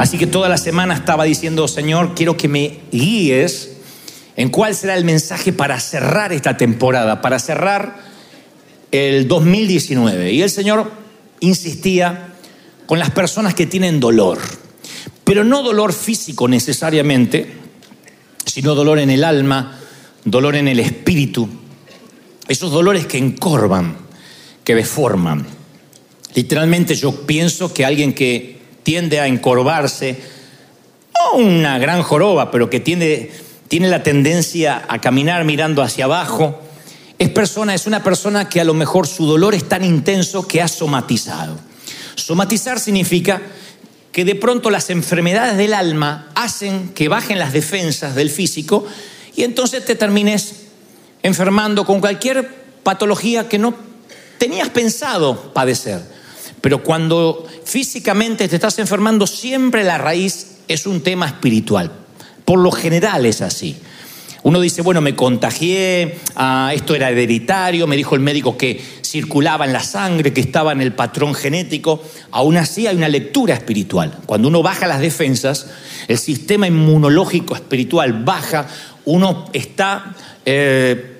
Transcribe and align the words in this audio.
Así 0.00 0.16
que 0.16 0.26
toda 0.26 0.48
la 0.48 0.56
semana 0.56 0.94
estaba 0.94 1.24
diciendo, 1.24 1.68
Señor, 1.68 2.14
quiero 2.14 2.34
que 2.34 2.48
me 2.48 2.78
guíes 2.90 3.72
en 4.34 4.48
cuál 4.48 4.74
será 4.74 4.96
el 4.96 5.04
mensaje 5.04 5.52
para 5.52 5.78
cerrar 5.78 6.32
esta 6.32 6.56
temporada, 6.56 7.20
para 7.20 7.38
cerrar 7.38 8.00
el 8.92 9.28
2019. 9.28 10.32
Y 10.32 10.40
el 10.40 10.48
Señor 10.48 10.90
insistía 11.40 12.32
con 12.86 12.98
las 12.98 13.10
personas 13.10 13.52
que 13.52 13.66
tienen 13.66 14.00
dolor, 14.00 14.38
pero 15.22 15.44
no 15.44 15.62
dolor 15.62 15.92
físico 15.92 16.48
necesariamente, 16.48 17.52
sino 18.46 18.74
dolor 18.74 19.00
en 19.00 19.10
el 19.10 19.22
alma, 19.22 19.80
dolor 20.24 20.56
en 20.56 20.68
el 20.68 20.80
espíritu, 20.80 21.46
esos 22.48 22.72
dolores 22.72 23.04
que 23.04 23.18
encorvan, 23.18 23.98
que 24.64 24.74
deforman. 24.74 25.46
Literalmente 26.34 26.94
yo 26.94 27.26
pienso 27.26 27.74
que 27.74 27.84
alguien 27.84 28.14
que 28.14 28.59
tiende 28.82 29.20
a 29.20 29.26
encorvarse, 29.26 30.20
no 31.14 31.38
una 31.38 31.78
gran 31.78 32.02
joroba, 32.02 32.50
pero 32.50 32.70
que 32.70 32.80
tiene, 32.80 33.30
tiene 33.68 33.88
la 33.88 34.02
tendencia 34.02 34.84
a 34.88 35.00
caminar 35.00 35.44
mirando 35.44 35.82
hacia 35.82 36.06
abajo, 36.06 36.60
es 37.18 37.28
persona, 37.28 37.74
es 37.74 37.86
una 37.86 38.02
persona 38.02 38.48
que 38.48 38.60
a 38.60 38.64
lo 38.64 38.72
mejor 38.72 39.06
su 39.06 39.26
dolor 39.26 39.54
es 39.54 39.68
tan 39.68 39.84
intenso 39.84 40.48
que 40.48 40.62
ha 40.62 40.68
somatizado. 40.68 41.58
Somatizar 42.14 42.80
significa 42.80 43.42
que 44.12 44.24
de 44.24 44.34
pronto 44.34 44.70
las 44.70 44.90
enfermedades 44.90 45.56
del 45.56 45.74
alma 45.74 46.30
hacen 46.34 46.88
que 46.94 47.08
bajen 47.08 47.38
las 47.38 47.52
defensas 47.52 48.14
del 48.14 48.30
físico 48.30 48.86
y 49.36 49.44
entonces 49.44 49.84
te 49.84 49.94
termines 49.94 50.54
enfermando 51.22 51.84
con 51.84 52.00
cualquier 52.00 52.48
patología 52.82 53.48
que 53.48 53.58
no 53.58 53.74
tenías 54.38 54.70
pensado 54.70 55.52
padecer. 55.52 56.00
Pero 56.60 56.82
cuando 56.82 57.46
físicamente 57.64 58.48
te 58.48 58.56
estás 58.56 58.78
enfermando, 58.78 59.26
siempre 59.26 59.84
la 59.84 59.98
raíz 59.98 60.58
es 60.68 60.86
un 60.86 61.00
tema 61.00 61.26
espiritual. 61.26 61.90
Por 62.44 62.58
lo 62.58 62.70
general 62.70 63.26
es 63.26 63.40
así. 63.40 63.76
Uno 64.42 64.60
dice, 64.60 64.80
bueno, 64.80 65.02
me 65.02 65.14
contagié, 65.14 66.18
ah, 66.34 66.72
esto 66.74 66.94
era 66.94 67.10
hereditario, 67.10 67.86
me 67.86 67.96
dijo 67.96 68.14
el 68.14 68.22
médico 68.22 68.56
que 68.56 68.82
circulaba 69.04 69.66
en 69.66 69.72
la 69.72 69.82
sangre, 69.82 70.32
que 70.32 70.40
estaba 70.40 70.72
en 70.72 70.80
el 70.80 70.94
patrón 70.94 71.34
genético. 71.34 72.02
Aún 72.30 72.56
así 72.56 72.86
hay 72.86 72.96
una 72.96 73.08
lectura 73.08 73.54
espiritual. 73.54 74.18
Cuando 74.24 74.48
uno 74.48 74.62
baja 74.62 74.86
las 74.86 75.00
defensas, 75.00 75.66
el 76.08 76.16
sistema 76.16 76.66
inmunológico 76.66 77.54
espiritual 77.54 78.24
baja, 78.24 78.66
uno 79.04 79.46
está, 79.52 80.14
eh, 80.46 81.18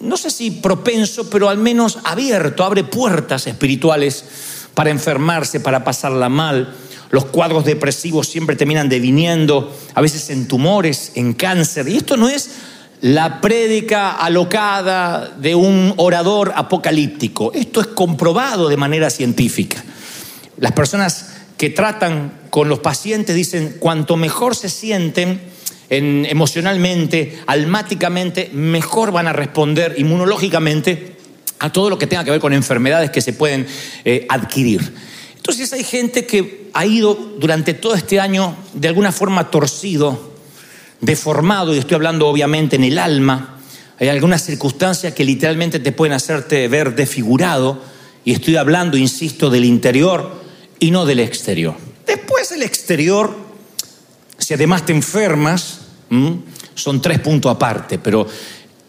no 0.00 0.18
sé 0.18 0.30
si 0.30 0.50
propenso, 0.50 1.30
pero 1.30 1.48
al 1.48 1.58
menos 1.58 1.98
abierto, 2.04 2.64
abre 2.64 2.84
puertas 2.84 3.46
espirituales 3.46 4.24
para 4.74 4.90
enfermarse, 4.90 5.60
para 5.60 5.84
pasarla 5.84 6.28
mal. 6.28 6.74
Los 7.10 7.24
cuadros 7.26 7.64
depresivos 7.64 8.28
siempre 8.28 8.56
terminan 8.56 8.88
deviniendo, 8.88 9.76
a 9.94 10.00
veces 10.00 10.30
en 10.30 10.46
tumores, 10.46 11.12
en 11.16 11.32
cáncer. 11.32 11.88
Y 11.88 11.96
esto 11.96 12.16
no 12.16 12.28
es 12.28 12.50
la 13.00 13.40
prédica 13.40 14.12
alocada 14.12 15.28
de 15.36 15.54
un 15.54 15.94
orador 15.96 16.52
apocalíptico. 16.54 17.52
Esto 17.54 17.80
es 17.80 17.88
comprobado 17.88 18.68
de 18.68 18.76
manera 18.76 19.10
científica. 19.10 19.82
Las 20.58 20.72
personas 20.72 21.30
que 21.56 21.70
tratan 21.70 22.32
con 22.50 22.68
los 22.68 22.78
pacientes 22.78 23.34
dicen, 23.34 23.76
cuanto 23.78 24.16
mejor 24.16 24.54
se 24.54 24.68
sienten 24.68 25.40
emocionalmente, 25.88 27.40
almáticamente, 27.46 28.50
mejor 28.52 29.10
van 29.10 29.26
a 29.26 29.32
responder 29.32 29.94
inmunológicamente 29.98 31.19
a 31.60 31.70
todo 31.70 31.90
lo 31.90 31.98
que 31.98 32.06
tenga 32.06 32.24
que 32.24 32.30
ver 32.30 32.40
con 32.40 32.52
enfermedades 32.52 33.10
que 33.10 33.20
se 33.20 33.32
pueden 33.32 33.66
eh, 34.04 34.26
adquirir. 34.28 34.92
Entonces 35.36 35.72
hay 35.72 35.84
gente 35.84 36.26
que 36.26 36.70
ha 36.72 36.86
ido 36.86 37.14
durante 37.38 37.74
todo 37.74 37.94
este 37.94 38.18
año 38.18 38.56
de 38.72 38.88
alguna 38.88 39.12
forma 39.12 39.50
torcido, 39.50 40.32
deformado, 41.00 41.74
y 41.74 41.78
estoy 41.78 41.94
hablando 41.94 42.26
obviamente 42.26 42.76
en 42.76 42.84
el 42.84 42.98
alma. 42.98 43.58
Hay 43.98 44.08
algunas 44.08 44.44
circunstancias 44.44 45.12
que 45.14 45.24
literalmente 45.24 45.78
te 45.78 45.92
pueden 45.92 46.14
hacerte 46.14 46.66
ver 46.68 46.94
desfigurado, 46.94 47.80
y 48.24 48.32
estoy 48.32 48.56
hablando, 48.56 48.96
insisto, 48.96 49.50
del 49.50 49.64
interior 49.64 50.40
y 50.78 50.90
no 50.90 51.06
del 51.06 51.20
exterior. 51.20 51.74
Después 52.06 52.50
del 52.50 52.62
exterior, 52.62 53.34
si 54.38 54.54
además 54.54 54.84
te 54.84 54.92
enfermas, 54.92 55.80
son 56.74 57.00
tres 57.00 57.18
puntos 57.20 57.50
aparte, 57.50 57.98
pero 57.98 58.26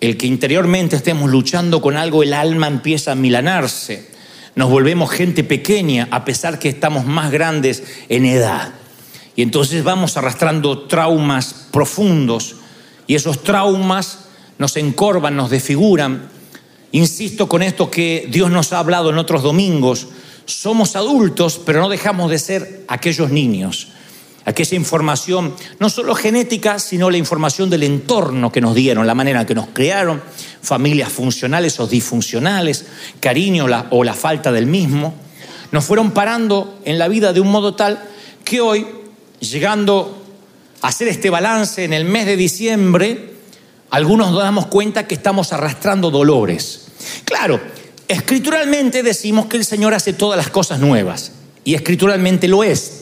el 0.02 0.18
que 0.18 0.26
interiormente 0.26 0.96
estemos 0.96 1.30
luchando 1.30 1.80
con 1.80 1.96
algo, 1.96 2.24
el 2.24 2.34
alma 2.34 2.68
empieza 2.68 3.12
a 3.12 3.16
milanarse. 3.16 4.10
Nos 4.56 4.70
volvemos 4.70 5.12
gente 5.12 5.44
pequeña 5.44 6.08
a 6.12 6.26
pesar 6.26 6.60
que 6.60 6.70
estamos 6.70 7.06
más 7.06 7.32
grandes 7.32 7.84
en 8.10 8.26
edad. 8.26 8.74
Y 9.36 9.44
entonces 9.44 9.84
vamos 9.84 10.18
arrastrando 10.18 10.88
traumas 10.88 11.68
profundos 11.72 12.58
y 13.08 13.16
esos 13.16 13.44
traumas 13.44 14.26
nos 14.58 14.76
encorvan, 14.76 15.36
nos 15.36 15.52
desfiguran. 15.52 16.30
Insisto 16.92 17.48
con 17.48 17.62
esto 17.62 17.90
que 17.90 18.28
Dios 18.30 18.50
nos 18.50 18.74
ha 18.74 18.80
hablado 18.80 19.12
en 19.12 19.20
otros 19.20 19.44
domingos. 19.44 20.08
Somos 20.46 20.96
adultos, 20.96 21.62
pero 21.64 21.80
no 21.80 21.90
dejamos 21.90 22.32
de 22.32 22.40
ser 22.40 22.86
aquellos 22.88 23.30
niños 23.30 23.90
aquella 24.46 24.76
información, 24.76 25.56
no 25.80 25.90
solo 25.90 26.16
genética, 26.16 26.80
sino 26.80 27.10
la 27.10 27.18
información 27.18 27.70
del 27.70 27.84
entorno 27.84 28.52
que 28.52 28.62
nos 28.62 28.76
dieron, 28.76 29.08
la 29.08 29.16
manera 29.16 29.42
en 29.42 29.48
que 29.48 29.56
nos 29.56 29.68
crearon, 29.68 30.22
familias 30.62 31.12
funcionales 31.12 31.80
o 31.80 31.88
disfuncionales, 31.88 32.86
cariño 33.20 33.68
o 33.90 34.04
la 34.04 34.14
falta 34.14 34.52
del 34.52 34.66
mismo, 34.66 35.14
nos 35.72 35.86
fueron 35.86 36.12
parando 36.12 36.80
en 36.86 37.00
la 37.00 37.08
vida 37.08 37.34
de 37.34 37.40
un 37.40 37.50
modo 37.50 37.76
tal 37.76 38.04
que 38.44 38.62
hoy, 38.62 38.86
llegando 39.40 40.22
a 40.82 40.88
hacer 40.88 41.08
este 41.08 41.30
balance 41.30 41.84
en 41.84 41.94
el 41.94 42.06
mes 42.06 42.26
de 42.26 42.36
diciembre, 42.36 43.32
algunos 43.90 44.32
nos 44.32 44.42
damos 44.42 44.68
cuenta 44.68 45.08
que 45.08 45.16
estamos 45.16 45.54
arrastrando 45.54 46.12
dolores. 46.12 46.88
Claro, 47.26 47.60
escrituralmente 48.08 49.04
decimos 49.04 49.46
que 49.46 49.58
el 49.58 49.66
Señor 49.66 49.94
hace 49.94 50.14
todas 50.14 50.38
las 50.38 50.50
cosas 50.50 50.80
nuevas, 50.80 51.34
y 51.64 51.76
escrituralmente 51.76 52.48
lo 52.48 52.64
es, 52.64 53.01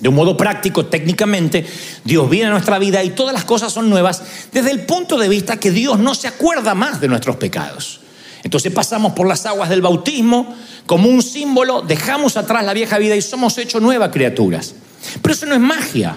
de 0.00 0.08
un 0.08 0.14
modo 0.14 0.36
práctico, 0.36 0.86
técnicamente, 0.86 1.64
Dios 2.04 2.28
viene 2.28 2.46
a 2.46 2.50
nuestra 2.50 2.78
vida 2.78 3.04
y 3.04 3.10
todas 3.10 3.34
las 3.34 3.44
cosas 3.44 3.72
son 3.72 3.90
nuevas 3.90 4.22
desde 4.52 4.70
el 4.70 4.80
punto 4.80 5.18
de 5.18 5.28
vista 5.28 5.60
que 5.60 5.70
Dios 5.70 5.98
no 5.98 6.14
se 6.14 6.26
acuerda 6.26 6.74
más 6.74 7.00
de 7.00 7.08
nuestros 7.08 7.36
pecados. 7.36 8.00
Entonces 8.42 8.72
pasamos 8.72 9.12
por 9.12 9.28
las 9.28 9.44
aguas 9.44 9.68
del 9.68 9.82
bautismo 9.82 10.56
como 10.86 11.08
un 11.08 11.22
símbolo, 11.22 11.82
dejamos 11.82 12.38
atrás 12.38 12.64
la 12.64 12.72
vieja 12.72 12.98
vida 12.98 13.14
y 13.14 13.22
somos 13.22 13.58
hechos 13.58 13.82
nuevas 13.82 14.08
criaturas. 14.10 14.74
Pero 15.20 15.34
eso 15.34 15.46
no 15.46 15.54
es 15.54 15.60
magia, 15.60 16.16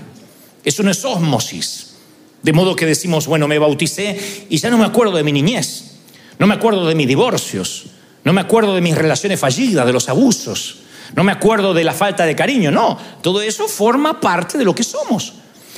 eso 0.63 0.81
no 0.83 0.91
es 0.91 1.03
osmosis. 1.03 1.95
De 2.41 2.53
modo 2.53 2.75
que 2.75 2.85
decimos, 2.85 3.27
bueno, 3.27 3.47
me 3.47 3.59
bauticé 3.59 4.45
y 4.49 4.57
ya 4.57 4.69
no 4.69 4.77
me 4.77 4.85
acuerdo 4.85 5.17
de 5.17 5.23
mi 5.23 5.33
niñez, 5.33 5.95
no 6.39 6.47
me 6.47 6.53
acuerdo 6.53 6.87
de 6.87 6.95
mis 6.95 7.07
divorcios, 7.07 7.85
no 8.23 8.31
me 8.31 8.41
acuerdo 8.41 8.75
de 8.75 8.81
mis 8.81 8.95
relaciones 8.95 9.39
fallidas, 9.39 9.85
de 9.85 9.93
los 9.93 10.07
abusos 10.07 10.83
no 11.15 11.23
me 11.23 11.31
acuerdo 11.31 11.73
de 11.73 11.83
la 11.83 11.93
falta 11.93 12.25
de 12.25 12.35
cariño, 12.35 12.71
no, 12.71 12.97
todo 13.21 13.41
eso 13.41 13.67
forma 13.67 14.19
parte 14.19 14.57
de 14.57 14.65
lo 14.65 14.73
que 14.73 14.83
somos. 14.83 15.33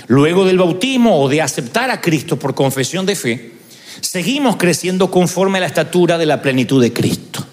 Luego 0.07 0.45
del 0.45 0.57
bautismo 0.57 1.19
o 1.19 1.29
de 1.29 1.41
aceptar 1.41 1.89
a 1.89 1.99
Cristo 1.99 2.37
por 2.37 2.53
confesión 2.55 3.05
de 3.05 3.15
fe, 3.15 3.53
seguimos 4.01 4.55
creciendo 4.57 5.09
conforme 5.09 5.57
a 5.57 5.61
la 5.61 5.67
estatura 5.67 6.17
de 6.17 6.25
la 6.25 6.41
plenitud 6.41 6.81
de 6.81 6.93
Cristo. 6.93 7.45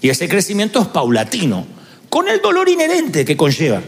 Y 0.00 0.08
ese 0.08 0.28
crecimiento 0.28 0.80
es 0.80 0.88
paulatino, 0.88 1.66
con 2.08 2.28
el 2.28 2.40
dolor 2.40 2.68
inherente 2.68 3.24
que 3.24 3.36
conlleva. 3.36 3.82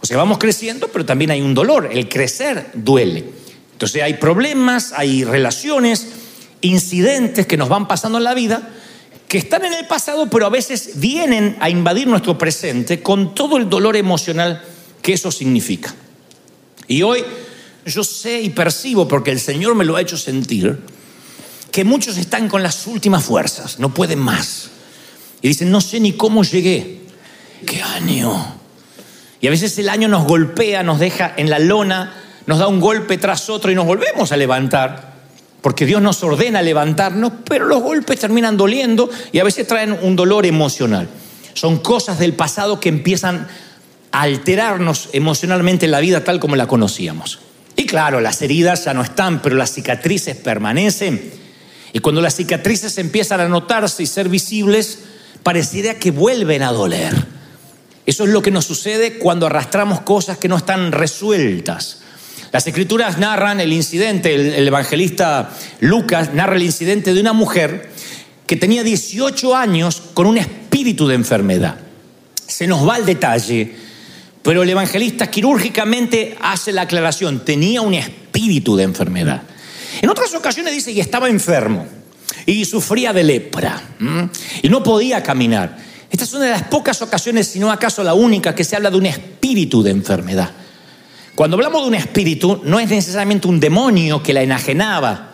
O 0.00 0.06
sea, 0.06 0.16
vamos 0.16 0.38
creciendo, 0.38 0.88
pero 0.88 1.04
también 1.04 1.30
hay 1.30 1.40
un 1.40 1.54
dolor. 1.54 1.88
El 1.90 2.08
crecer 2.08 2.70
duele. 2.74 3.24
Entonces 3.72 4.02
hay 4.02 4.14
problemas, 4.14 4.92
hay 4.94 5.24
relaciones, 5.24 6.06
incidentes 6.60 7.46
que 7.46 7.56
nos 7.56 7.68
van 7.68 7.88
pasando 7.88 8.18
en 8.18 8.24
la 8.24 8.34
vida 8.34 8.75
que 9.28 9.38
están 9.38 9.64
en 9.64 9.74
el 9.74 9.86
pasado, 9.86 10.28
pero 10.30 10.46
a 10.46 10.50
veces 10.50 10.92
vienen 11.00 11.56
a 11.60 11.68
invadir 11.68 12.06
nuestro 12.06 12.38
presente 12.38 13.02
con 13.02 13.34
todo 13.34 13.56
el 13.56 13.68
dolor 13.68 13.96
emocional 13.96 14.62
que 15.02 15.14
eso 15.14 15.32
significa. 15.32 15.94
Y 16.86 17.02
hoy 17.02 17.24
yo 17.84 18.04
sé 18.04 18.40
y 18.40 18.50
percibo, 18.50 19.08
porque 19.08 19.32
el 19.32 19.40
Señor 19.40 19.74
me 19.74 19.84
lo 19.84 19.96
ha 19.96 20.00
hecho 20.00 20.16
sentir, 20.16 20.78
que 21.72 21.84
muchos 21.84 22.16
están 22.16 22.48
con 22.48 22.62
las 22.62 22.86
últimas 22.86 23.24
fuerzas, 23.24 23.78
no 23.78 23.92
pueden 23.92 24.18
más. 24.18 24.70
Y 25.42 25.48
dicen, 25.48 25.70
no 25.70 25.80
sé 25.80 26.00
ni 26.00 26.12
cómo 26.12 26.42
llegué. 26.42 27.00
¿Qué 27.66 27.82
año? 27.82 28.56
Y 29.40 29.46
a 29.46 29.50
veces 29.50 29.76
el 29.78 29.88
año 29.88 30.08
nos 30.08 30.26
golpea, 30.26 30.82
nos 30.82 30.98
deja 30.98 31.34
en 31.36 31.50
la 31.50 31.58
lona, 31.58 32.14
nos 32.46 32.58
da 32.58 32.68
un 32.68 32.80
golpe 32.80 33.18
tras 33.18 33.50
otro 33.50 33.70
y 33.70 33.74
nos 33.74 33.86
volvemos 33.86 34.32
a 34.32 34.36
levantar 34.36 35.15
porque 35.66 35.84
Dios 35.84 36.00
nos 36.00 36.22
ordena 36.22 36.62
levantarnos, 36.62 37.32
pero 37.44 37.64
los 37.64 37.82
golpes 37.82 38.20
terminan 38.20 38.56
doliendo 38.56 39.10
y 39.32 39.40
a 39.40 39.42
veces 39.42 39.66
traen 39.66 39.98
un 40.00 40.14
dolor 40.14 40.46
emocional. 40.46 41.08
Son 41.54 41.78
cosas 41.78 42.20
del 42.20 42.34
pasado 42.34 42.78
que 42.78 42.88
empiezan 42.88 43.48
a 44.12 44.20
alterarnos 44.20 45.08
emocionalmente 45.12 45.86
en 45.86 45.90
la 45.90 45.98
vida 45.98 46.22
tal 46.22 46.38
como 46.38 46.54
la 46.54 46.68
conocíamos. 46.68 47.40
Y 47.74 47.84
claro, 47.84 48.20
las 48.20 48.40
heridas 48.42 48.84
ya 48.84 48.94
no 48.94 49.02
están, 49.02 49.42
pero 49.42 49.56
las 49.56 49.72
cicatrices 49.72 50.36
permanecen. 50.36 51.32
Y 51.92 51.98
cuando 51.98 52.20
las 52.20 52.36
cicatrices 52.36 52.96
empiezan 52.98 53.40
a 53.40 53.48
notarse 53.48 54.04
y 54.04 54.06
ser 54.06 54.28
visibles, 54.28 55.00
pareciera 55.42 55.94
que 55.94 56.12
vuelven 56.12 56.62
a 56.62 56.70
doler. 56.70 57.12
Eso 58.06 58.22
es 58.22 58.30
lo 58.30 58.40
que 58.40 58.52
nos 58.52 58.66
sucede 58.66 59.18
cuando 59.18 59.46
arrastramos 59.46 60.02
cosas 60.02 60.38
que 60.38 60.46
no 60.46 60.58
están 60.58 60.92
resueltas. 60.92 62.02
Las 62.52 62.66
escrituras 62.66 63.18
narran 63.18 63.60
el 63.60 63.72
incidente, 63.72 64.34
el, 64.34 64.66
evangelista 64.66 65.50
Lucas 65.80 66.32
narra 66.32 66.56
el 66.56 66.62
incidente 66.62 67.12
de 67.12 67.20
una 67.20 67.32
mujer 67.32 67.90
que 68.46 68.56
tenía 68.56 68.82
18 68.82 69.54
años 69.54 70.02
con 70.14 70.26
un 70.26 70.38
espíritu 70.38 71.06
de 71.08 71.16
enfermedad. 71.16 71.78
Se 72.46 72.66
nos 72.66 72.88
va 72.88 72.96
el 72.96 73.04
detalle, 73.04 73.74
pero 74.42 74.62
el 74.62 74.70
evangelista 74.70 75.28
quirúrgicamente 75.28 76.36
hace 76.40 76.72
la 76.72 76.82
aclaración, 76.82 77.44
tenía 77.44 77.82
un 77.82 77.94
espíritu 77.94 78.76
de 78.76 78.84
enfermedad. 78.84 79.42
En 80.00 80.08
otras 80.08 80.32
ocasiones 80.34 80.72
dice 80.72 80.94
que 80.94 81.00
estaba 81.00 81.28
enfermo 81.28 81.86
y 82.44 82.64
sufría 82.64 83.12
de 83.12 83.24
lepra 83.24 83.82
y 84.62 84.68
no 84.68 84.82
podía 84.82 85.22
caminar. 85.22 85.76
Esta 86.10 86.24
es 86.24 86.32
una 86.32 86.44
de 86.44 86.50
las 86.50 86.62
pocas 86.64 87.02
ocasiones, 87.02 87.48
si 87.48 87.58
no 87.58 87.72
acaso 87.72 88.04
la 88.04 88.14
única, 88.14 88.54
que 88.54 88.62
se 88.62 88.76
habla 88.76 88.90
de 88.90 88.96
un 88.96 89.06
espíritu 89.06 89.82
de 89.82 89.90
enfermedad. 89.90 90.50
Cuando 91.36 91.56
hablamos 91.58 91.82
de 91.82 91.88
un 91.88 91.94
espíritu, 91.94 92.62
no 92.64 92.80
es 92.80 92.88
necesariamente 92.88 93.46
un 93.46 93.60
demonio 93.60 94.22
que 94.22 94.32
la 94.32 94.40
enajenaba, 94.40 95.32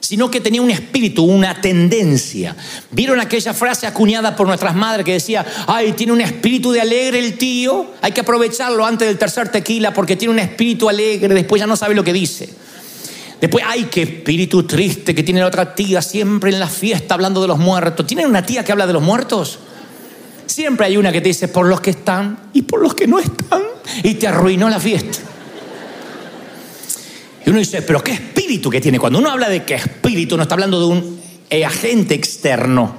sino 0.00 0.30
que 0.30 0.40
tenía 0.40 0.62
un 0.62 0.70
espíritu, 0.70 1.22
una 1.22 1.60
tendencia. 1.60 2.56
¿Vieron 2.90 3.20
aquella 3.20 3.52
frase 3.52 3.86
acuñada 3.86 4.34
por 4.34 4.46
nuestras 4.46 4.74
madres 4.74 5.04
que 5.04 5.12
decía, 5.12 5.44
ay, 5.66 5.92
tiene 5.92 6.14
un 6.14 6.22
espíritu 6.22 6.72
de 6.72 6.80
alegre 6.80 7.18
el 7.18 7.36
tío, 7.36 7.92
hay 8.00 8.12
que 8.12 8.22
aprovecharlo 8.22 8.86
antes 8.86 9.06
del 9.06 9.18
tercer 9.18 9.50
tequila 9.50 9.92
porque 9.92 10.16
tiene 10.16 10.32
un 10.32 10.40
espíritu 10.40 10.88
alegre, 10.88 11.34
después 11.34 11.60
ya 11.60 11.66
no 11.66 11.76
sabe 11.76 11.94
lo 11.94 12.02
que 12.02 12.14
dice? 12.14 12.48
Después, 13.38 13.62
ay, 13.68 13.88
qué 13.90 14.02
espíritu 14.04 14.62
triste 14.62 15.14
que 15.14 15.22
tiene 15.22 15.40
la 15.40 15.46
otra 15.48 15.74
tía 15.74 16.00
siempre 16.00 16.50
en 16.50 16.58
la 16.58 16.68
fiesta 16.68 17.12
hablando 17.12 17.42
de 17.42 17.48
los 17.48 17.58
muertos. 17.58 18.06
¿Tienen 18.06 18.28
una 18.28 18.46
tía 18.46 18.64
que 18.64 18.72
habla 18.72 18.86
de 18.86 18.94
los 18.94 19.02
muertos? 19.02 19.58
Siempre 20.46 20.86
hay 20.86 20.96
una 20.96 21.12
que 21.12 21.20
te 21.20 21.28
dice 21.28 21.48
por 21.48 21.66
los 21.66 21.82
que 21.82 21.90
están 21.90 22.48
y 22.54 22.62
por 22.62 22.80
los 22.80 22.94
que 22.94 23.06
no 23.06 23.18
están 23.18 23.62
y 24.02 24.14
te 24.14 24.26
arruinó 24.28 24.68
la 24.68 24.80
fiesta. 24.80 25.18
Y 27.44 27.50
uno 27.50 27.58
dice, 27.58 27.82
pero 27.82 28.02
qué 28.02 28.12
espíritu 28.12 28.68
que 28.68 28.80
tiene. 28.80 28.98
Cuando 28.98 29.18
uno 29.18 29.30
habla 29.30 29.48
de 29.48 29.64
qué 29.64 29.74
espíritu, 29.74 30.36
no 30.36 30.42
está 30.42 30.54
hablando 30.54 30.80
de 30.80 30.86
un 30.86 31.20
eh, 31.50 31.64
agente 31.64 32.14
externo, 32.14 32.94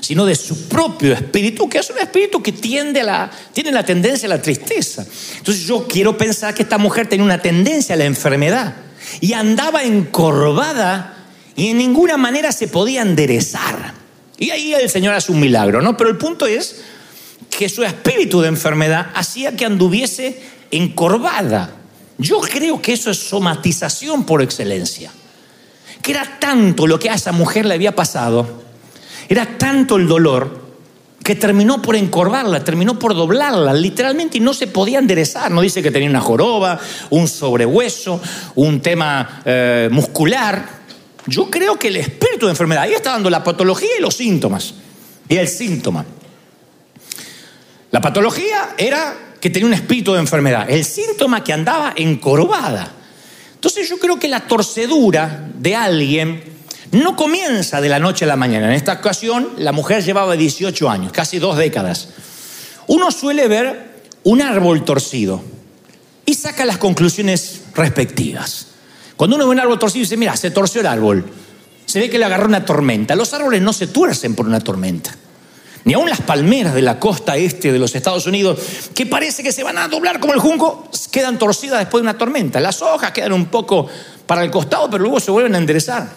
sino 0.00 0.26
de 0.26 0.34
su 0.34 0.68
propio 0.68 1.14
espíritu, 1.14 1.68
que 1.68 1.78
es 1.78 1.90
un 1.90 1.98
espíritu 1.98 2.42
que 2.42 2.52
tiende 2.52 3.02
la, 3.02 3.30
tiene 3.52 3.72
la 3.72 3.84
tendencia 3.84 4.26
a 4.26 4.30
la 4.30 4.42
tristeza. 4.42 5.06
Entonces 5.38 5.64
yo 5.64 5.86
quiero 5.88 6.18
pensar 6.18 6.54
que 6.54 6.62
esta 6.62 6.78
mujer 6.78 7.08
tenía 7.08 7.24
una 7.24 7.40
tendencia 7.40 7.94
a 7.94 7.98
la 7.98 8.04
enfermedad 8.04 8.74
y 9.20 9.32
andaba 9.32 9.82
encorvada 9.82 11.16
y 11.56 11.68
en 11.68 11.78
ninguna 11.78 12.16
manera 12.16 12.52
se 12.52 12.68
podía 12.68 13.02
enderezar. 13.02 13.94
Y 14.38 14.50
ahí 14.50 14.74
el 14.74 14.90
Señor 14.90 15.14
hace 15.14 15.32
un 15.32 15.40
milagro, 15.40 15.80
¿no? 15.80 15.96
Pero 15.96 16.10
el 16.10 16.18
punto 16.18 16.46
es 16.46 16.82
que 17.56 17.70
su 17.70 17.82
espíritu 17.82 18.42
de 18.42 18.48
enfermedad 18.48 19.06
hacía 19.14 19.56
que 19.56 19.64
anduviese 19.64 20.38
encorvada. 20.70 21.70
Yo 22.18 22.38
creo 22.40 22.82
que 22.82 22.92
eso 22.92 23.10
es 23.10 23.18
somatización 23.18 24.24
por 24.24 24.42
excelencia. 24.42 25.10
Que 26.02 26.12
era 26.12 26.38
tanto 26.38 26.86
lo 26.86 26.98
que 26.98 27.08
a 27.08 27.14
esa 27.14 27.32
mujer 27.32 27.64
le 27.64 27.72
había 27.72 27.94
pasado, 27.94 28.62
era 29.28 29.56
tanto 29.56 29.96
el 29.96 30.06
dolor, 30.06 30.66
que 31.24 31.34
terminó 31.34 31.80
por 31.80 31.96
encorvarla, 31.96 32.62
terminó 32.62 32.98
por 32.98 33.14
doblarla, 33.14 33.72
literalmente, 33.72 34.36
y 34.36 34.40
no 34.40 34.52
se 34.52 34.66
podía 34.66 34.98
enderezar. 34.98 35.50
No 35.50 35.62
dice 35.62 35.82
que 35.82 35.90
tenía 35.90 36.10
una 36.10 36.20
joroba, 36.20 36.78
un 37.10 37.26
sobrehueso, 37.26 38.20
un 38.54 38.80
tema 38.80 39.40
eh, 39.44 39.88
muscular. 39.90 40.68
Yo 41.26 41.50
creo 41.50 41.78
que 41.78 41.88
el 41.88 41.96
espíritu 41.96 42.46
de 42.46 42.52
enfermedad, 42.52 42.82
ahí 42.84 42.92
está 42.92 43.12
dando 43.12 43.30
la 43.30 43.42
patología 43.42 43.88
y 43.98 44.02
los 44.02 44.14
síntomas. 44.14 44.74
Y 45.28 45.36
el 45.36 45.48
síntoma. 45.48 46.04
La 47.90 48.00
patología 48.00 48.74
era 48.76 49.16
que 49.40 49.50
tenía 49.50 49.66
un 49.66 49.74
espíritu 49.74 50.12
de 50.12 50.20
enfermedad. 50.20 50.68
El 50.68 50.84
síntoma 50.84 51.44
que 51.44 51.52
andaba 51.52 51.92
encorvada. 51.96 52.92
Entonces 53.54 53.88
yo 53.88 53.98
creo 53.98 54.18
que 54.18 54.28
la 54.28 54.40
torcedura 54.40 55.48
de 55.58 55.76
alguien 55.76 56.42
no 56.92 57.16
comienza 57.16 57.80
de 57.80 57.88
la 57.88 57.98
noche 57.98 58.24
a 58.24 58.28
la 58.28 58.36
mañana. 58.36 58.66
En 58.66 58.72
esta 58.72 58.94
ocasión 58.94 59.50
la 59.58 59.72
mujer 59.72 60.04
llevaba 60.04 60.36
18 60.36 60.88
años, 60.88 61.12
casi 61.12 61.38
dos 61.38 61.56
décadas. 61.56 62.08
Uno 62.86 63.10
suele 63.10 63.48
ver 63.48 63.96
un 64.24 64.42
árbol 64.42 64.84
torcido 64.84 65.42
y 66.24 66.34
saca 66.34 66.64
las 66.64 66.78
conclusiones 66.78 67.62
respectivas. 67.74 68.68
Cuando 69.16 69.36
uno 69.36 69.46
ve 69.46 69.52
un 69.52 69.60
árbol 69.60 69.78
torcido 69.78 70.02
dice, 70.02 70.16
mira, 70.16 70.36
se 70.36 70.50
torció 70.50 70.80
el 70.80 70.86
árbol. 70.86 71.24
Se 71.86 72.00
ve 72.00 72.10
que 72.10 72.18
le 72.18 72.24
agarró 72.24 72.46
una 72.46 72.64
tormenta. 72.64 73.14
Los 73.14 73.32
árboles 73.32 73.62
no 73.62 73.72
se 73.72 73.86
tuercen 73.86 74.34
por 74.34 74.46
una 74.46 74.60
tormenta. 74.60 75.16
Ni 75.86 75.94
aun 75.94 76.10
las 76.10 76.20
palmeras 76.20 76.74
de 76.74 76.82
la 76.82 76.98
costa 76.98 77.36
este 77.36 77.70
de 77.70 77.78
los 77.78 77.94
Estados 77.94 78.26
Unidos, 78.26 78.58
que 78.92 79.06
parece 79.06 79.44
que 79.44 79.52
se 79.52 79.62
van 79.62 79.78
a 79.78 79.86
doblar 79.86 80.18
como 80.18 80.34
el 80.34 80.40
junco, 80.40 80.88
quedan 81.12 81.38
torcidas 81.38 81.78
después 81.78 82.02
de 82.02 82.10
una 82.10 82.18
tormenta. 82.18 82.58
Las 82.58 82.82
hojas 82.82 83.12
quedan 83.12 83.32
un 83.32 83.46
poco 83.46 83.86
para 84.26 84.42
el 84.42 84.50
costado, 84.50 84.90
pero 84.90 85.04
luego 85.04 85.20
se 85.20 85.30
vuelven 85.30 85.54
a 85.54 85.58
enderezar. 85.58 86.10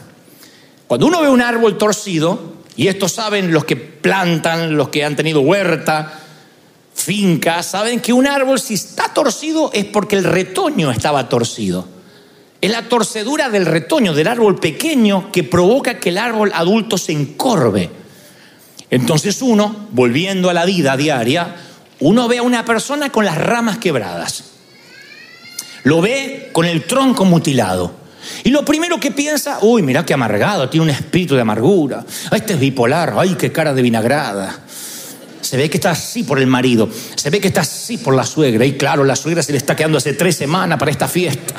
Cuando 0.88 1.06
uno 1.06 1.21
ve 1.21 1.30
un 1.30 1.44
árbol 1.44 1.77
torcido, 1.77 2.56
y 2.75 2.88
esto 2.88 3.07
saben 3.07 3.54
los 3.54 3.63
que 3.63 3.75
plantan, 3.75 4.75
los 4.75 4.89
que 4.89 5.06
han 5.06 5.16
tenido 5.16 5.42
huerta, 5.42 6.19
finca, 6.95 7.62
saben 7.62 8.00
que 8.00 8.12
un 8.12 8.25
árbol 8.25 8.60
si 8.60 8.74
está 8.74 9.13
torcido 9.13 9.69
es 9.71 9.86
porque 9.86 10.16
el 10.16 10.24
retoño 10.24 10.89
estaba 10.89 11.30
torcido. 11.30 11.86
Es 12.60 12.71
la 12.71 12.89
torcedura 12.89 13.50
del 13.50 13.68
retoño, 13.68 14.16
del 14.16 14.30
árbol 14.30 14.60
pequeño, 14.60 15.31
que 15.31 15.44
provoca 15.44 16.00
que 16.00 16.10
el 16.10 16.18
árbol 16.18 16.51
adulto 16.56 16.98
se 16.98 17.12
encorve. 17.12 17.99
Entonces 18.92 19.42
uno, 19.42 19.88
volviendo 19.92 20.50
a 20.50 20.54
la 20.54 20.66
vida 20.66 20.98
diaria, 20.98 21.56
uno 22.00 22.28
ve 22.28 22.40
a 22.40 22.44
una 22.44 22.66
persona 22.66 23.12
con 23.12 23.26
las 23.26 23.38
ramas 23.38 23.78
quebradas. 23.78 24.44
Lo 25.84 26.02
ve 26.02 26.50
con 26.52 26.66
el 26.66 26.84
tronco 26.86 27.26
mutilado. 27.26 28.00
Y 28.44 28.50
lo 28.50 28.66
primero 28.66 29.00
que 29.00 29.12
piensa, 29.12 29.60
uy, 29.62 29.82
mira 29.82 30.06
qué 30.06 30.14
amargado, 30.14 30.70
tiene 30.70 30.86
un 30.86 30.90
espíritu 30.90 31.36
de 31.36 31.42
amargura. 31.42 32.06
Este 32.31 32.54
es 32.54 32.60
bipolar, 32.60 33.14
ay, 33.18 33.36
qué 33.36 33.52
cara 33.52 33.74
de 33.74 33.81
vinagrada. 33.81 34.60
Se 35.42 35.58
ve 35.58 35.69
que 35.69 35.78
está 35.78 35.92
así 35.92 36.24
por 36.24 36.40
el 36.40 36.48
marido, 36.48 36.90
se 37.16 37.30
ve 37.30 37.40
que 37.40 37.48
está 37.48 37.62
así 37.62 37.98
por 37.98 38.16
la 38.16 38.26
suegra. 38.26 38.66
Y 38.66 38.78
claro, 38.78 39.04
la 39.04 39.16
suegra 39.16 39.42
se 39.42 39.52
le 39.52 39.58
está 39.58 39.76
quedando 39.76 39.98
hace 39.98 40.14
tres 40.14 40.36
semanas 40.36 40.78
para 40.78 40.92
esta 40.92 41.08
fiesta. 41.08 41.56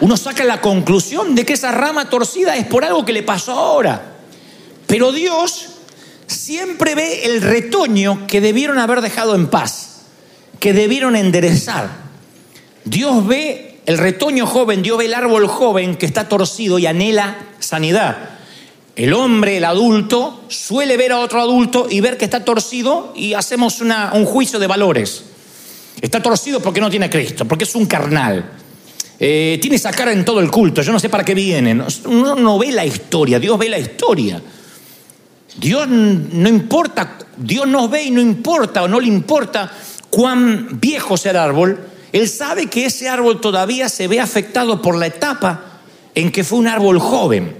Uno 0.00 0.16
saca 0.16 0.44
la 0.44 0.60
conclusión 0.60 1.34
de 1.34 1.46
que 1.46 1.52
esa 1.52 1.70
rama 1.70 2.10
torcida 2.10 2.56
es 2.56 2.66
por 2.66 2.84
algo 2.84 3.04
que 3.04 3.12
le 3.12 3.22
pasó 3.22 3.52
ahora. 3.52 4.14
Pero 4.86 5.12
Dios 5.12 5.71
siempre 6.26 6.94
ve 6.94 7.24
el 7.24 7.42
retoño 7.42 8.26
que 8.26 8.40
debieron 8.40 8.78
haber 8.78 9.00
dejado 9.00 9.34
en 9.34 9.48
paz, 9.48 10.02
que 10.58 10.72
debieron 10.72 11.16
enderezar. 11.16 11.88
Dios 12.84 13.26
ve 13.26 13.80
el 13.86 13.98
retoño 13.98 14.46
joven, 14.46 14.82
Dios 14.82 14.98
ve 14.98 15.06
el 15.06 15.14
árbol 15.14 15.46
joven 15.46 15.96
que 15.96 16.06
está 16.06 16.28
torcido 16.28 16.78
y 16.78 16.86
anhela 16.86 17.36
sanidad. 17.58 18.30
El 18.94 19.14
hombre, 19.14 19.56
el 19.56 19.64
adulto, 19.64 20.44
suele 20.48 20.96
ver 20.96 21.12
a 21.12 21.20
otro 21.20 21.40
adulto 21.40 21.86
y 21.88 22.00
ver 22.00 22.18
que 22.18 22.26
está 22.26 22.44
torcido 22.44 23.12
y 23.16 23.34
hacemos 23.34 23.80
un 23.80 24.24
juicio 24.26 24.58
de 24.58 24.66
valores. 24.66 25.24
Está 26.00 26.20
torcido 26.20 26.60
porque 26.60 26.80
no 26.80 26.90
tiene 26.90 27.08
Cristo, 27.08 27.46
porque 27.46 27.64
es 27.64 27.74
un 27.74 27.86
carnal. 27.86 28.52
Eh, 29.18 29.58
tiene 29.62 29.76
esa 29.76 29.92
cara 29.92 30.12
en 30.12 30.24
todo 30.24 30.40
el 30.40 30.50
culto, 30.50 30.82
yo 30.82 30.92
no 30.92 30.98
sé 30.98 31.08
para 31.08 31.24
qué 31.24 31.34
viene. 31.34 31.80
Uno 32.06 32.34
no 32.34 32.58
ve 32.58 32.72
la 32.72 32.84
historia, 32.84 33.38
Dios 33.38 33.58
ve 33.58 33.68
la 33.68 33.78
historia. 33.78 34.42
Dios 35.56 35.88
no 35.88 36.48
importa, 36.48 37.18
Dios 37.36 37.66
nos 37.66 37.90
ve 37.90 38.04
y 38.04 38.10
no 38.10 38.20
importa 38.20 38.82
o 38.82 38.88
no 38.88 39.00
le 39.00 39.08
importa 39.08 39.70
cuán 40.10 40.80
viejo 40.80 41.16
sea 41.16 41.32
el 41.32 41.38
árbol, 41.38 41.78
Él 42.12 42.28
sabe 42.28 42.66
que 42.66 42.86
ese 42.86 43.08
árbol 43.08 43.40
todavía 43.40 43.88
se 43.88 44.08
ve 44.08 44.20
afectado 44.20 44.82
por 44.82 44.96
la 44.96 45.06
etapa 45.06 45.80
en 46.14 46.30
que 46.30 46.44
fue 46.44 46.58
un 46.58 46.68
árbol 46.68 46.98
joven. 46.98 47.56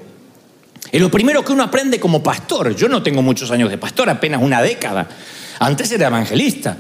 Es 0.91 1.01
lo 1.01 1.11
primero 1.11 1.43
que 1.43 1.53
uno 1.53 1.63
aprende 1.63 1.99
como 1.99 2.23
pastor. 2.23 2.77
Yo 2.77 2.89
no 2.89 3.03
tengo 3.03 3.23
muchos 3.23 3.51
años 3.51 3.71
de 3.71 3.79
pastor, 3.79 4.11
apenas 4.11 4.43
una 4.43 4.61
década. 4.61 5.09
Antes 5.59 5.91
era 5.93 6.09
evangelista. 6.09 6.77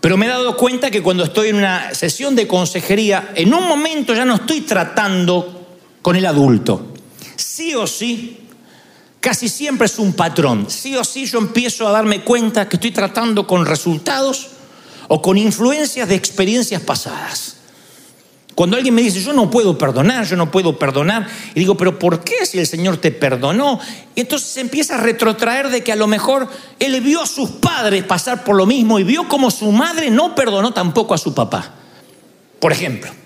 Pero 0.00 0.16
me 0.16 0.26
he 0.26 0.28
dado 0.28 0.56
cuenta 0.56 0.90
que 0.90 1.02
cuando 1.02 1.24
estoy 1.24 1.48
en 1.48 1.56
una 1.56 1.94
sesión 1.94 2.36
de 2.36 2.46
consejería, 2.46 3.30
en 3.34 3.52
un 3.52 3.66
momento 3.66 4.14
ya 4.14 4.24
no 4.24 4.36
estoy 4.36 4.62
tratando 4.62 5.66
con 6.02 6.14
el 6.14 6.26
adulto. 6.26 6.92
Sí 7.36 7.74
o 7.74 7.86
sí, 7.86 8.41
casi 9.22 9.48
siempre 9.48 9.86
es 9.86 9.98
un 9.98 10.12
patrón. 10.12 10.66
Sí 10.68 10.96
o 10.96 11.04
sí 11.04 11.24
yo 11.26 11.38
empiezo 11.38 11.86
a 11.86 11.92
darme 11.92 12.22
cuenta 12.22 12.68
que 12.68 12.76
estoy 12.76 12.90
tratando 12.90 13.46
con 13.46 13.64
resultados 13.64 14.48
o 15.08 15.22
con 15.22 15.38
influencias 15.38 16.08
de 16.08 16.16
experiencias 16.16 16.82
pasadas. 16.82 17.56
Cuando 18.56 18.76
alguien 18.76 18.94
me 18.94 19.00
dice, 19.00 19.22
yo 19.22 19.32
no 19.32 19.48
puedo 19.48 19.78
perdonar, 19.78 20.26
yo 20.26 20.36
no 20.36 20.50
puedo 20.50 20.78
perdonar, 20.78 21.26
y 21.54 21.60
digo, 21.60 21.76
pero 21.76 21.98
¿por 21.98 22.22
qué 22.22 22.44
si 22.44 22.58
el 22.58 22.66
Señor 22.66 22.98
te 22.98 23.10
perdonó? 23.10 23.80
Y 24.14 24.20
entonces 24.20 24.48
se 24.48 24.60
empieza 24.60 24.96
a 24.96 25.00
retrotraer 25.00 25.70
de 25.70 25.82
que 25.82 25.92
a 25.92 25.96
lo 25.96 26.06
mejor 26.06 26.48
él 26.78 27.00
vio 27.00 27.22
a 27.22 27.26
sus 27.26 27.48
padres 27.48 28.04
pasar 28.04 28.44
por 28.44 28.56
lo 28.56 28.66
mismo 28.66 28.98
y 28.98 29.04
vio 29.04 29.26
como 29.28 29.50
su 29.50 29.72
madre 29.72 30.10
no 30.10 30.34
perdonó 30.34 30.74
tampoco 30.74 31.14
a 31.14 31.18
su 31.18 31.32
papá. 31.32 31.72
Por 32.60 32.72
ejemplo. 32.72 33.21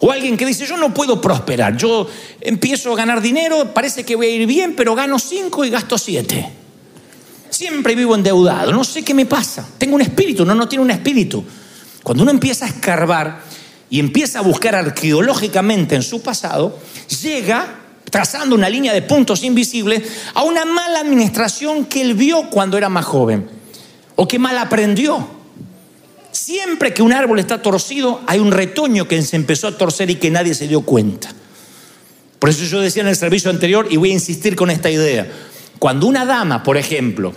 O 0.00 0.10
alguien 0.10 0.36
que 0.36 0.46
dice, 0.46 0.66
yo 0.66 0.76
no 0.76 0.92
puedo 0.92 1.20
prosperar, 1.20 1.76
yo 1.76 2.06
empiezo 2.40 2.92
a 2.92 2.96
ganar 2.96 3.20
dinero, 3.20 3.72
parece 3.72 4.04
que 4.04 4.16
voy 4.16 4.26
a 4.26 4.30
ir 4.30 4.46
bien, 4.46 4.74
pero 4.76 4.94
gano 4.94 5.18
cinco 5.18 5.64
y 5.64 5.70
gasto 5.70 5.96
siete. 5.96 6.50
Siempre 7.48 7.94
vivo 7.94 8.14
endeudado, 8.14 8.72
no 8.72 8.82
sé 8.82 9.02
qué 9.04 9.14
me 9.14 9.26
pasa. 9.26 9.66
Tengo 9.78 9.94
un 9.94 10.02
espíritu, 10.02 10.44
no, 10.44 10.54
no 10.54 10.68
tiene 10.68 10.84
un 10.84 10.90
espíritu. 10.90 11.44
Cuando 12.02 12.22
uno 12.22 12.32
empieza 12.32 12.64
a 12.64 12.68
escarbar 12.68 13.42
y 13.88 14.00
empieza 14.00 14.40
a 14.40 14.42
buscar 14.42 14.74
arqueológicamente 14.74 15.94
en 15.94 16.02
su 16.02 16.20
pasado, 16.20 16.78
llega 17.22 17.80
trazando 18.10 18.54
una 18.54 18.68
línea 18.68 18.92
de 18.92 19.02
puntos 19.02 19.42
invisibles 19.42 20.02
a 20.34 20.42
una 20.42 20.64
mala 20.64 21.00
administración 21.00 21.86
que 21.86 22.00
él 22.02 22.14
vio 22.14 22.50
cuando 22.50 22.76
era 22.76 22.88
más 22.88 23.04
joven 23.04 23.48
o 24.16 24.28
que 24.28 24.38
mal 24.38 24.58
aprendió. 24.58 25.43
Siempre 26.44 26.92
que 26.92 27.00
un 27.00 27.14
árbol 27.14 27.38
está 27.38 27.62
torcido, 27.62 28.20
hay 28.26 28.38
un 28.38 28.52
retoño 28.52 29.08
que 29.08 29.22
se 29.22 29.34
empezó 29.34 29.66
a 29.66 29.78
torcer 29.78 30.10
y 30.10 30.16
que 30.16 30.30
nadie 30.30 30.52
se 30.52 30.68
dio 30.68 30.82
cuenta. 30.82 31.32
Por 32.38 32.50
eso 32.50 32.64
yo 32.64 32.82
decía 32.82 33.00
en 33.00 33.08
el 33.08 33.16
servicio 33.16 33.48
anterior 33.48 33.86
y 33.88 33.96
voy 33.96 34.10
a 34.10 34.12
insistir 34.12 34.54
con 34.54 34.70
esta 34.70 34.90
idea. 34.90 35.26
Cuando 35.78 36.06
una 36.06 36.26
dama, 36.26 36.62
por 36.62 36.76
ejemplo, 36.76 37.32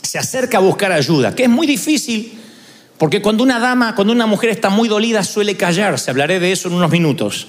se 0.00 0.20
acerca 0.20 0.58
a 0.58 0.60
buscar 0.60 0.92
ayuda, 0.92 1.34
que 1.34 1.42
es 1.42 1.48
muy 1.48 1.66
difícil, 1.66 2.38
porque 2.96 3.20
cuando 3.20 3.42
una 3.42 3.58
dama, 3.58 3.96
cuando 3.96 4.12
una 4.12 4.26
mujer 4.26 4.50
está 4.50 4.70
muy 4.70 4.88
dolida 4.88 5.24
suele 5.24 5.56
callarse, 5.56 6.08
hablaré 6.08 6.38
de 6.38 6.52
eso 6.52 6.68
en 6.68 6.74
unos 6.74 6.92
minutos. 6.92 7.48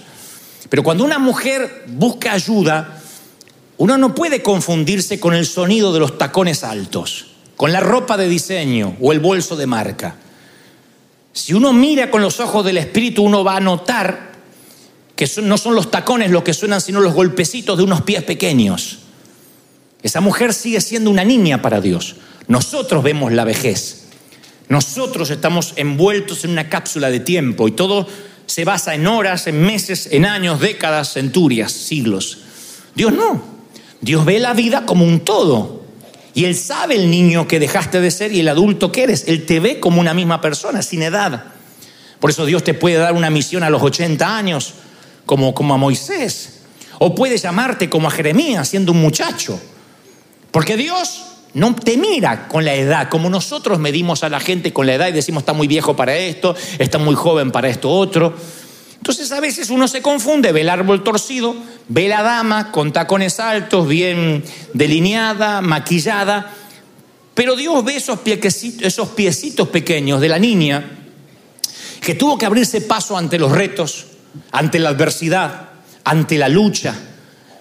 Pero 0.70 0.82
cuando 0.82 1.04
una 1.04 1.20
mujer 1.20 1.84
busca 1.86 2.34
ayuda, 2.34 3.00
uno 3.78 4.00
no 4.00 4.16
puede 4.16 4.42
confundirse 4.42 5.20
con 5.20 5.36
el 5.36 5.46
sonido 5.46 5.94
de 5.94 6.00
los 6.00 6.18
tacones 6.18 6.64
altos, 6.64 7.28
con 7.58 7.72
la 7.72 7.80
ropa 7.80 8.18
de 8.18 8.28
diseño 8.28 8.98
o 9.00 9.12
el 9.12 9.20
bolso 9.20 9.56
de 9.56 9.68
marca. 9.68 10.16
Si 11.34 11.54
uno 11.54 11.74
mira 11.74 12.10
con 12.10 12.22
los 12.22 12.40
ojos 12.40 12.66
del 12.66 12.78
Espíritu, 12.78 13.24
uno 13.24 13.44
va 13.44 13.58
a 13.58 13.60
notar 13.60 14.32
que 15.16 15.30
no 15.44 15.58
son 15.58 15.76
los 15.76 15.92
tacones 15.92 16.32
los 16.32 16.44
que 16.44 16.54
suenan, 16.54 16.82
sino 16.82 17.02
los 17.02 17.14
golpecitos 17.14 17.78
de 17.78 17.84
unos 17.84 18.04
pies 18.04 18.24
pequeños. 18.24 19.00
Esa 20.02 20.22
mujer 20.22 20.54
sigue 20.54 20.80
siendo 20.82 21.10
una 21.10 21.26
niña 21.26 21.62
para 21.62 21.82
Dios. 21.82 22.16
Nosotros 22.48 23.04
vemos 23.04 23.34
la 23.34 23.44
vejez. 23.44 24.06
Nosotros 24.70 25.30
estamos 25.30 25.74
envueltos 25.76 26.46
en 26.46 26.52
una 26.52 26.70
cápsula 26.70 27.10
de 27.10 27.20
tiempo 27.20 27.68
y 27.68 27.72
todo 27.72 28.08
se 28.46 28.66
basa 28.66 28.96
en 28.96 29.08
horas, 29.08 29.48
en 29.48 29.62
meses, 29.62 30.10
en 30.12 30.26
años, 30.26 30.60
décadas, 30.60 31.14
centurias, 31.14 31.72
siglos. 31.72 32.40
Dios 32.96 33.14
no. 33.14 33.44
Dios 34.02 34.26
ve 34.26 34.40
la 34.40 34.54
vida 34.54 34.86
como 34.86 35.06
un 35.06 35.20
todo. 35.20 35.79
Y 36.34 36.46
Él 36.46 36.56
sabe 36.56 36.96
el 36.96 37.10
niño 37.10 37.48
que 37.48 37.60
dejaste 37.60 38.02
de 38.02 38.12
ser 38.12 38.32
y 38.32 38.40
el 38.40 38.48
adulto 38.48 38.92
que 38.92 39.04
eres. 39.04 39.26
Él 39.28 39.46
te 39.46 39.60
ve 39.60 39.80
como 39.80 40.00
una 40.00 40.14
misma 40.14 40.42
persona, 40.42 40.82
sin 40.82 41.02
edad. 41.02 41.46
Por 42.20 42.30
eso 42.30 42.46
Dios 42.46 42.64
te 42.64 42.74
puede 42.74 42.98
dar 42.98 43.14
una 43.14 43.30
misión 43.30 43.64
a 43.64 43.70
los 43.70 43.82
80 43.82 44.38
años, 44.38 44.74
como, 45.26 45.54
como 45.54 45.74
a 45.74 45.78
Moisés. 45.78 46.60
O 47.00 47.16
puede 47.16 47.38
llamarte 47.38 47.90
como 47.90 48.08
a 48.08 48.12
Jeremías, 48.12 48.68
siendo 48.68 48.92
un 48.92 49.02
muchacho. 49.02 49.60
Porque 50.52 50.76
Dios 50.76 51.24
no 51.54 51.74
te 51.76 51.98
mira 51.98 52.48
con 52.48 52.64
la 52.64 52.74
edad, 52.76 53.10
como 53.10 53.30
nosotros 53.30 53.80
medimos 53.80 54.24
a 54.24 54.30
la 54.30 54.40
gente 54.40 54.72
con 54.72 54.86
la 54.86 54.94
edad 54.94 55.08
y 55.08 55.14
decimos 55.14 55.42
está 55.42 55.54
muy 55.54 55.68
viejo 55.68 55.96
para 55.96 56.16
esto, 56.16 56.56
está 56.78 56.98
muy 56.98 57.16
joven 57.16 57.52
para 57.52 57.70
esto 57.70 57.90
otro. 57.90 58.36
Entonces 59.00 59.32
a 59.32 59.40
veces 59.40 59.70
uno 59.70 59.88
se 59.88 60.02
confunde, 60.02 60.52
ve 60.52 60.62
el 60.62 60.70
árbol 60.70 61.04
torcido, 61.04 61.56
ve 61.88 62.08
la 62.08 62.22
dama 62.22 62.72
con 62.72 62.94
tacones 62.94 63.40
altos, 63.40 63.88
bien 63.88 64.44
delineada, 64.74 65.62
maquillada, 65.62 66.54
pero 67.34 67.56
Dios 67.56 67.84
ve 67.84 67.96
esos, 67.96 68.20
esos 68.26 69.10
piecitos 69.10 69.70
pequeños 69.70 70.22
de 70.22 70.30
la 70.30 70.38
niña 70.38 70.98
que 72.02 72.16
tuvo 72.16 72.38
que 72.38 72.46
abrirse 72.46 72.82
paso 72.82 73.18
ante 73.18 73.40
los 73.40 73.52
retos, 73.52 74.06
ante 74.52 74.80
la 74.80 74.90
adversidad, 74.90 75.70
ante 76.04 76.38
la 76.38 76.50
lucha, 76.50 76.96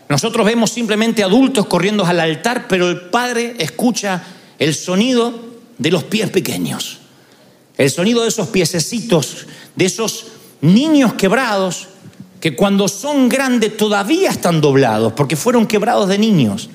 nosotros 0.08 0.46
vemos 0.46 0.70
simplemente 0.70 1.22
adultos 1.22 1.66
corriendo 1.66 2.04
al 2.04 2.20
altar, 2.20 2.66
pero 2.66 2.88
el 2.88 3.00
Padre 3.02 3.56
escucha 3.58 4.22
el 4.58 4.74
sonido 4.74 5.48
de 5.76 5.90
los 5.90 6.04
pies 6.04 6.30
pequeños, 6.30 6.98
el 7.76 7.90
sonido 7.90 8.22
de 8.22 8.28
esos 8.28 8.48
piececitos, 8.48 9.46
de 9.76 9.84
esos 9.84 10.26
niños 10.60 11.14
quebrados 11.14 11.88
que 12.40 12.54
cuando 12.54 12.88
son 12.88 13.28
grandes 13.28 13.76
todavía 13.76 14.30
están 14.30 14.60
doblados, 14.60 15.12
porque 15.12 15.36
fueron 15.36 15.66
quebrados 15.66 16.08
de 16.08 16.18
niños. 16.18 16.70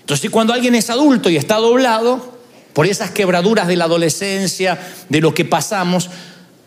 Entonces 0.00 0.30
cuando 0.30 0.52
alguien 0.52 0.74
es 0.74 0.90
adulto 0.90 1.28
y 1.28 1.36
está 1.36 1.56
doblado, 1.56 2.36
por 2.72 2.86
esas 2.86 3.10
quebraduras 3.10 3.66
de 3.66 3.76
la 3.76 3.86
adolescencia, 3.86 4.78
de 5.08 5.20
lo 5.20 5.32
que 5.32 5.44
pasamos, 5.44 6.10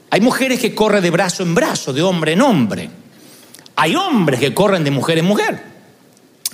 hay 0.10 0.22
mujeres 0.22 0.60
que 0.60 0.74
corren 0.74 1.04
de 1.04 1.12
brazo 1.12 1.44
en 1.44 1.54
brazo, 1.54 1.94
de 1.94 2.02
hombre 2.02 2.34
en 2.34 2.42
hombre. 2.42 2.90
Hay 3.76 3.96
hombres 3.96 4.40
que 4.40 4.54
corren 4.54 4.84
de 4.84 4.92
mujer 4.92 5.20
en 5.20 5.26
mujer. 5.26 5.64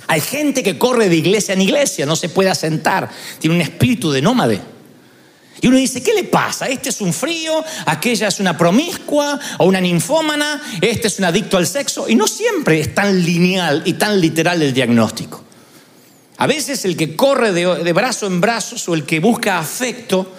Hay 0.08 0.20
gente 0.20 0.62
que 0.62 0.78
corre 0.78 1.08
de 1.08 1.16
iglesia 1.16 1.54
en 1.54 1.62
iglesia, 1.62 2.06
no 2.06 2.14
se 2.16 2.28
puede 2.28 2.50
asentar, 2.50 3.08
tiene 3.38 3.56
un 3.56 3.62
espíritu 3.62 4.12
de 4.12 4.22
nómade. 4.22 4.60
Y 5.60 5.68
uno 5.68 5.76
dice, 5.76 6.02
¿qué 6.02 6.12
le 6.12 6.24
pasa? 6.24 6.66
Este 6.66 6.90
es 6.90 7.00
un 7.00 7.12
frío, 7.12 7.64
aquella 7.86 8.28
es 8.28 8.40
una 8.40 8.56
promiscua 8.56 9.38
o 9.58 9.66
una 9.66 9.80
ninfómana, 9.80 10.60
este 10.80 11.08
es 11.08 11.18
un 11.18 11.24
adicto 11.24 11.56
al 11.56 11.66
sexo. 11.66 12.08
Y 12.08 12.14
no 12.14 12.26
siempre 12.26 12.80
es 12.80 12.94
tan 12.94 13.22
lineal 13.24 13.82
y 13.84 13.94
tan 13.94 14.20
literal 14.20 14.60
el 14.62 14.72
diagnóstico. 14.72 15.42
A 16.38 16.46
veces 16.46 16.84
el 16.84 16.96
que 16.96 17.16
corre 17.16 17.52
de, 17.52 17.92
brazo 17.92 18.26
en 18.26 18.40
brazo 18.40 18.76
o 18.90 18.94
el 18.94 19.04
que 19.04 19.20
busca 19.20 19.58
afecto 19.58 20.30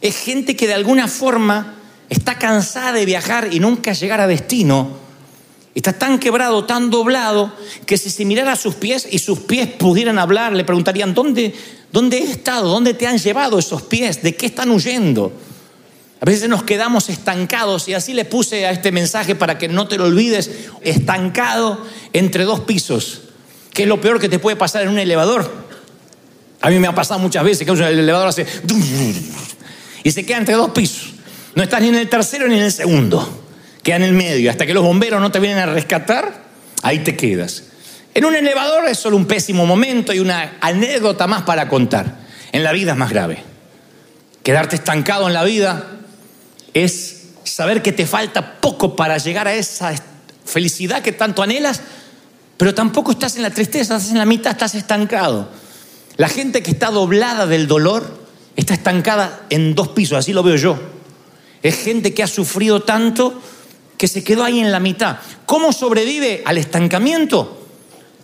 es 0.00 0.16
gente 0.16 0.56
que 0.56 0.66
de 0.66 0.74
alguna 0.74 1.06
forma 1.06 1.76
está 2.08 2.36
cansada 2.36 2.92
de 2.92 3.04
viajar 3.04 3.48
y 3.52 3.60
nunca 3.60 3.92
llegar 3.92 4.20
a 4.20 4.26
destino 4.26 5.06
Está 5.76 5.92
tan 5.92 6.18
quebrado, 6.18 6.64
tan 6.64 6.88
doblado, 6.88 7.52
que 7.84 7.98
si 7.98 8.08
se 8.08 8.24
mirara 8.24 8.52
a 8.52 8.56
sus 8.56 8.76
pies 8.76 9.06
y 9.10 9.18
sus 9.18 9.40
pies 9.40 9.68
pudieran 9.68 10.18
hablar, 10.18 10.54
le 10.54 10.64
preguntarían, 10.64 11.12
¿dónde, 11.12 11.54
¿dónde 11.92 12.18
he 12.18 12.30
estado? 12.30 12.68
¿Dónde 12.68 12.94
te 12.94 13.06
han 13.06 13.18
llevado 13.18 13.58
esos 13.58 13.82
pies? 13.82 14.22
¿De 14.22 14.34
qué 14.34 14.46
están 14.46 14.70
huyendo? 14.70 15.32
A 16.20 16.24
veces 16.24 16.48
nos 16.48 16.62
quedamos 16.62 17.08
estancados 17.08 17.88
y 17.88 17.94
así 17.94 18.14
le 18.14 18.24
puse 18.24 18.66
a 18.66 18.70
este 18.70 18.90
mensaje 18.92 19.34
para 19.34 19.58
que 19.58 19.68
no 19.68 19.86
te 19.86 19.98
lo 19.98 20.04
olvides, 20.04 20.50
estancado 20.82 21.86
entre 22.12 22.44
dos 22.44 22.60
pisos, 22.60 23.22
que 23.72 23.82
es 23.82 23.88
lo 23.88 24.00
peor 24.00 24.18
que 24.18 24.28
te 24.28 24.38
puede 24.38 24.56
pasar 24.56 24.82
en 24.82 24.88
un 24.88 24.98
elevador. 24.98 25.66
A 26.62 26.70
mí 26.70 26.78
me 26.78 26.86
ha 26.86 26.94
pasado 26.94 27.20
muchas 27.20 27.44
veces 27.44 27.66
que 27.66 27.72
el 27.72 27.98
elevador 27.98 28.28
hace 28.28 28.46
y 30.02 30.10
se 30.10 30.24
queda 30.24 30.38
entre 30.38 30.54
dos 30.54 30.70
pisos. 30.70 31.12
No 31.54 31.62
estás 31.62 31.80
ni 31.82 31.88
en 31.88 31.96
el 31.96 32.08
tercero 32.08 32.48
ni 32.48 32.56
en 32.56 32.62
el 32.62 32.72
segundo 32.72 33.44
queda 33.86 33.96
en 33.96 34.02
el 34.02 34.12
medio. 34.14 34.50
Hasta 34.50 34.66
que 34.66 34.74
los 34.74 34.82
bomberos 34.82 35.20
no 35.20 35.30
te 35.30 35.38
vienen 35.38 35.58
a 35.58 35.66
rescatar, 35.66 36.42
ahí 36.82 36.98
te 36.98 37.16
quedas. 37.16 37.62
En 38.16 38.24
un 38.24 38.34
elevador 38.34 38.88
es 38.88 38.96
solo 38.96 39.14
un 39.18 39.26
pésimo 39.26 39.66
momento 39.66 40.10
y 40.10 40.20
una 40.20 40.56
anécdota 40.62 41.26
más 41.26 41.42
para 41.42 41.68
contar. 41.68 42.16
En 42.50 42.62
la 42.62 42.72
vida 42.72 42.92
es 42.92 42.96
más 42.96 43.10
grave. 43.10 43.42
Quedarte 44.42 44.74
estancado 44.74 45.26
en 45.26 45.34
la 45.34 45.44
vida 45.44 45.98
es 46.72 47.24
saber 47.44 47.82
que 47.82 47.92
te 47.92 48.06
falta 48.06 48.54
poco 48.54 48.96
para 48.96 49.18
llegar 49.18 49.48
a 49.48 49.52
esa 49.52 49.94
felicidad 50.46 51.02
que 51.02 51.12
tanto 51.12 51.42
anhelas, 51.42 51.82
pero 52.56 52.72
tampoco 52.72 53.12
estás 53.12 53.36
en 53.36 53.42
la 53.42 53.50
tristeza, 53.50 53.96
estás 53.96 54.10
en 54.10 54.16
la 54.16 54.24
mitad, 54.24 54.52
estás 54.52 54.74
estancado. 54.74 55.50
La 56.16 56.30
gente 56.30 56.62
que 56.62 56.70
está 56.70 56.90
doblada 56.90 57.46
del 57.46 57.66
dolor 57.66 58.24
está 58.56 58.72
estancada 58.72 59.42
en 59.50 59.74
dos 59.74 59.88
pisos, 59.88 60.16
así 60.16 60.32
lo 60.32 60.42
veo 60.42 60.56
yo. 60.56 60.78
Es 61.62 61.76
gente 61.76 62.14
que 62.14 62.22
ha 62.22 62.28
sufrido 62.28 62.80
tanto 62.80 63.42
que 63.98 64.08
se 64.08 64.24
quedó 64.24 64.42
ahí 64.42 64.58
en 64.58 64.72
la 64.72 64.80
mitad. 64.80 65.18
¿Cómo 65.44 65.70
sobrevive 65.74 66.42
al 66.46 66.56
estancamiento? 66.56 67.64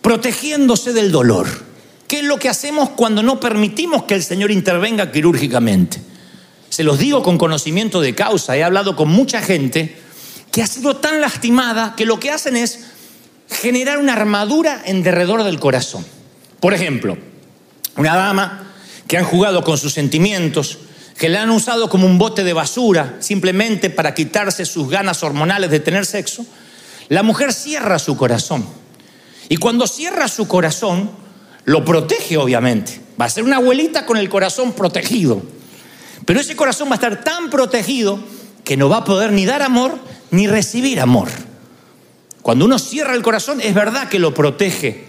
Protegiéndose 0.03 0.93
del 0.93 1.11
dolor. 1.11 1.47
¿Qué 2.09 2.19
es 2.19 2.25
lo 2.25 2.39
que 2.39 2.51
hacemos 2.51 2.91
cuando 2.91 3.23
no 3.23 3.41
permitimos 3.41 4.03
que 4.03 4.15
el 4.15 4.23
Señor 4.23 4.51
intervenga 4.51 5.11
quirúrgicamente? 5.11 5.99
Se 6.69 6.85
los 6.85 6.99
digo 6.99 7.23
con 7.23 7.39
conocimiento 7.39 8.01
de 8.01 8.15
causa. 8.15 8.57
He 8.57 8.63
hablado 8.63 8.97
con 8.97 9.09
mucha 9.09 9.41
gente 9.41 9.97
que 10.51 10.63
ha 10.63 10.67
sido 10.67 10.97
tan 10.97 11.21
lastimada 11.21 11.95
que 11.97 12.05
lo 12.05 12.21
que 12.21 12.31
hacen 12.31 12.57
es 12.57 12.81
generar 13.49 13.99
una 13.99 14.13
armadura 14.13 14.83
en 14.85 15.03
derredor 15.03 15.45
del 15.45 15.59
corazón. 15.59 16.05
Por 16.61 16.75
ejemplo, 16.75 17.17
una 17.97 18.17
dama 18.17 18.73
que 19.07 19.17
han 19.17 19.25
jugado 19.25 19.65
con 19.65 19.79
sus 19.79 19.93
sentimientos, 19.93 20.79
que 21.17 21.29
le 21.29 21.39
han 21.39 21.51
usado 21.51 21.89
como 21.89 22.07
un 22.07 22.19
bote 22.19 22.45
de 22.45 22.53
basura 22.53 23.17
simplemente 23.21 23.91
para 23.91 24.15
quitarse 24.15 24.65
sus 24.65 24.89
ganas 24.89 25.23
hormonales 25.23 25.71
de 25.71 25.81
tener 25.81 26.07
sexo, 26.07 26.45
la 27.09 27.23
mujer 27.23 27.53
cierra 27.53 27.99
su 27.99 28.17
corazón. 28.17 28.82
Y 29.53 29.59
cuando 29.59 29.87
cierra 29.87 30.29
su 30.29 30.49
corazón, 30.49 31.11
lo 31.67 31.85
protege 31.85 32.39
obviamente. 32.39 33.03
Va 33.21 33.27
a 33.27 33.29
ser 33.29 33.45
una 33.45 33.57
abuelita 33.57 34.07
con 34.07 34.17
el 34.17 34.31
corazón 34.31 34.73
protegido. 34.73 35.43
Pero 36.25 36.41
ese 36.41 36.57
corazón 36.57 36.89
va 36.89 36.93
a 36.93 36.95
estar 36.95 37.23
tan 37.23 37.51
protegido 37.51 38.19
que 38.65 38.79
no 38.79 38.89
va 38.89 38.97
a 38.97 39.05
poder 39.05 39.31
ni 39.31 39.45
dar 39.45 39.61
amor 39.61 39.99
ni 40.31 40.47
recibir 40.47 41.01
amor. 41.01 41.29
Cuando 42.41 42.65
uno 42.65 42.79
cierra 42.79 43.15
el 43.15 43.21
corazón, 43.21 43.61
es 43.61 43.75
verdad 43.75 44.09
que 44.09 44.19
lo 44.19 44.33
protege, 44.33 45.05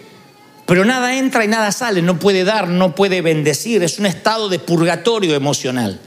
pero 0.65 0.83
nada 0.83 1.15
entra 1.17 1.45
y 1.45 1.47
nada 1.47 1.71
sale, 1.71 2.01
no 2.01 2.19
puede 2.19 2.43
dar, 2.43 2.67
no 2.67 2.95
puede 2.95 3.21
bendecir, 3.21 3.81
es 3.81 3.97
un 3.97 4.07
estado 4.07 4.49
de 4.49 4.59
purgatorio 4.59 5.35
emocional. 5.35 6.01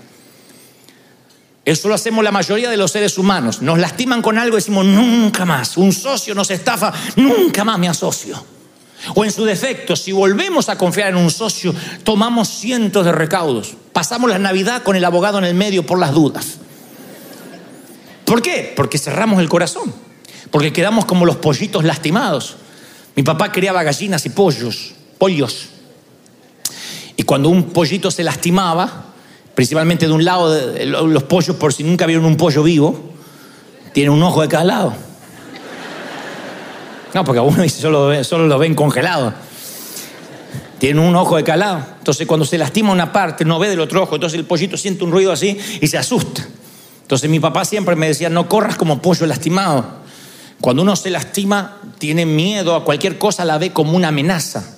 Eso 1.66 1.88
lo 1.88 1.96
hacemos 1.96 2.22
la 2.22 2.30
mayoría 2.30 2.70
de 2.70 2.76
los 2.76 2.92
seres 2.92 3.18
humanos. 3.18 3.60
Nos 3.60 3.80
lastiman 3.80 4.22
con 4.22 4.38
algo 4.38 4.56
y 4.56 4.60
decimos, 4.60 4.86
nunca 4.86 5.44
más. 5.44 5.76
Un 5.76 5.92
socio 5.92 6.32
nos 6.32 6.48
estafa, 6.52 6.92
nunca 7.16 7.64
más 7.64 7.76
me 7.76 7.88
asocio. 7.88 8.40
O 9.16 9.24
en 9.24 9.32
su 9.32 9.44
defecto, 9.44 9.96
si 9.96 10.12
volvemos 10.12 10.68
a 10.68 10.78
confiar 10.78 11.08
en 11.08 11.16
un 11.16 11.28
socio, 11.28 11.74
tomamos 12.04 12.48
cientos 12.48 13.04
de 13.04 13.10
recaudos. 13.10 13.74
Pasamos 13.92 14.30
la 14.30 14.38
Navidad 14.38 14.84
con 14.84 14.94
el 14.94 15.04
abogado 15.04 15.38
en 15.38 15.44
el 15.44 15.54
medio 15.54 15.84
por 15.84 15.98
las 15.98 16.12
dudas. 16.12 16.58
¿Por 18.24 18.42
qué? 18.42 18.72
Porque 18.76 18.96
cerramos 18.96 19.40
el 19.40 19.48
corazón. 19.48 19.92
Porque 20.52 20.72
quedamos 20.72 21.04
como 21.04 21.26
los 21.26 21.38
pollitos 21.38 21.82
lastimados. 21.82 22.58
Mi 23.16 23.24
papá 23.24 23.50
criaba 23.50 23.82
gallinas 23.82 24.24
y 24.24 24.28
pollos, 24.28 24.92
pollos. 25.18 25.70
Y 27.16 27.24
cuando 27.24 27.48
un 27.48 27.70
pollito 27.70 28.12
se 28.12 28.22
lastimaba, 28.22 29.05
principalmente 29.56 30.06
de 30.06 30.12
un 30.12 30.22
lado, 30.22 30.54
los 30.84 31.22
pollos, 31.22 31.56
por 31.56 31.72
si 31.72 31.82
nunca 31.82 32.04
vieron 32.04 32.26
un 32.26 32.36
pollo 32.36 32.62
vivo, 32.62 32.94
tienen 33.94 34.12
un 34.12 34.22
ojo 34.22 34.42
de 34.42 34.48
cada 34.48 34.64
lado. 34.64 34.92
No, 37.14 37.24
porque 37.24 37.38
algunos 37.38 37.72
solo, 37.72 38.22
solo 38.22 38.46
lo 38.46 38.58
ven 38.58 38.74
congelado. 38.74 39.32
Tienen 40.78 41.02
un 41.02 41.16
ojo 41.16 41.38
de 41.38 41.42
calado. 41.44 41.82
Entonces, 41.98 42.26
cuando 42.26 42.44
se 42.44 42.58
lastima 42.58 42.92
una 42.92 43.10
parte, 43.10 43.46
no 43.46 43.58
ve 43.58 43.70
del 43.70 43.80
otro 43.80 44.02
ojo. 44.02 44.16
Entonces, 44.16 44.38
el 44.38 44.44
pollito 44.44 44.76
siente 44.76 45.04
un 45.04 45.10
ruido 45.10 45.32
así 45.32 45.58
y 45.80 45.86
se 45.86 45.96
asusta. 45.96 46.46
Entonces, 47.00 47.30
mi 47.30 47.40
papá 47.40 47.64
siempre 47.64 47.96
me 47.96 48.08
decía: 48.08 48.28
No 48.28 48.50
corras 48.50 48.76
como 48.76 49.00
pollo 49.00 49.24
lastimado. 49.24 49.86
Cuando 50.60 50.82
uno 50.82 50.94
se 50.96 51.08
lastima, 51.08 51.78
tiene 51.96 52.26
miedo 52.26 52.74
a 52.74 52.84
cualquier 52.84 53.16
cosa, 53.16 53.46
la 53.46 53.56
ve 53.56 53.72
como 53.72 53.96
una 53.96 54.08
amenaza. 54.08 54.75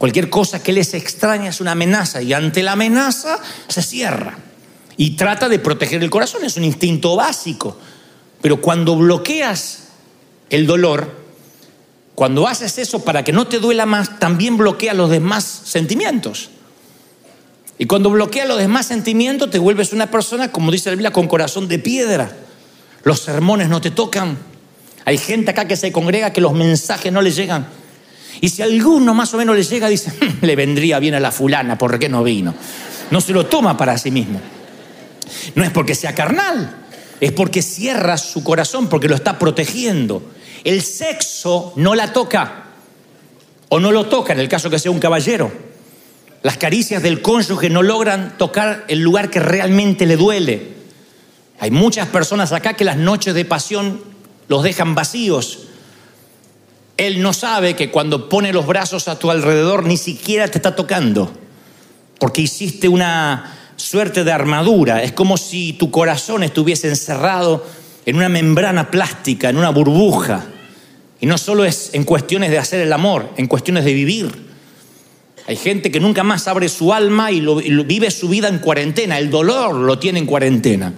Cualquier 0.00 0.30
cosa 0.30 0.62
que 0.62 0.72
les 0.72 0.94
extraña 0.94 1.50
es 1.50 1.60
una 1.60 1.72
amenaza. 1.72 2.22
Y 2.22 2.32
ante 2.32 2.62
la 2.62 2.72
amenaza, 2.72 3.38
se 3.68 3.82
cierra. 3.82 4.38
Y 4.96 5.10
trata 5.10 5.46
de 5.46 5.58
proteger 5.58 6.02
el 6.02 6.08
corazón. 6.08 6.42
Es 6.42 6.56
un 6.56 6.64
instinto 6.64 7.16
básico. 7.16 7.76
Pero 8.40 8.62
cuando 8.62 8.96
bloqueas 8.96 9.88
el 10.48 10.66
dolor, 10.66 11.14
cuando 12.14 12.48
haces 12.48 12.78
eso 12.78 13.04
para 13.04 13.22
que 13.24 13.34
no 13.34 13.46
te 13.46 13.58
duela 13.58 13.84
más, 13.84 14.18
también 14.18 14.56
bloquea 14.56 14.94
los 14.94 15.10
demás 15.10 15.44
sentimientos. 15.44 16.48
Y 17.76 17.84
cuando 17.84 18.08
bloquea 18.08 18.46
los 18.46 18.56
demás 18.56 18.86
sentimientos, 18.86 19.50
te 19.50 19.58
vuelves 19.58 19.92
una 19.92 20.10
persona, 20.10 20.50
como 20.50 20.72
dice 20.72 20.88
la 20.88 20.94
Biblia, 20.94 21.12
con 21.12 21.28
corazón 21.28 21.68
de 21.68 21.78
piedra. 21.78 22.34
Los 23.04 23.20
sermones 23.20 23.68
no 23.68 23.82
te 23.82 23.90
tocan. 23.90 24.38
Hay 25.04 25.18
gente 25.18 25.50
acá 25.50 25.68
que 25.68 25.76
se 25.76 25.92
congrega 25.92 26.32
que 26.32 26.40
los 26.40 26.54
mensajes 26.54 27.12
no 27.12 27.20
le 27.20 27.32
llegan. 27.32 27.79
Y 28.40 28.48
si 28.48 28.62
alguno 28.62 29.14
más 29.14 29.32
o 29.34 29.36
menos 29.36 29.56
le 29.56 29.62
llega, 29.62 29.88
dice, 29.88 30.10
hmm, 30.10 30.44
le 30.44 30.56
vendría 30.56 30.98
bien 30.98 31.14
a 31.14 31.20
la 31.20 31.30
fulana, 31.30 31.76
¿por 31.76 31.98
qué 31.98 32.08
no 32.08 32.22
vino? 32.22 32.54
No 33.10 33.20
se 33.20 33.32
lo 33.32 33.46
toma 33.46 33.76
para 33.76 33.98
sí 33.98 34.10
mismo. 34.10 34.40
No 35.54 35.64
es 35.64 35.70
porque 35.70 35.94
sea 35.94 36.14
carnal, 36.14 36.84
es 37.20 37.32
porque 37.32 37.62
cierra 37.62 38.16
su 38.16 38.42
corazón, 38.42 38.88
porque 38.88 39.08
lo 39.08 39.14
está 39.14 39.38
protegiendo. 39.38 40.22
El 40.64 40.82
sexo 40.82 41.72
no 41.76 41.94
la 41.94 42.12
toca 42.12 42.64
o 43.68 43.80
no 43.80 43.92
lo 43.92 44.06
toca 44.06 44.32
en 44.32 44.40
el 44.40 44.48
caso 44.48 44.70
que 44.70 44.78
sea 44.78 44.90
un 44.90 44.98
caballero. 44.98 45.50
Las 46.42 46.56
caricias 46.56 47.02
del 47.02 47.20
cónyuge 47.20 47.68
no 47.68 47.82
logran 47.82 48.38
tocar 48.38 48.84
el 48.88 49.00
lugar 49.00 49.30
que 49.30 49.40
realmente 49.40 50.06
le 50.06 50.16
duele. 50.16 50.80
Hay 51.58 51.70
muchas 51.70 52.08
personas 52.08 52.52
acá 52.52 52.74
que 52.74 52.84
las 52.84 52.96
noches 52.96 53.34
de 53.34 53.44
pasión 53.44 54.00
los 54.48 54.62
dejan 54.62 54.94
vacíos. 54.94 55.66
Él 57.00 57.22
no 57.22 57.32
sabe 57.32 57.76
que 57.76 57.90
cuando 57.90 58.28
pone 58.28 58.52
los 58.52 58.66
brazos 58.66 59.08
a 59.08 59.18
tu 59.18 59.30
alrededor 59.30 59.86
ni 59.86 59.96
siquiera 59.96 60.48
te 60.48 60.58
está 60.58 60.76
tocando, 60.76 61.32
porque 62.18 62.42
hiciste 62.42 62.88
una 62.88 63.56
suerte 63.76 64.22
de 64.22 64.30
armadura. 64.30 65.02
Es 65.02 65.12
como 65.12 65.38
si 65.38 65.72
tu 65.72 65.90
corazón 65.90 66.42
estuviese 66.42 66.88
encerrado 66.88 67.64
en 68.04 68.16
una 68.16 68.28
membrana 68.28 68.90
plástica, 68.90 69.48
en 69.48 69.56
una 69.56 69.70
burbuja. 69.70 70.44
Y 71.22 71.24
no 71.24 71.38
solo 71.38 71.64
es 71.64 71.88
en 71.94 72.04
cuestiones 72.04 72.50
de 72.50 72.58
hacer 72.58 72.82
el 72.82 72.92
amor, 72.92 73.30
en 73.38 73.46
cuestiones 73.46 73.86
de 73.86 73.94
vivir. 73.94 74.50
Hay 75.46 75.56
gente 75.56 75.90
que 75.90 76.00
nunca 76.00 76.22
más 76.22 76.48
abre 76.48 76.68
su 76.68 76.92
alma 76.92 77.32
y, 77.32 77.40
vive 77.40 78.10
su 78.10 78.28
vida 78.28 78.48
en 78.48 78.58
cuarentena. 78.58 79.18
El 79.18 79.30
dolor 79.30 79.74
lo 79.74 79.98
tiene 79.98 80.18
en 80.18 80.26
cuarentena, 80.26 80.92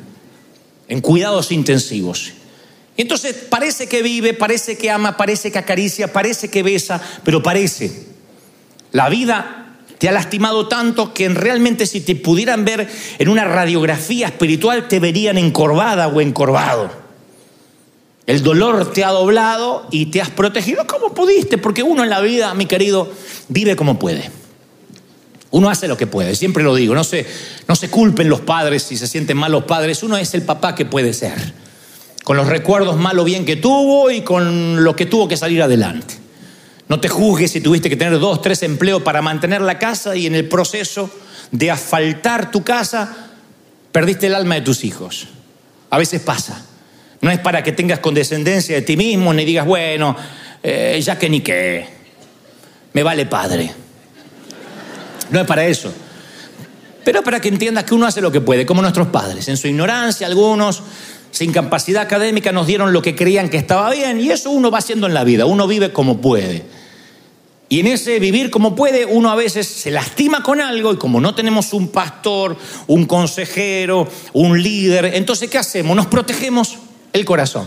en 0.88 1.00
cuidados 1.00 1.52
intensivos. 1.52 2.32
Y 2.96 3.02
entonces 3.02 3.34
parece 3.48 3.88
que 3.88 4.02
vive, 4.02 4.34
parece 4.34 4.76
que 4.76 4.90
ama, 4.90 5.16
parece 5.16 5.50
que 5.50 5.58
acaricia, 5.58 6.12
parece 6.12 6.48
que 6.48 6.62
besa, 6.62 7.00
pero 7.24 7.42
parece. 7.42 8.06
La 8.92 9.08
vida 9.08 9.62
te 9.98 10.08
ha 10.08 10.12
lastimado 10.12 10.68
tanto 10.68 11.14
que 11.14 11.28
realmente 11.28 11.86
si 11.86 12.00
te 12.00 12.16
pudieran 12.16 12.64
ver 12.64 12.88
en 13.18 13.28
una 13.28 13.44
radiografía 13.44 14.26
espiritual 14.26 14.88
te 14.88 14.98
verían 14.98 15.38
encorvada 15.38 16.08
o 16.08 16.20
encorvado. 16.20 16.90
El 18.26 18.42
dolor 18.42 18.92
te 18.92 19.04
ha 19.04 19.10
doblado 19.10 19.86
y 19.90 20.06
te 20.06 20.20
has 20.20 20.30
protegido 20.30 20.86
como 20.86 21.14
pudiste, 21.14 21.58
porque 21.58 21.82
uno 21.82 22.02
en 22.04 22.10
la 22.10 22.20
vida, 22.20 22.54
mi 22.54 22.66
querido, 22.66 23.10
vive 23.48 23.74
como 23.74 23.98
puede. 23.98 24.30
Uno 25.50 25.68
hace 25.68 25.86
lo 25.86 25.96
que 25.96 26.06
puede, 26.06 26.34
siempre 26.34 26.64
lo 26.64 26.74
digo, 26.74 26.94
no 26.94 27.04
se, 27.04 27.26
no 27.68 27.76
se 27.76 27.88
culpen 27.90 28.28
los 28.28 28.40
padres 28.40 28.82
si 28.84 28.96
se 28.96 29.06
sienten 29.06 29.36
mal 29.36 29.52
los 29.52 29.64
padres, 29.64 30.02
uno 30.02 30.16
es 30.16 30.34
el 30.34 30.42
papá 30.42 30.74
que 30.74 30.84
puede 30.84 31.12
ser, 31.12 31.52
con 32.24 32.36
los 32.36 32.48
recuerdos 32.48 32.96
mal 32.96 33.18
o 33.18 33.24
bien 33.24 33.44
que 33.44 33.56
tuvo 33.56 34.10
y 34.10 34.22
con 34.22 34.82
lo 34.84 34.94
que 34.94 35.06
tuvo 35.06 35.28
que 35.28 35.36
salir 35.36 35.62
adelante. 35.62 36.14
No 36.88 37.00
te 37.00 37.08
juzgues 37.08 37.50
si 37.50 37.60
tuviste 37.60 37.88
que 37.88 37.96
tener 37.96 38.18
dos, 38.18 38.42
tres 38.42 38.62
empleos 38.62 39.02
para 39.02 39.22
mantener 39.22 39.62
la 39.62 39.78
casa 39.78 40.14
y 40.14 40.26
en 40.26 40.34
el 40.34 40.48
proceso 40.48 41.10
de 41.50 41.70
asfaltar 41.70 42.50
tu 42.50 42.62
casa 42.62 43.30
perdiste 43.92 44.26
el 44.26 44.34
alma 44.34 44.56
de 44.56 44.60
tus 44.62 44.84
hijos. 44.84 45.28
A 45.90 45.98
veces 45.98 46.20
pasa. 46.20 46.64
No 47.20 47.30
es 47.30 47.38
para 47.38 47.62
que 47.62 47.72
tengas 47.72 48.00
condescendencia 48.00 48.74
de 48.74 48.82
ti 48.82 48.96
mismo 48.96 49.32
ni 49.32 49.44
digas, 49.44 49.64
bueno, 49.64 50.16
eh, 50.62 51.00
ya 51.02 51.18
que 51.18 51.30
ni 51.30 51.40
qué, 51.40 51.86
me 52.92 53.02
vale 53.02 53.26
padre. 53.26 53.72
No 55.30 55.40
es 55.40 55.46
para 55.46 55.64
eso. 55.64 55.92
Pero 57.04 57.22
para 57.22 57.40
que 57.40 57.48
entiendas 57.48 57.84
que 57.84 57.94
uno 57.94 58.06
hace 58.06 58.20
lo 58.20 58.30
que 58.30 58.40
puede, 58.40 58.66
como 58.66 58.82
nuestros 58.82 59.08
padres. 59.08 59.48
En 59.48 59.56
su 59.56 59.68
ignorancia, 59.68 60.26
algunos, 60.26 60.82
sin 61.32 61.50
capacidad 61.50 62.02
académica, 62.02 62.52
nos 62.52 62.66
dieron 62.66 62.92
lo 62.92 63.02
que 63.02 63.16
creían 63.16 63.48
que 63.48 63.56
estaba 63.56 63.90
bien 63.90 64.20
y 64.20 64.30
eso 64.30 64.50
uno 64.50 64.70
va 64.70 64.78
haciendo 64.78 65.08
en 65.08 65.14
la 65.14 65.24
vida, 65.24 65.46
uno 65.46 65.66
vive 65.66 65.92
como 65.92 66.20
puede. 66.20 66.62
Y 67.70 67.80
en 67.80 67.86
ese 67.86 68.18
vivir 68.18 68.50
como 68.50 68.76
puede, 68.76 69.06
uno 69.06 69.30
a 69.30 69.34
veces 69.34 69.66
se 69.66 69.90
lastima 69.90 70.42
con 70.42 70.60
algo 70.60 70.92
y 70.92 70.98
como 70.98 71.22
no 71.22 71.34
tenemos 71.34 71.72
un 71.72 71.88
pastor, 71.88 72.56
un 72.86 73.06
consejero, 73.06 74.06
un 74.34 74.62
líder, 74.62 75.06
entonces 75.14 75.48
¿qué 75.48 75.56
hacemos? 75.56 75.96
Nos 75.96 76.06
protegemos 76.06 76.76
el 77.14 77.24
corazón. 77.24 77.66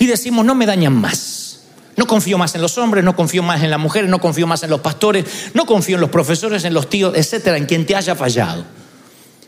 Y 0.00 0.06
decimos, 0.06 0.44
no 0.44 0.56
me 0.56 0.66
dañan 0.66 1.00
más. 1.00 1.60
No 1.94 2.08
confío 2.08 2.38
más 2.38 2.56
en 2.56 2.60
los 2.60 2.76
hombres, 2.76 3.04
no 3.04 3.14
confío 3.14 3.44
más 3.44 3.62
en 3.62 3.70
las 3.70 3.78
mujeres, 3.78 4.10
no 4.10 4.18
confío 4.18 4.48
más 4.48 4.64
en 4.64 4.70
los 4.70 4.80
pastores, 4.80 5.24
no 5.54 5.64
confío 5.64 5.94
en 5.94 6.00
los 6.00 6.10
profesores, 6.10 6.64
en 6.64 6.74
los 6.74 6.90
tíos, 6.90 7.16
etcétera, 7.16 7.56
en 7.56 7.66
quien 7.66 7.86
te 7.86 7.94
haya 7.94 8.16
fallado. 8.16 8.64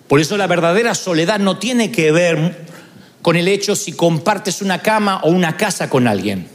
Por 0.06 0.20
eso 0.20 0.36
la 0.36 0.46
verdadera 0.46 0.94
soledad 0.94 1.40
no 1.40 1.58
tiene 1.58 1.90
que 1.90 2.12
ver 2.12 2.66
con 3.22 3.36
el 3.36 3.48
hecho 3.48 3.76
si 3.76 3.92
compartes 3.92 4.62
una 4.62 4.80
cama 4.80 5.20
o 5.24 5.30
una 5.30 5.56
casa 5.56 5.90
con 5.90 6.06
alguien. 6.06 6.48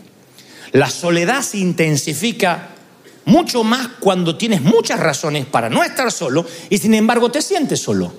La 0.72 0.90
soledad 0.90 1.42
se 1.42 1.60
intensifica 1.60 2.70
mucho 3.26 3.64
más 3.64 3.88
cuando 4.00 4.36
tienes 4.38 4.62
muchas 4.62 5.00
razones 5.00 5.46
para 5.46 5.70
no 5.70 5.84
estar 5.84 6.12
solo 6.12 6.46
y 6.70 6.78
sin 6.78 6.94
embargo 6.94 7.32
te 7.32 7.42
sientes 7.42 7.80
solo. 7.80 8.12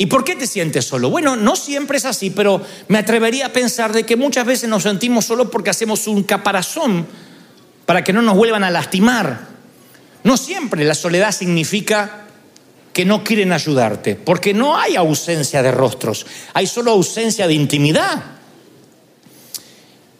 ¿Y 0.00 0.06
por 0.06 0.22
qué 0.22 0.36
te 0.36 0.46
sientes 0.46 0.84
solo? 0.84 1.10
Bueno, 1.10 1.34
no 1.34 1.56
siempre 1.56 1.98
es 1.98 2.04
así, 2.04 2.30
pero 2.30 2.62
me 2.86 2.98
atrevería 2.98 3.46
a 3.46 3.52
pensar 3.52 3.92
de 3.92 4.04
que 4.04 4.14
muchas 4.14 4.46
veces 4.46 4.68
nos 4.68 4.84
sentimos 4.84 5.24
solos 5.24 5.48
porque 5.50 5.70
hacemos 5.70 6.06
un 6.06 6.22
caparazón 6.22 7.06
para 7.84 8.04
que 8.04 8.12
no 8.12 8.22
nos 8.22 8.36
vuelvan 8.36 8.62
a 8.62 8.70
lastimar. 8.70 9.48
No 10.22 10.36
siempre 10.36 10.84
la 10.84 10.94
soledad 10.94 11.32
significa 11.32 12.27
que 12.98 13.04
no 13.04 13.22
quieren 13.22 13.52
ayudarte, 13.52 14.16
porque 14.16 14.52
no 14.52 14.76
hay 14.76 14.96
ausencia 14.96 15.62
de 15.62 15.70
rostros, 15.70 16.26
hay 16.52 16.66
solo 16.66 16.90
ausencia 16.90 17.46
de 17.46 17.54
intimidad. 17.54 18.24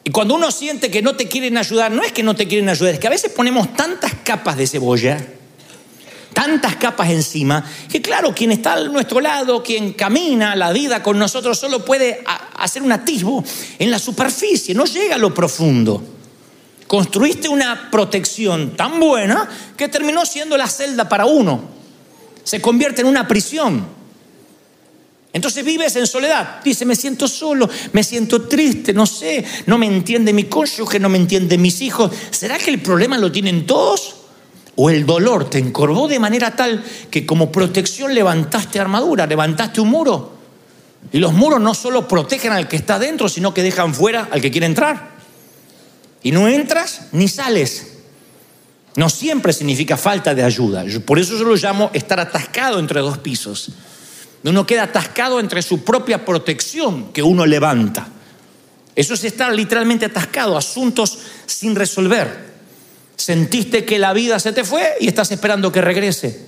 Y 0.05 0.11
cuando 0.12 0.37
uno 0.37 0.53
siente 0.53 0.88
que 0.88 1.03
no 1.03 1.17
te 1.17 1.27
quieren 1.27 1.59
ayudar, 1.59 1.91
no 1.91 2.05
es 2.05 2.12
que 2.12 2.23
no 2.23 2.37
te 2.37 2.47
quieren 2.47 2.69
ayudar, 2.69 2.95
es 2.95 3.01
que 3.01 3.09
a 3.09 3.11
veces 3.11 3.33
ponemos 3.33 3.75
tantas 3.75 4.14
capas 4.23 4.57
de 4.57 4.69
cebolla 4.69 5.19
tantas 6.33 6.77
capas 6.77 7.11
encima, 7.11 7.69
que 7.91 8.01
claro, 8.01 8.33
quien 8.33 8.53
está 8.53 8.75
a 8.75 8.85
nuestro 8.85 9.21
lado, 9.21 9.61
quien 9.61 9.95
camina 9.95 10.55
la 10.55 10.71
vida 10.71 11.03
con 11.03 11.19
nosotros, 11.19 11.59
solo 11.59 11.85
puede 11.85 12.23
hacer 12.59 12.85
un 12.85 12.93
atisbo 12.93 13.43
en 13.77 13.91
la 13.91 13.99
superficie, 13.99 14.73
no 14.73 14.85
llega 14.85 15.17
a 15.17 15.19
lo 15.19 15.35
profundo. 15.35 16.01
Construiste 16.87 17.49
una 17.49 17.91
protección 17.91 18.77
tan 18.77 19.01
buena 19.01 19.49
que 19.77 19.88
terminó 19.88 20.25
siendo 20.25 20.57
la 20.57 20.69
celda 20.69 21.09
para 21.09 21.27
uno. 21.27 21.78
Se 22.44 22.61
convierte 22.61 23.03
en 23.03 23.09
una 23.09 23.27
prisión. 23.29 23.87
Entonces 25.33 25.64
vives 25.64 25.94
en 25.96 26.07
soledad. 26.07 26.62
Dice, 26.64 26.85
me 26.85 26.96
siento 26.96 27.29
solo, 27.29 27.68
me 27.92 28.03
siento 28.03 28.42
triste, 28.48 28.92
no 28.92 29.07
sé, 29.07 29.44
no 29.66 29.79
me 29.79 29.87
entiende 29.87 30.33
mi 30.33 30.44
cónyuge, 30.44 30.98
no 30.98 31.09
me 31.09 31.18
entiende 31.18 31.59
mis 31.59 31.81
hijos. 31.83 32.11
¿Será 32.31 32.59
que 32.59 32.70
el 32.70 32.81
problema 32.81 33.18
lo 33.18 33.31
tienen 33.31 33.66
todos? 33.66 34.14
o 34.81 34.90
el 34.90 35.05
dolor 35.05 35.51
te 35.51 35.59
encorvó 35.59 36.07
de 36.07 36.20
manera 36.20 36.55
tal 36.55 36.85
que 37.11 37.27
como 37.27 37.51
protección 37.51 38.14
levantaste 38.14 38.79
armadura, 38.79 39.27
levantaste 39.27 39.81
un 39.81 39.88
muro. 39.88 40.35
Y 41.11 41.18
los 41.18 41.33
muros 41.33 41.61
no 41.61 41.74
solo 41.74 42.07
protegen 42.07 42.53
al 42.53 42.68
que 42.68 42.77
está 42.77 42.96
dentro, 43.01 43.29
sino 43.29 43.53
que 43.53 43.64
dejan 43.64 43.92
fuera 43.92 44.29
al 44.31 44.40
que 44.40 44.53
quiere 44.53 44.66
entrar. 44.66 45.16
Y 46.22 46.31
no 46.31 46.46
entras 46.46 47.09
ni 47.11 47.27
sales. 47.27 47.88
No 48.96 49.09
siempre 49.09 49.53
significa 49.53 49.96
falta 49.96 50.35
de 50.35 50.42
ayuda. 50.42 50.85
Por 51.05 51.18
eso 51.18 51.38
yo 51.38 51.44
lo 51.44 51.57
llamo 51.57 51.90
estar 51.92 52.18
atascado 52.18 52.79
entre 52.79 53.01
dos 53.01 53.18
pisos. 53.18 53.70
Uno 54.44 54.66
queda 54.66 54.85
atascado 54.85 55.40
entre 55.40 55.62
su 55.62 55.85
propia 55.85 56.24
protección 56.24 57.12
que 57.12 57.22
uno 57.22 57.44
levanta. 57.44 58.09
Eso 58.94 59.14
es 59.14 59.24
estar 59.24 59.55
literalmente 59.55 60.07
atascado, 60.07 60.57
asuntos 60.57 61.18
sin 61.46 61.77
resolver. 61.77 62.48
Sentiste 63.14 63.85
que 63.85 63.98
la 63.98 64.12
vida 64.12 64.38
se 64.38 64.53
te 64.53 64.64
fue 64.64 64.94
y 65.01 65.09
estás 65.09 65.31
esperando 65.31 65.70
que 65.70 65.81
regrese. 65.81 66.46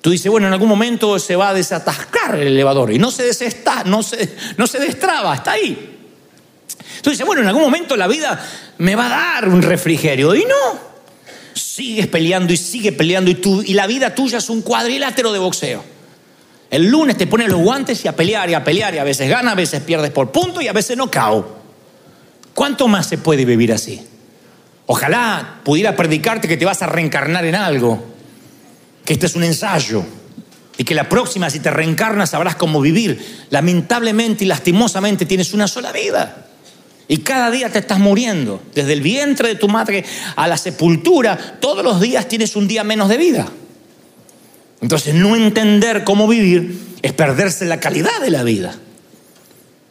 Tú 0.00 0.10
dices, 0.10 0.30
bueno, 0.30 0.48
en 0.48 0.52
algún 0.52 0.68
momento 0.68 1.18
se 1.18 1.36
va 1.36 1.50
a 1.50 1.54
desatascar 1.54 2.34
el 2.34 2.48
elevador 2.48 2.92
y 2.92 2.98
no 2.98 3.10
se 3.10 3.22
desesta, 3.22 3.84
no 3.84 4.02
se, 4.02 4.36
no 4.56 4.66
se 4.66 4.80
destraba, 4.80 5.34
está 5.34 5.52
ahí. 5.52 6.00
Tú 7.02 7.10
dices, 7.10 7.24
bueno, 7.24 7.42
en 7.42 7.48
algún 7.48 7.62
momento 7.62 7.96
la 7.96 8.08
vida 8.08 8.44
me 8.78 8.96
va 8.96 9.06
a 9.06 9.08
dar 9.34 9.48
un 9.48 9.62
refrigerio 9.62 10.34
y 10.34 10.44
no. 10.44 10.91
Sigues 11.74 12.06
peleando 12.06 12.52
y 12.52 12.58
sigue 12.58 12.92
peleando 12.92 13.30
y, 13.30 13.36
tú, 13.36 13.62
y 13.62 13.72
la 13.72 13.86
vida 13.86 14.14
tuya 14.14 14.36
es 14.36 14.50
un 14.50 14.60
cuadrilátero 14.60 15.32
de 15.32 15.38
boxeo. 15.38 15.82
El 16.70 16.90
lunes 16.90 17.16
te 17.16 17.26
pones 17.26 17.48
los 17.48 17.62
guantes 17.62 18.04
y 18.04 18.08
a 18.08 18.14
pelear 18.14 18.50
y 18.50 18.52
a 18.52 18.62
pelear 18.62 18.94
y 18.94 18.98
a 18.98 19.04
veces 19.04 19.26
ganas, 19.26 19.54
a 19.54 19.56
veces 19.56 19.80
pierdes 19.80 20.10
por 20.10 20.30
punto 20.30 20.60
y 20.60 20.68
a 20.68 20.74
veces 20.74 20.98
no 20.98 21.10
cao. 21.10 21.62
¿Cuánto 22.52 22.88
más 22.88 23.06
se 23.06 23.16
puede 23.16 23.46
vivir 23.46 23.72
así? 23.72 24.06
Ojalá 24.84 25.60
pudiera 25.64 25.96
predicarte 25.96 26.46
que 26.46 26.58
te 26.58 26.66
vas 26.66 26.82
a 26.82 26.88
reencarnar 26.88 27.46
en 27.46 27.54
algo, 27.54 28.04
que 29.06 29.14
este 29.14 29.24
es 29.24 29.34
un 29.34 29.44
ensayo 29.44 30.04
y 30.76 30.84
que 30.84 30.94
la 30.94 31.08
próxima 31.08 31.48
si 31.48 31.60
te 31.60 31.70
reencarnas 31.70 32.28
sabrás 32.28 32.56
cómo 32.56 32.82
vivir. 32.82 33.46
Lamentablemente 33.48 34.44
y 34.44 34.46
lastimosamente 34.46 35.24
tienes 35.24 35.54
una 35.54 35.66
sola 35.66 35.90
vida. 35.90 36.48
Y 37.12 37.18
cada 37.18 37.50
día 37.50 37.68
te 37.68 37.78
estás 37.78 37.98
muriendo. 37.98 38.62
Desde 38.74 38.94
el 38.94 39.02
vientre 39.02 39.48
de 39.48 39.54
tu 39.56 39.68
madre 39.68 40.02
a 40.34 40.48
la 40.48 40.56
sepultura, 40.56 41.58
todos 41.60 41.84
los 41.84 42.00
días 42.00 42.26
tienes 42.26 42.56
un 42.56 42.66
día 42.66 42.84
menos 42.84 43.10
de 43.10 43.18
vida. 43.18 43.46
Entonces 44.80 45.14
no 45.14 45.36
entender 45.36 46.04
cómo 46.04 46.26
vivir 46.26 46.74
es 47.02 47.12
perderse 47.12 47.66
la 47.66 47.80
calidad 47.80 48.18
de 48.22 48.30
la 48.30 48.42
vida. 48.44 48.74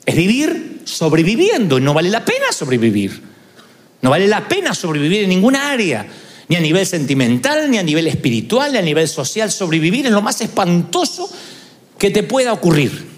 Es 0.04 0.16
vivir 0.16 0.82
sobreviviendo 0.86 1.78
y 1.78 1.82
no 1.82 1.94
vale 1.94 2.10
la 2.10 2.26
pena 2.26 2.52
sobrevivir. 2.52 3.22
No 4.02 4.10
vale 4.10 4.28
la 4.28 4.48
pena 4.48 4.74
sobrevivir 4.74 5.22
en 5.22 5.30
ninguna 5.30 5.70
área, 5.70 6.08
ni 6.48 6.56
a 6.56 6.60
nivel 6.60 6.88
sentimental, 6.88 7.70
ni 7.70 7.78
a 7.78 7.84
nivel 7.84 8.08
espiritual, 8.08 8.72
ni 8.72 8.80
a 8.80 8.82
nivel 8.82 9.08
social. 9.08 9.52
Sobrevivir 9.52 10.08
es 10.08 10.12
lo 10.12 10.24
más 10.24 10.42
espantoso 10.42 11.32
que 12.00 12.10
te 12.10 12.24
pueda 12.24 12.52
ocurrir. 12.52 13.11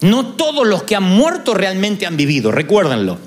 No 0.00 0.34
todos 0.34 0.66
los 0.66 0.84
que 0.84 0.96
han 0.96 1.02
muerto 1.02 1.54
realmente 1.54 2.06
han 2.06 2.16
vivido, 2.16 2.50
recuérdenlo. 2.50 3.18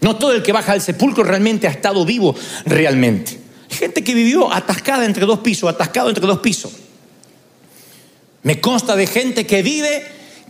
No 0.00 0.16
todo 0.16 0.32
el 0.32 0.42
que 0.42 0.52
baja 0.52 0.72
al 0.72 0.80
sepulcro 0.80 1.24
realmente 1.24 1.66
ha 1.66 1.70
estado 1.70 2.04
vivo 2.04 2.34
realmente. 2.64 3.38
Gente 3.68 4.02
que 4.02 4.14
vivió 4.14 4.52
atascada 4.52 5.04
entre 5.04 5.26
dos 5.26 5.40
pisos, 5.40 5.68
atascado 5.68 6.08
entre 6.08 6.26
dos 6.26 6.38
pisos. 6.38 6.72
Me 8.42 8.60
consta 8.60 8.96
de 8.96 9.06
gente 9.06 9.46
que 9.46 9.62
vive 9.62 10.06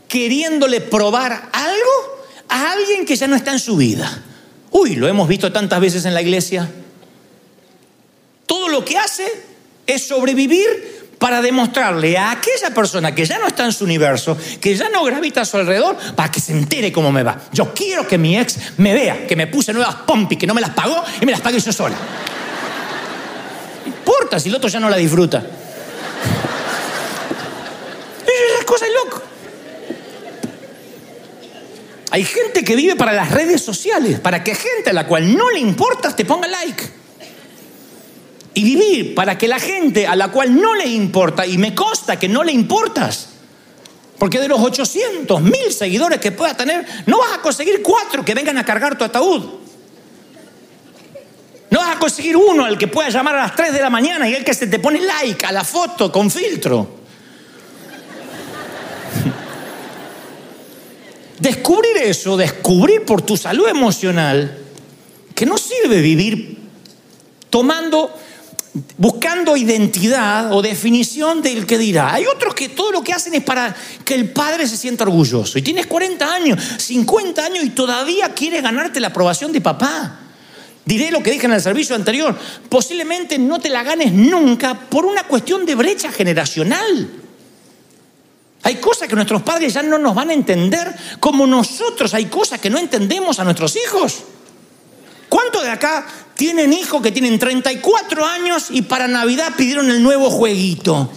queriéndole 0.06 0.80
probar 0.80 1.50
algo 1.52 2.24
a 2.48 2.72
alguien 2.72 3.04
que 3.04 3.16
ya 3.16 3.26
no 3.26 3.36
está 3.36 3.52
en 3.52 3.58
su 3.58 3.76
vida. 3.76 4.24
Uy, 4.70 4.96
lo 4.96 5.08
hemos 5.08 5.28
visto 5.28 5.50
tantas 5.50 5.80
veces 5.80 6.04
en 6.04 6.14
la 6.14 6.22
iglesia. 6.22 6.70
Todo 8.46 8.68
lo 8.68 8.84
que 8.84 8.98
hace 8.98 9.26
es 9.86 10.06
sobrevivir 10.06 10.99
para 11.20 11.40
demostrarle 11.42 12.16
a 12.16 12.32
aquella 12.32 12.70
persona 12.74 13.14
que 13.14 13.26
ya 13.26 13.38
no 13.38 13.46
está 13.46 13.66
en 13.66 13.72
su 13.72 13.84
universo, 13.84 14.36
que 14.58 14.74
ya 14.74 14.88
no 14.88 15.04
gravita 15.04 15.42
a 15.42 15.44
su 15.44 15.58
alrededor, 15.58 15.96
para 16.16 16.30
que 16.30 16.40
se 16.40 16.52
entere 16.52 16.90
cómo 16.90 17.12
me 17.12 17.22
va. 17.22 17.38
Yo 17.52 17.74
quiero 17.74 18.08
que 18.08 18.16
mi 18.16 18.38
ex 18.38 18.56
me 18.78 18.94
vea, 18.94 19.26
que 19.26 19.36
me 19.36 19.46
puse 19.46 19.74
nuevas 19.74 19.96
pompis, 20.06 20.38
que 20.38 20.46
no 20.46 20.54
me 20.54 20.62
las 20.62 20.70
pagó 20.70 21.04
y 21.20 21.26
me 21.26 21.32
las 21.32 21.42
pague 21.42 21.60
yo 21.60 21.72
sola. 21.74 21.94
No 23.84 23.92
importa 23.92 24.40
si 24.40 24.48
el 24.48 24.54
otro 24.54 24.70
ya 24.70 24.80
no 24.80 24.88
la 24.88 24.96
disfruta. 24.96 25.40
Esas 28.54 28.64
cosas 28.64 28.88
loco. 29.04 29.22
Hay 32.12 32.24
gente 32.24 32.64
que 32.64 32.74
vive 32.74 32.96
para 32.96 33.12
las 33.12 33.30
redes 33.30 33.62
sociales, 33.62 34.20
para 34.20 34.42
que 34.42 34.54
gente 34.54 34.88
a 34.88 34.94
la 34.94 35.06
cual 35.06 35.36
no 35.36 35.50
le 35.50 35.60
importas 35.60 36.16
te 36.16 36.24
ponga 36.24 36.48
like 36.48 36.99
y 38.54 38.64
vivir 38.64 39.14
para 39.14 39.38
que 39.38 39.48
la 39.48 39.58
gente 39.58 40.06
a 40.06 40.16
la 40.16 40.28
cual 40.28 40.60
no 40.60 40.74
le 40.74 40.86
importa, 40.86 41.46
y 41.46 41.58
me 41.58 41.74
consta 41.74 42.18
que 42.18 42.28
no 42.28 42.42
le 42.42 42.52
importas, 42.52 43.28
porque 44.18 44.40
de 44.40 44.48
los 44.48 44.60
800 44.60 45.40
mil 45.40 45.72
seguidores 45.72 46.20
que 46.20 46.32
pueda 46.32 46.56
tener, 46.56 46.84
no 47.06 47.18
vas 47.18 47.34
a 47.34 47.40
conseguir 47.40 47.82
cuatro 47.82 48.24
que 48.24 48.34
vengan 48.34 48.58
a 48.58 48.64
cargar 48.64 48.98
tu 48.98 49.04
ataúd. 49.04 49.60
No 51.70 51.78
vas 51.78 51.96
a 51.96 51.98
conseguir 51.98 52.36
uno 52.36 52.64
al 52.64 52.76
que 52.76 52.88
pueda 52.88 53.08
llamar 53.08 53.36
a 53.36 53.42
las 53.42 53.54
3 53.54 53.72
de 53.72 53.80
la 53.80 53.90
mañana 53.90 54.28
y 54.28 54.34
el 54.34 54.44
que 54.44 54.52
se 54.52 54.66
te 54.66 54.80
pone 54.80 55.00
like 55.00 55.46
a 55.46 55.52
la 55.52 55.62
foto 55.62 56.10
con 56.10 56.30
filtro. 56.30 56.98
Descubrir 61.38 61.96
eso, 61.98 62.36
descubrir 62.36 63.04
por 63.04 63.22
tu 63.22 63.36
salud 63.36 63.68
emocional, 63.68 64.58
que 65.34 65.46
no 65.46 65.56
sirve 65.56 66.00
vivir 66.00 66.58
tomando 67.48 68.12
buscando 68.96 69.56
identidad 69.56 70.52
o 70.52 70.62
definición 70.62 71.42
del 71.42 71.66
que 71.66 71.78
dirá. 71.78 72.14
Hay 72.14 72.26
otros 72.26 72.54
que 72.54 72.68
todo 72.68 72.92
lo 72.92 73.02
que 73.02 73.12
hacen 73.12 73.34
es 73.34 73.42
para 73.42 73.74
que 74.04 74.14
el 74.14 74.30
padre 74.30 74.66
se 74.66 74.76
sienta 74.76 75.04
orgulloso. 75.04 75.58
Y 75.58 75.62
tienes 75.62 75.86
40 75.86 76.34
años, 76.34 76.62
50 76.78 77.44
años 77.44 77.64
y 77.64 77.70
todavía 77.70 78.32
quieres 78.32 78.62
ganarte 78.62 79.00
la 79.00 79.08
aprobación 79.08 79.52
de 79.52 79.60
papá. 79.60 80.20
Diré 80.84 81.10
lo 81.10 81.22
que 81.22 81.30
dije 81.30 81.46
en 81.46 81.52
el 81.52 81.60
servicio 81.60 81.94
anterior, 81.94 82.36
posiblemente 82.68 83.38
no 83.38 83.60
te 83.60 83.68
la 83.68 83.82
ganes 83.82 84.12
nunca 84.12 84.74
por 84.74 85.04
una 85.04 85.24
cuestión 85.24 85.66
de 85.66 85.74
brecha 85.74 86.10
generacional. 86.10 87.10
Hay 88.62 88.76
cosas 88.76 89.08
que 89.08 89.14
nuestros 89.14 89.42
padres 89.42 89.74
ya 89.74 89.82
no 89.82 89.98
nos 89.98 90.14
van 90.14 90.30
a 90.30 90.34
entender 90.34 90.94
como 91.18 91.46
nosotros 91.46 92.12
hay 92.14 92.26
cosas 92.26 92.60
que 92.60 92.70
no 92.70 92.78
entendemos 92.78 93.38
a 93.38 93.44
nuestros 93.44 93.76
hijos. 93.76 94.22
¿Cuántos 95.28 95.62
de 95.62 95.70
acá 95.70 96.06
tienen 96.40 96.72
hijos 96.72 97.02
que 97.02 97.12
tienen 97.12 97.38
34 97.38 98.24
años 98.24 98.68
y 98.70 98.80
para 98.80 99.06
Navidad 99.06 99.52
pidieron 99.58 99.90
el 99.90 100.02
nuevo 100.02 100.30
jueguito? 100.30 101.10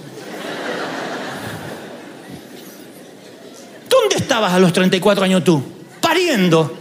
¿Dónde 3.90 4.18
estabas 4.18 4.52
a 4.52 4.60
los 4.60 4.74
34 4.74 5.24
años 5.24 5.42
tú? 5.46 5.64
Pariendo. 6.02 6.78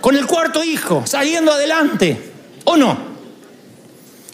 Con 0.00 0.16
el 0.16 0.26
cuarto 0.26 0.64
hijo, 0.64 1.04
saliendo 1.06 1.52
adelante. 1.52 2.32
¿O 2.64 2.76
no? 2.76 2.98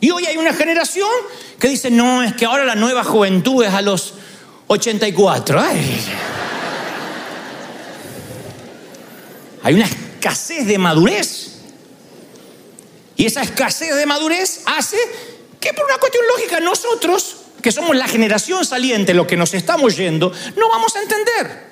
Y 0.00 0.11
hoy 0.11 0.24
hay 0.24 0.38
una 0.38 0.55
generación 0.55 1.11
que 1.59 1.68
dice, 1.68 1.90
no, 1.90 2.22
es 2.22 2.33
que 2.33 2.46
ahora 2.46 2.64
la 2.64 2.77
nueva 2.77 3.05
juventud 3.05 3.62
es 3.62 3.74
a 3.74 3.83
los 3.83 4.14
84. 4.68 5.61
Hay 9.62 9.74
una 9.74 9.85
escasez 9.85 10.66
de 10.66 10.79
madurez. 10.79 11.53
Y 13.16 13.27
esa 13.27 13.42
escasez 13.42 13.94
de 13.94 14.07
madurez 14.07 14.62
hace 14.66 14.96
que 15.61 15.72
por 15.72 15.85
una 15.85 15.98
cuestión 15.98 16.24
lógica 16.27 16.61
nosotros, 16.61 17.37
que 17.62 17.72
somos 17.72 17.96
la 17.96 18.09
generación 18.09 18.64
saliente, 18.64 19.14
lo 19.14 19.27
que 19.27 19.37
nos 19.37 19.55
estamos 19.55 19.96
yendo, 19.96 20.33
no 20.57 20.68
vamos 20.68 20.94
a 20.96 21.03
entender. 21.03 21.64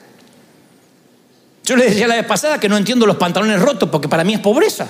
Yo 1.64 1.76
le 1.76 1.84
decía 1.84 2.08
la 2.08 2.16
vez 2.16 2.26
pasada 2.26 2.58
que 2.58 2.68
no 2.68 2.76
entiendo 2.76 3.06
los 3.06 3.16
pantalones 3.16 3.60
rotos 3.60 3.88
porque 3.90 4.08
para 4.08 4.24
mí 4.24 4.34
es 4.34 4.40
pobreza. 4.40 4.88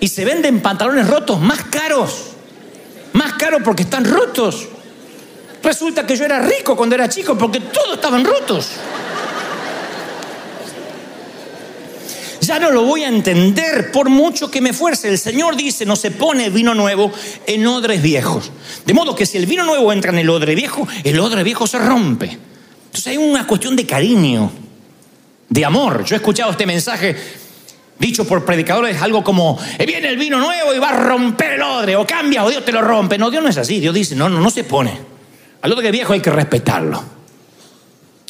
Y 0.00 0.08
se 0.08 0.24
venden 0.24 0.60
pantalones 0.60 1.08
rotos 1.08 1.40
más 1.40 1.64
caros. 1.64 2.30
Más 3.12 3.34
caros 3.34 3.62
porque 3.64 3.84
están 3.84 4.04
rotos. 4.04 4.68
Resulta 5.62 6.06
que 6.06 6.16
yo 6.16 6.24
era 6.24 6.40
rico 6.40 6.76
cuando 6.76 6.94
era 6.94 7.08
chico 7.08 7.38
porque 7.38 7.60
todos 7.60 7.94
estaban 7.94 8.24
rotos. 8.24 8.68
Ya 12.46 12.58
no 12.58 12.70
lo 12.70 12.82
voy 12.84 13.04
a 13.04 13.08
entender 13.08 13.90
por 13.92 14.08
mucho 14.08 14.50
que 14.50 14.60
me 14.60 14.72
fuerce. 14.72 15.08
El 15.08 15.18
Señor 15.18 15.56
dice, 15.56 15.84
no 15.84 15.96
se 15.96 16.10
pone 16.10 16.50
vino 16.50 16.74
nuevo 16.74 17.12
en 17.46 17.66
odres 17.66 18.02
viejos. 18.02 18.50
De 18.84 18.94
modo 18.94 19.14
que 19.14 19.26
si 19.26 19.38
el 19.38 19.46
vino 19.46 19.64
nuevo 19.64 19.92
entra 19.92 20.10
en 20.10 20.18
el 20.18 20.30
odre 20.30 20.54
viejo, 20.54 20.86
el 21.04 21.18
odre 21.20 21.42
viejo 21.42 21.66
se 21.66 21.78
rompe. 21.78 22.38
Entonces 22.86 23.06
hay 23.06 23.16
una 23.16 23.46
cuestión 23.46 23.76
de 23.76 23.86
cariño, 23.86 24.50
de 25.48 25.64
amor. 25.64 26.04
Yo 26.04 26.14
he 26.14 26.18
escuchado 26.18 26.50
este 26.50 26.66
mensaje 26.66 27.16
dicho 27.98 28.26
por 28.26 28.44
predicadores, 28.44 29.00
algo 29.00 29.22
como, 29.22 29.58
eh, 29.78 29.86
viene 29.86 30.08
el 30.08 30.16
vino 30.16 30.38
nuevo 30.38 30.74
y 30.74 30.78
va 30.78 30.90
a 30.90 30.96
romper 30.96 31.52
el 31.52 31.62
odre, 31.62 31.96
o 31.96 32.06
cambia 32.06 32.44
o 32.44 32.50
Dios 32.50 32.64
te 32.64 32.72
lo 32.72 32.82
rompe. 32.82 33.18
No, 33.18 33.30
Dios 33.30 33.42
no 33.42 33.48
es 33.48 33.58
así. 33.58 33.80
Dios 33.80 33.94
dice, 33.94 34.14
no, 34.14 34.28
no, 34.28 34.40
no 34.40 34.50
se 34.50 34.64
pone. 34.64 34.98
Al 35.62 35.72
odre 35.72 35.90
viejo 35.90 36.12
hay 36.12 36.20
que 36.20 36.30
respetarlo. 36.30 37.02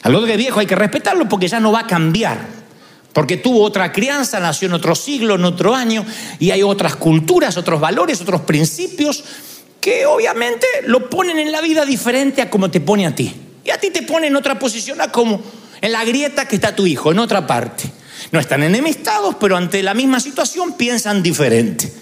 Al 0.03 0.15
odre 0.15 0.37
viejo 0.37 0.61
hay 0.61 0.67
que 0.67 0.77
respetarlo 0.77 1.29
porque 1.29 1.49
ya 1.49 1.61
no 1.61 1.73
va 1.73 1.81
a 1.81 1.87
cambiar 1.87 2.64
porque 3.15 3.37
tuvo 3.37 3.63
otra 3.63 3.93
crianza, 3.93 4.41
nació 4.41 4.67
en 4.67 4.75
otro 4.75 4.95
siglo, 4.97 5.37
en 5.37 5.45
otro 5.45 5.75
año, 5.75 6.05
y 6.41 6.51
hay 6.51 6.63
otras 6.65 6.97
culturas, 6.97 7.57
otros 7.57 7.81
valores, 7.81 8.21
otros 8.21 8.43
principios 8.43 9.25
que 9.81 10.05
obviamente 10.05 10.67
lo 10.87 11.09
ponen 11.09 11.39
en 11.39 11.53
la 11.53 11.61
vida 11.61 11.87
diferente 11.87 12.43
a 12.43 12.51
como 12.51 12.71
te 12.71 12.81
pone 12.81 13.07
a 13.07 13.15
ti. 13.15 13.33
Y 13.65 13.71
a 13.71 13.79
ti 13.79 13.91
te 13.91 14.03
pone 14.03 14.27
en 14.27 14.37
otra 14.37 14.59
posición 14.59 15.01
a 15.01 15.13
como 15.13 15.41
en 15.81 15.93
la 15.93 16.05
grieta 16.05 16.49
que 16.49 16.57
está 16.57 16.75
tu 16.75 16.87
hijo, 16.87 17.13
en 17.13 17.21
otra 17.21 17.47
parte. 17.47 17.85
No 18.33 18.41
están 18.41 18.65
enemistados, 18.65 19.37
pero 19.39 19.57
ante 19.57 19.83
la 19.83 19.95
misma 19.95 20.19
situación 20.19 20.73
piensan 20.73 21.23
diferente. 21.23 21.93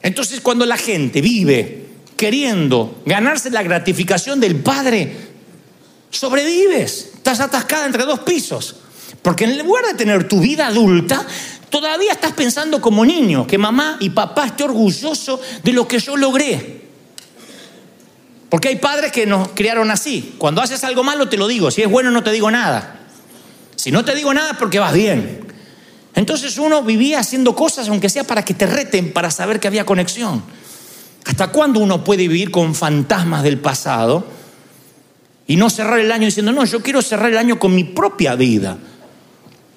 Entonces 0.00 0.40
cuando 0.40 0.64
la 0.64 0.76
gente 0.76 1.22
vive 1.22 1.86
queriendo 2.16 3.02
ganarse 3.04 3.50
la 3.50 3.64
gratificación 3.64 4.38
del 4.38 4.56
Padre, 4.56 5.12
sobrevives, 6.10 7.10
estás 7.16 7.40
atascada 7.40 7.86
entre 7.86 8.04
dos 8.04 8.20
pisos. 8.20 8.76
Porque 9.24 9.44
en 9.44 9.56
lugar 9.56 9.86
de 9.86 9.94
tener 9.94 10.28
tu 10.28 10.38
vida 10.38 10.66
adulta, 10.66 11.26
todavía 11.70 12.12
estás 12.12 12.32
pensando 12.32 12.78
como 12.82 13.06
niño, 13.06 13.46
que 13.46 13.56
mamá 13.56 13.96
y 13.98 14.10
papá 14.10 14.48
esté 14.48 14.64
orgulloso 14.64 15.40
de 15.62 15.72
lo 15.72 15.88
que 15.88 15.98
yo 15.98 16.14
logré. 16.14 16.82
Porque 18.50 18.68
hay 18.68 18.76
padres 18.76 19.12
que 19.12 19.24
nos 19.24 19.48
criaron 19.48 19.90
así. 19.90 20.34
Cuando 20.36 20.60
haces 20.60 20.84
algo 20.84 21.02
malo 21.02 21.26
te 21.30 21.38
lo 21.38 21.48
digo, 21.48 21.70
si 21.70 21.80
es 21.80 21.90
bueno 21.90 22.10
no 22.10 22.22
te 22.22 22.32
digo 22.32 22.50
nada. 22.50 23.00
Si 23.76 23.90
no 23.90 24.04
te 24.04 24.14
digo 24.14 24.34
nada 24.34 24.50
es 24.50 24.56
porque 24.58 24.78
vas 24.78 24.92
bien. 24.92 25.46
Entonces 26.14 26.58
uno 26.58 26.82
vivía 26.82 27.18
haciendo 27.18 27.56
cosas, 27.56 27.88
aunque 27.88 28.10
sea 28.10 28.24
para 28.24 28.44
que 28.44 28.52
te 28.52 28.66
reten, 28.66 29.14
para 29.14 29.30
saber 29.30 29.58
que 29.58 29.68
había 29.68 29.86
conexión. 29.86 30.42
¿Hasta 31.24 31.46
cuándo 31.46 31.80
uno 31.80 32.04
puede 32.04 32.28
vivir 32.28 32.50
con 32.50 32.74
fantasmas 32.74 33.42
del 33.42 33.56
pasado 33.56 34.26
y 35.46 35.56
no 35.56 35.70
cerrar 35.70 35.98
el 35.98 36.12
año 36.12 36.26
diciendo, 36.26 36.52
no, 36.52 36.66
yo 36.66 36.82
quiero 36.82 37.00
cerrar 37.00 37.30
el 37.30 37.38
año 37.38 37.58
con 37.58 37.74
mi 37.74 37.84
propia 37.84 38.34
vida? 38.34 38.76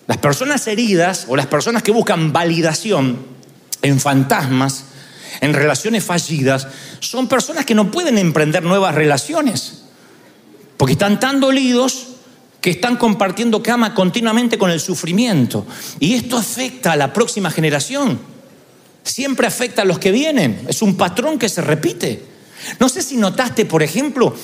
Las 0.07 0.17
personas 0.17 0.65
heridas 0.67 1.25
o 1.27 1.35
las 1.35 1.47
personas 1.47 1.83
que 1.83 1.91
buscan 1.91 2.31
validación 2.31 3.19
en 3.81 3.99
fantasmas, 3.99 4.85
en 5.41 5.53
relaciones 5.53 6.03
fallidas, 6.03 6.67
son 6.99 7.27
personas 7.27 7.65
que 7.65 7.75
no 7.75 7.91
pueden 7.91 8.17
emprender 8.17 8.63
nuevas 8.63 8.95
relaciones, 8.95 9.83
porque 10.77 10.93
están 10.93 11.19
tan 11.19 11.39
dolidos 11.39 12.07
que 12.61 12.71
están 12.71 12.97
compartiendo 12.97 13.61
cama 13.61 13.93
continuamente 13.93 14.57
con 14.57 14.71
el 14.71 14.79
sufrimiento. 14.79 15.65
Y 15.99 16.15
esto 16.15 16.37
afecta 16.37 16.93
a 16.93 16.95
la 16.95 17.13
próxima 17.13 17.51
generación. 17.51 18.19
Siempre 19.03 19.47
afecta 19.47 19.83
a 19.83 19.85
los 19.85 19.99
que 19.99 20.11
vienen. 20.11 20.65
Es 20.67 20.81
un 20.81 20.97
patrón 20.97 21.37
que 21.37 21.49
se 21.49 21.61
repite. 21.61 22.25
No 22.79 22.89
sé 22.89 23.01
si 23.01 23.17
notaste, 23.17 23.65
por 23.65 23.83
ejemplo, 23.83 24.35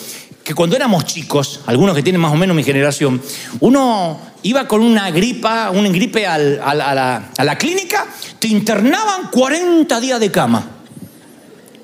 que 0.43 0.53
cuando 0.53 0.75
éramos 0.75 1.05
chicos, 1.05 1.61
algunos 1.65 1.95
que 1.95 2.03
tienen 2.03 2.21
más 2.21 2.33
o 2.33 2.35
menos 2.35 2.55
mi 2.55 2.63
generación, 2.63 3.21
uno 3.61 4.19
iba 4.43 4.67
con 4.67 4.81
una 4.81 5.09
gripa, 5.11 5.69
un 5.71 5.91
gripe 5.91 6.27
a, 6.27 6.37
la, 6.37 7.29
a 7.37 7.43
la 7.43 7.57
clínica, 7.57 8.05
te 8.39 8.47
internaban 8.49 9.29
40 9.31 9.99
días 10.01 10.19
de 10.19 10.31
cama. 10.31 10.67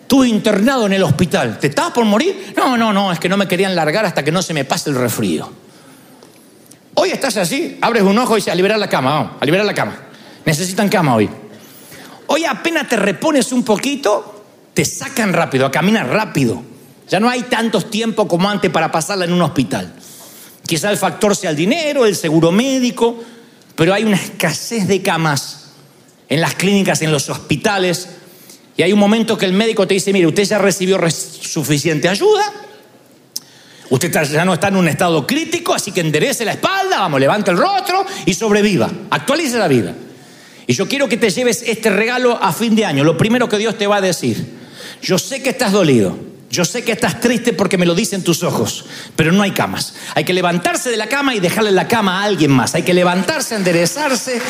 Estuve 0.01 0.27
internado 0.27 0.87
en 0.87 0.93
el 0.93 1.03
hospital. 1.03 1.59
¿Te 1.59 1.67
estabas 1.67 1.91
por 1.93 2.03
morir? 2.03 2.53
No, 2.57 2.75
no, 2.75 2.91
no, 2.91 3.11
es 3.11 3.19
que 3.19 3.29
no 3.29 3.37
me 3.37 3.47
querían 3.47 3.75
largar 3.75 4.05
hasta 4.05 4.23
que 4.23 4.31
no 4.31 4.41
se 4.41 4.53
me 4.53 4.65
pase 4.65 4.89
el 4.89 4.95
resfrío. 4.95 5.49
Hoy 6.95 7.11
estás 7.11 7.37
así, 7.37 7.77
abres 7.79 8.03
un 8.03 8.17
ojo 8.17 8.33
y 8.33 8.39
dices, 8.39 8.51
a 8.51 8.55
liberar 8.55 8.77
la 8.77 8.89
cama, 8.89 9.11
vamos, 9.11 9.31
a 9.39 9.45
liberar 9.45 9.65
la 9.65 9.73
cama. 9.73 9.95
Necesitan 10.43 10.89
cama 10.89 11.15
hoy. 11.15 11.29
Hoy 12.27 12.43
apenas 12.43 12.89
te 12.89 12.97
repones 12.97 13.51
un 13.51 13.63
poquito, 13.63 14.43
te 14.73 14.83
sacan 14.83 15.31
rápido, 15.31 15.65
a 15.65 15.71
caminar 15.71 16.09
rápido. 16.09 16.68
Ya 17.09 17.19
no 17.19 17.29
hay 17.29 17.43
tantos 17.43 17.89
tiempos 17.89 18.27
como 18.27 18.49
antes 18.49 18.69
para 18.71 18.91
pasarla 18.91 19.25
en 19.25 19.33
un 19.33 19.41
hospital. 19.41 19.93
Quizá 20.65 20.91
el 20.91 20.97
factor 20.97 21.35
sea 21.35 21.49
el 21.49 21.55
dinero, 21.55 22.05
el 22.05 22.15
seguro 22.15 22.51
médico, 22.51 23.23
pero 23.75 23.93
hay 23.93 24.03
una 24.03 24.17
escasez 24.17 24.87
de 24.87 25.01
camas 25.01 25.71
en 26.27 26.41
las 26.41 26.53
clínicas, 26.53 27.01
en 27.01 27.11
los 27.11 27.29
hospitales, 27.29 28.07
y 28.77 28.83
hay 28.83 28.93
un 28.93 28.99
momento 28.99 29.37
que 29.37 29.45
el 29.45 29.53
médico 29.53 29.87
te 29.87 29.95
dice, 29.95 30.13
mire, 30.13 30.27
usted 30.27 30.43
ya 30.43 30.57
recibió 30.57 30.97
suficiente 31.09 32.07
ayuda, 32.07 32.53
usted 33.89 34.09
ya 34.31 34.45
no 34.45 34.53
está 34.53 34.67
en 34.67 34.77
un 34.77 34.87
estado 34.87 35.25
crítico, 35.25 35.73
así 35.73 35.91
que 35.91 36.01
enderece 36.01 36.45
la 36.45 36.53
espalda, 36.53 36.99
vamos, 36.99 37.19
levanta 37.19 37.51
el 37.51 37.57
rostro 37.57 38.05
y 38.25 38.33
sobreviva, 38.33 38.89
actualice 39.09 39.57
la 39.57 39.67
vida. 39.67 39.93
Y 40.67 40.73
yo 40.73 40.87
quiero 40.87 41.09
que 41.09 41.17
te 41.17 41.31
lleves 41.31 41.63
este 41.65 41.89
regalo 41.89 42.37
a 42.41 42.53
fin 42.53 42.75
de 42.75 42.85
año. 42.85 43.03
Lo 43.03 43.17
primero 43.17 43.49
que 43.49 43.57
Dios 43.57 43.77
te 43.77 43.87
va 43.87 43.97
a 43.97 44.01
decir, 44.01 44.59
yo 45.01 45.17
sé 45.17 45.41
que 45.41 45.49
estás 45.49 45.71
dolido, 45.71 46.17
yo 46.49 46.65
sé 46.65 46.83
que 46.83 46.91
estás 46.91 47.19
triste 47.19 47.53
porque 47.53 47.77
me 47.77 47.85
lo 47.85 47.93
dicen 47.93 48.23
tus 48.23 48.41
ojos, 48.41 48.85
pero 49.15 49.31
no 49.31 49.43
hay 49.43 49.51
camas. 49.51 49.93
Hay 50.15 50.23
que 50.23 50.33
levantarse 50.33 50.89
de 50.89 50.97
la 50.97 51.07
cama 51.07 51.35
y 51.35 51.39
dejarle 51.39 51.71
la 51.71 51.87
cama 51.87 52.21
a 52.21 52.23
alguien 52.23 52.51
más. 52.51 52.73
Hay 52.73 52.81
que 52.81 52.93
levantarse, 52.93 53.55
enderezarse. 53.55 54.41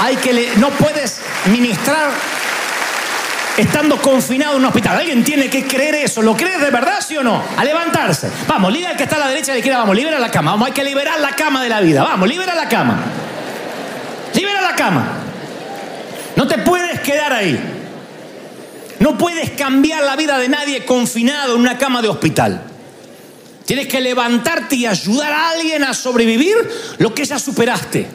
Hay 0.00 0.16
que 0.16 0.52
no 0.56 0.70
puedes 0.70 1.18
ministrar 1.52 2.10
estando 3.56 4.00
confinado 4.02 4.54
en 4.54 4.60
un 4.60 4.66
hospital. 4.66 4.98
Alguien 4.98 5.22
tiene 5.22 5.48
que 5.48 5.66
creer 5.66 5.94
eso. 5.96 6.20
¿Lo 6.20 6.36
crees 6.36 6.60
de 6.60 6.70
verdad, 6.70 7.00
sí 7.06 7.16
o 7.16 7.22
no? 7.22 7.44
A 7.56 7.64
levantarse. 7.64 8.28
Vamos, 8.48 8.72
líder 8.72 8.96
que 8.96 9.04
está 9.04 9.16
a 9.16 9.20
la 9.20 9.28
derecha, 9.28 9.52
a 9.52 9.54
la 9.54 9.58
izquierda, 9.58 9.80
vamos, 9.80 9.94
libera 9.94 10.18
la 10.18 10.30
cama. 10.32 10.52
Vamos, 10.52 10.66
hay 10.66 10.72
que 10.72 10.84
liberar 10.84 11.20
la 11.20 11.30
cama 11.30 11.62
de 11.62 11.68
la 11.68 11.80
vida. 11.80 12.02
Vamos, 12.02 12.28
libera 12.28 12.56
la 12.56 12.68
cama. 12.68 12.98
Libera 14.34 14.60
la 14.62 14.74
cama. 14.74 15.12
No 16.34 16.46
te 16.48 16.58
puedes 16.58 17.00
quedar 17.00 17.32
ahí. 17.32 17.77
No 19.00 19.16
puedes 19.16 19.50
cambiar 19.50 20.04
la 20.04 20.16
vida 20.16 20.38
de 20.38 20.48
nadie 20.48 20.84
confinado 20.84 21.54
en 21.54 21.60
una 21.60 21.78
cama 21.78 22.02
de 22.02 22.08
hospital. 22.08 22.62
Tienes 23.64 23.86
que 23.86 24.00
levantarte 24.00 24.76
y 24.76 24.86
ayudar 24.86 25.32
a 25.32 25.50
alguien 25.50 25.84
a 25.84 25.94
sobrevivir 25.94 26.56
lo 26.98 27.14
que 27.14 27.24
ya 27.24 27.38
superaste. 27.38 28.08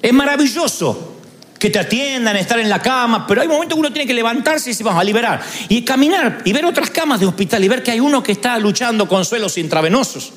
Es 0.00 0.12
maravilloso 0.12 1.16
que 1.58 1.68
te 1.68 1.78
atiendan, 1.78 2.36
estar 2.36 2.58
en 2.58 2.70
la 2.70 2.80
cama, 2.80 3.26
pero 3.26 3.42
hay 3.42 3.48
momentos 3.48 3.76
que 3.76 3.80
uno 3.80 3.92
tiene 3.92 4.06
que 4.06 4.14
levantarse 4.14 4.70
y 4.70 4.72
decir, 4.72 4.86
vamos 4.86 5.00
a 5.00 5.04
liberar. 5.04 5.42
Y 5.68 5.82
caminar 5.82 6.40
y 6.44 6.52
ver 6.52 6.64
otras 6.64 6.90
camas 6.90 7.20
de 7.20 7.26
hospital 7.26 7.62
y 7.62 7.68
ver 7.68 7.82
que 7.82 7.90
hay 7.90 8.00
uno 8.00 8.22
que 8.22 8.32
está 8.32 8.58
luchando 8.58 9.06
con 9.06 9.24
suelos 9.24 9.58
intravenosos, 9.58 10.32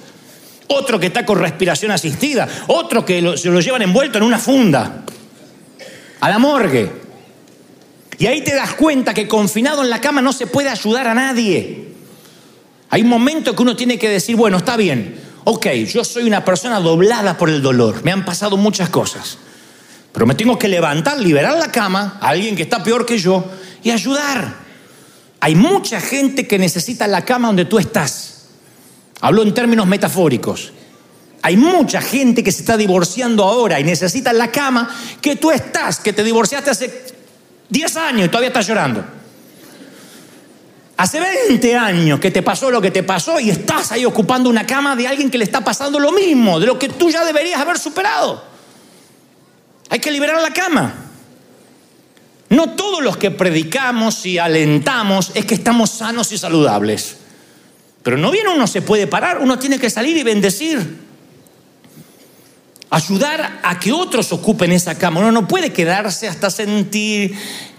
otro 0.68 1.00
que 1.00 1.08
está 1.08 1.26
con 1.26 1.40
respiración 1.40 1.92
asistida, 1.92 2.48
otro 2.68 3.06
que 3.06 3.38
se 3.38 3.50
lo 3.50 3.62
llevan 3.62 3.84
envuelto 3.84 4.18
en 4.18 4.26
una 4.26 4.38
funda, 4.38 5.04
a 6.20 6.30
la 6.30 6.40
morgue. 6.40 7.03
Y 8.18 8.28
ahí 8.28 8.44
te 8.44 8.56
das 8.56 8.74
cuenta 8.74 9.14
que 9.14 9.28
confinado 9.28 9.84
en 9.84 9.90
la 9.90 10.02
cama 10.02 10.22
no 10.22 10.34
se 10.34 10.48
puede 10.48 10.70
ayudar 10.70 11.08
a 11.08 11.14
nadie. 11.14 11.94
Hay 12.90 13.02
un 13.02 13.10
momento 13.10 13.56
que 13.56 13.62
uno 13.62 13.76
tiene 13.76 13.98
que 13.98 14.10
decir, 14.10 14.36
bueno, 14.36 14.58
está 14.58 14.78
bien, 14.78 15.20
ok, 15.46 15.68
yo 15.92 16.04
soy 16.04 16.26
una 16.26 16.46
persona 16.46 16.80
doblada 16.80 17.38
por 17.38 17.50
el 17.50 17.62
dolor, 17.62 18.04
me 18.04 18.12
han 18.12 18.24
pasado 18.24 18.56
muchas 18.56 18.90
cosas. 18.90 19.38
Pero 20.12 20.28
me 20.28 20.36
tengo 20.36 20.60
que 20.60 20.68
levantar, 20.68 21.20
liberar 21.20 21.58
la 21.58 21.72
cama 21.72 22.20
a 22.22 22.30
alguien 22.30 22.56
que 22.56 22.64
está 22.64 22.84
peor 22.84 23.06
que 23.06 23.18
yo 23.18 23.44
y 23.82 23.90
ayudar. 23.90 24.58
Hay 25.40 25.56
mucha 25.56 26.00
gente 26.00 26.48
que 26.48 26.60
necesita 26.60 27.08
la 27.08 27.26
cama 27.26 27.48
donde 27.48 27.66
tú 27.66 27.80
estás. 27.80 28.46
Hablo 29.22 29.42
en 29.42 29.54
términos 29.54 29.88
metafóricos. 29.88 30.72
Hay 31.42 31.58
mucha 31.58 32.00
gente 32.00 32.44
que 32.44 32.52
se 32.52 32.62
está 32.62 32.78
divorciando 32.78 33.44
ahora 33.44 33.80
y 33.80 33.84
necesita 33.84 34.32
la 34.32 34.52
cama 34.52 34.88
que 35.20 35.36
tú 35.36 35.52
estás, 35.52 36.00
que 36.00 36.14
te 36.14 36.24
divorciaste 36.24 36.70
hace 36.70 37.04
10 37.74 37.98
años 37.98 38.26
y 38.28 38.30
todavía 38.30 38.50
estás 38.50 38.68
llorando. 38.68 39.04
Hace 40.96 41.20
20 41.20 41.76
años 41.76 42.20
que 42.20 42.30
te 42.30 42.44
pasó 42.44 42.70
lo 42.70 42.80
que 42.80 42.92
te 42.92 43.02
pasó 43.02 43.40
y 43.40 43.50
estás 43.50 43.92
ahí 43.92 44.06
ocupando 44.06 44.48
una 44.48 44.66
cama 44.66 44.96
de 44.96 45.08
alguien 45.08 45.32
que 45.32 45.40
le 45.40 45.44
está 45.44 45.62
pasando 45.62 46.00
lo 46.00 46.12
mismo, 46.12 46.60
de 46.60 46.68
lo 46.68 46.78
que 46.78 46.88
tú 46.88 47.10
ya 47.10 47.26
deberías 47.26 47.60
haber 47.60 47.80
superado. 47.80 48.44
Hay 49.90 50.00
que 50.00 50.12
liberar 50.12 50.40
la 50.40 50.54
cama. 50.54 50.94
No 52.50 52.76
todos 52.76 53.04
los 53.04 53.18
que 53.18 53.32
predicamos 53.32 54.24
y 54.28 54.38
alentamos 54.38 55.32
es 55.34 55.46
que 55.46 55.56
estamos 55.56 55.90
sanos 55.90 56.32
y 56.32 56.38
saludables. 56.38 57.18
Pero 58.04 58.18
no 58.18 58.30
bien 58.30 58.48
uno 58.50 58.68
se 58.68 58.84
puede 58.84 59.08
parar, 59.08 59.40
uno 59.40 59.58
tiene 59.58 59.80
que 59.80 59.90
salir 59.90 60.16
y 60.16 60.22
bendecir. 60.22 61.00
Ayudar 62.94 63.60
a 63.64 63.80
que 63.80 63.92
otros 63.92 64.32
ocupen 64.34 64.72
esa 64.72 65.00
cama. 65.00 65.20
Uno 65.20 65.32
no 65.32 65.48
puede 65.48 65.74
quedarse 65.74 66.28
hasta 66.28 66.52
sentir 66.52 67.34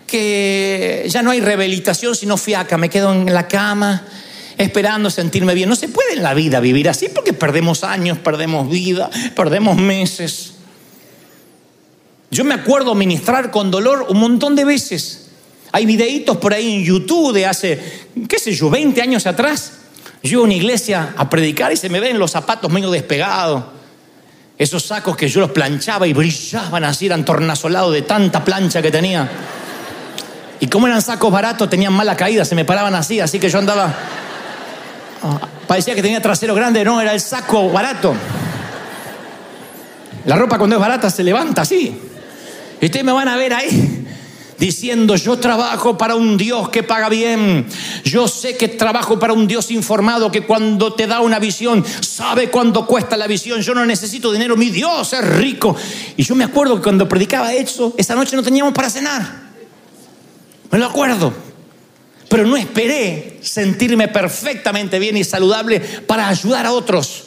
que 0.08 1.06
ya 1.08 1.22
no 1.22 1.30
hay 1.30 1.40
rehabilitación 1.40 2.16
sino 2.16 2.36
fiaca. 2.36 2.76
Me 2.78 2.90
quedo 2.90 3.12
en 3.12 3.32
la 3.32 3.46
cama 3.46 4.04
esperando 4.58 5.10
sentirme 5.10 5.54
bien. 5.54 5.68
No 5.68 5.76
se 5.76 5.86
puede 5.86 6.14
en 6.14 6.24
la 6.24 6.34
vida 6.34 6.58
vivir 6.58 6.88
así 6.88 7.08
porque 7.08 7.32
perdemos 7.32 7.84
años, 7.84 8.18
perdemos 8.18 8.68
vida, 8.68 9.08
perdemos 9.36 9.76
meses. 9.76 10.54
Yo 12.32 12.42
me 12.42 12.54
acuerdo 12.54 12.96
ministrar 12.96 13.52
con 13.52 13.70
dolor 13.70 14.06
un 14.08 14.18
montón 14.18 14.56
de 14.56 14.64
veces. 14.64 15.28
Hay 15.70 15.86
videitos 15.86 16.38
por 16.38 16.52
ahí 16.52 16.74
en 16.74 16.82
YouTube 16.82 17.32
de 17.32 17.46
hace, 17.46 17.80
qué 18.28 18.40
sé 18.40 18.52
yo, 18.52 18.68
20 18.68 19.00
años 19.00 19.28
atrás. 19.28 19.74
Yo 20.24 20.40
a 20.40 20.42
una 20.42 20.54
iglesia 20.54 21.14
a 21.16 21.30
predicar 21.30 21.72
y 21.72 21.76
se 21.76 21.88
me 21.88 22.00
ven 22.00 22.18
los 22.18 22.32
zapatos 22.32 22.68
medio 22.68 22.90
despegados. 22.90 23.62
Esos 24.56 24.84
sacos 24.84 25.16
que 25.16 25.28
yo 25.28 25.40
los 25.40 25.50
planchaba 25.50 26.06
y 26.06 26.12
brillaban 26.12 26.84
así, 26.84 27.06
eran 27.06 27.24
tornasolados 27.24 27.92
de 27.92 28.02
tanta 28.02 28.44
plancha 28.44 28.80
que 28.80 28.90
tenía. 28.90 29.28
Y 30.60 30.68
como 30.68 30.86
eran 30.86 31.02
sacos 31.02 31.32
baratos, 31.32 31.68
tenían 31.68 31.92
mala 31.92 32.16
caída, 32.16 32.44
se 32.44 32.54
me 32.54 32.64
paraban 32.64 32.94
así, 32.94 33.20
así 33.20 33.38
que 33.38 33.48
yo 33.48 33.58
andaba. 33.58 33.92
Ah, 35.22 35.40
parecía 35.66 35.94
que 35.94 36.02
tenía 36.02 36.22
trasero 36.22 36.54
grande, 36.54 36.84
no, 36.84 37.00
era 37.00 37.12
el 37.12 37.20
saco 37.20 37.70
barato. 37.70 38.14
La 40.26 40.36
ropa 40.36 40.56
cuando 40.56 40.76
es 40.76 40.80
barata 40.80 41.10
se 41.10 41.22
levanta 41.22 41.62
así. 41.62 42.00
Y 42.80 42.84
ustedes 42.86 43.04
me 43.04 43.12
van 43.12 43.28
a 43.28 43.36
ver 43.36 43.54
ahí 43.54 43.93
diciendo, 44.64 45.14
yo 45.16 45.38
trabajo 45.38 45.98
para 45.98 46.14
un 46.14 46.38
Dios 46.38 46.70
que 46.70 46.82
paga 46.82 47.10
bien. 47.10 47.66
Yo 48.02 48.26
sé 48.26 48.56
que 48.56 48.68
trabajo 48.68 49.18
para 49.18 49.34
un 49.34 49.46
Dios 49.46 49.70
informado 49.70 50.30
que 50.32 50.46
cuando 50.46 50.94
te 50.94 51.06
da 51.06 51.20
una 51.20 51.38
visión, 51.38 51.84
sabe 52.00 52.50
cuánto 52.50 52.86
cuesta 52.86 53.14
la 53.18 53.26
visión. 53.26 53.60
Yo 53.60 53.74
no 53.74 53.84
necesito 53.84 54.32
dinero, 54.32 54.56
mi 54.56 54.70
Dios 54.70 55.12
es 55.12 55.22
rico. 55.36 55.76
Y 56.16 56.22
yo 56.22 56.34
me 56.34 56.44
acuerdo 56.44 56.76
que 56.76 56.82
cuando 56.82 57.06
predicaba 57.06 57.52
eso, 57.52 57.92
esa 57.98 58.14
noche 58.14 58.36
no 58.36 58.42
teníamos 58.42 58.72
para 58.72 58.88
cenar. 58.88 59.50
Me 60.70 60.78
lo 60.78 60.86
acuerdo. 60.86 61.34
Pero 62.30 62.46
no 62.46 62.56
esperé 62.56 63.40
sentirme 63.42 64.08
perfectamente 64.08 64.98
bien 64.98 65.18
y 65.18 65.24
saludable 65.24 65.78
para 65.80 66.26
ayudar 66.26 66.64
a 66.64 66.72
otros. 66.72 67.24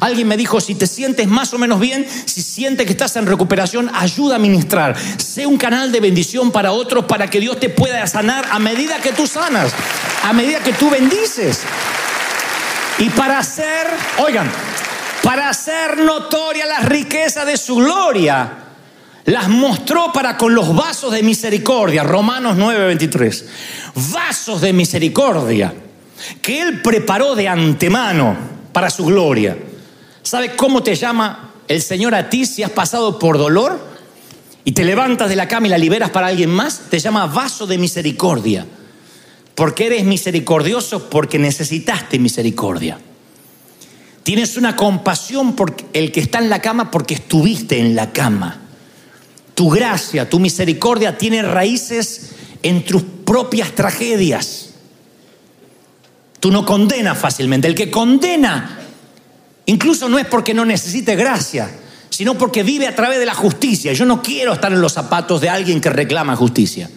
Alguien 0.00 0.28
me 0.28 0.36
dijo, 0.36 0.60
si 0.60 0.74
te 0.74 0.86
sientes 0.86 1.26
más 1.26 1.52
o 1.54 1.58
menos 1.58 1.80
bien, 1.80 2.06
si 2.26 2.42
sientes 2.42 2.86
que 2.86 2.92
estás 2.92 3.16
en 3.16 3.26
recuperación, 3.26 3.90
ayuda 3.94 4.36
a 4.36 4.38
ministrar. 4.38 4.96
Sé 5.18 5.46
un 5.46 5.58
canal 5.58 5.90
de 5.92 6.00
bendición 6.00 6.50
para 6.50 6.72
otros 6.72 7.04
para 7.06 7.28
que 7.28 7.40
Dios 7.40 7.58
te 7.58 7.68
pueda 7.68 8.06
sanar 8.06 8.46
a 8.50 8.58
medida 8.58 9.00
que 9.00 9.12
tú 9.12 9.26
sanas, 9.26 9.72
a 10.24 10.32
medida 10.32 10.60
que 10.60 10.72
tú 10.72 10.90
bendices. 10.90 11.62
Y 12.98 13.10
para 13.10 13.38
hacer, 13.38 13.86
oigan, 14.18 14.50
para 15.22 15.48
hacer 15.48 15.98
notoria 15.98 16.66
la 16.66 16.80
riqueza 16.80 17.44
de 17.44 17.56
su 17.56 17.76
gloria, 17.76 18.50
las 19.24 19.48
mostró 19.48 20.10
para 20.12 20.36
con 20.36 20.54
los 20.54 20.74
vasos 20.74 21.12
de 21.12 21.22
misericordia, 21.22 22.02
Romanos 22.02 22.56
9:23, 22.56 23.44
vasos 24.12 24.60
de 24.60 24.72
misericordia 24.72 25.74
que 26.40 26.60
Él 26.60 26.80
preparó 26.82 27.34
de 27.34 27.48
antemano 27.48 28.36
para 28.72 28.90
su 28.90 29.04
gloria. 29.04 29.56
¿Sabe 30.28 30.56
cómo 30.56 30.82
te 30.82 30.94
llama 30.94 31.54
el 31.68 31.80
Señor 31.80 32.14
a 32.14 32.28
ti 32.28 32.44
si 32.44 32.62
has 32.62 32.70
pasado 32.70 33.18
por 33.18 33.38
dolor 33.38 33.80
y 34.62 34.72
te 34.72 34.84
levantas 34.84 35.30
de 35.30 35.36
la 35.36 35.48
cama 35.48 35.68
y 35.68 35.70
la 35.70 35.78
liberas 35.78 36.10
para 36.10 36.26
alguien 36.26 36.50
más? 36.50 36.82
Te 36.90 36.98
llama 36.98 37.24
vaso 37.24 37.66
de 37.66 37.78
misericordia. 37.78 38.66
Porque 39.54 39.86
eres 39.86 40.04
misericordioso 40.04 41.08
porque 41.08 41.38
necesitaste 41.38 42.18
misericordia. 42.18 42.98
Tienes 44.22 44.58
una 44.58 44.76
compasión 44.76 45.56
por 45.56 45.74
el 45.94 46.12
que 46.12 46.20
está 46.20 46.40
en 46.40 46.50
la 46.50 46.60
cama 46.60 46.90
porque 46.90 47.14
estuviste 47.14 47.78
en 47.80 47.96
la 47.96 48.12
cama. 48.12 48.60
Tu 49.54 49.70
gracia, 49.70 50.28
tu 50.28 50.40
misericordia 50.40 51.16
tiene 51.16 51.40
raíces 51.40 52.32
en 52.62 52.84
tus 52.84 53.02
propias 53.24 53.72
tragedias. 53.74 54.74
Tú 56.38 56.50
no 56.50 56.66
condenas 56.66 57.16
fácilmente. 57.16 57.66
El 57.66 57.74
que 57.74 57.90
condena 57.90 58.77
Incluso 59.68 60.08
no 60.08 60.18
es 60.18 60.24
porque 60.24 60.54
no 60.54 60.64
necesite 60.64 61.14
gracia, 61.14 61.68
sino 62.08 62.38
porque 62.38 62.62
vive 62.62 62.86
a 62.86 62.94
través 62.94 63.18
de 63.18 63.26
la 63.26 63.34
justicia. 63.34 63.92
Yo 63.92 64.06
no 64.06 64.22
quiero 64.22 64.54
estar 64.54 64.72
en 64.72 64.80
los 64.80 64.94
zapatos 64.94 65.42
de 65.42 65.50
alguien 65.50 65.78
que 65.78 65.90
reclama 65.90 66.34
justicia. 66.36 66.88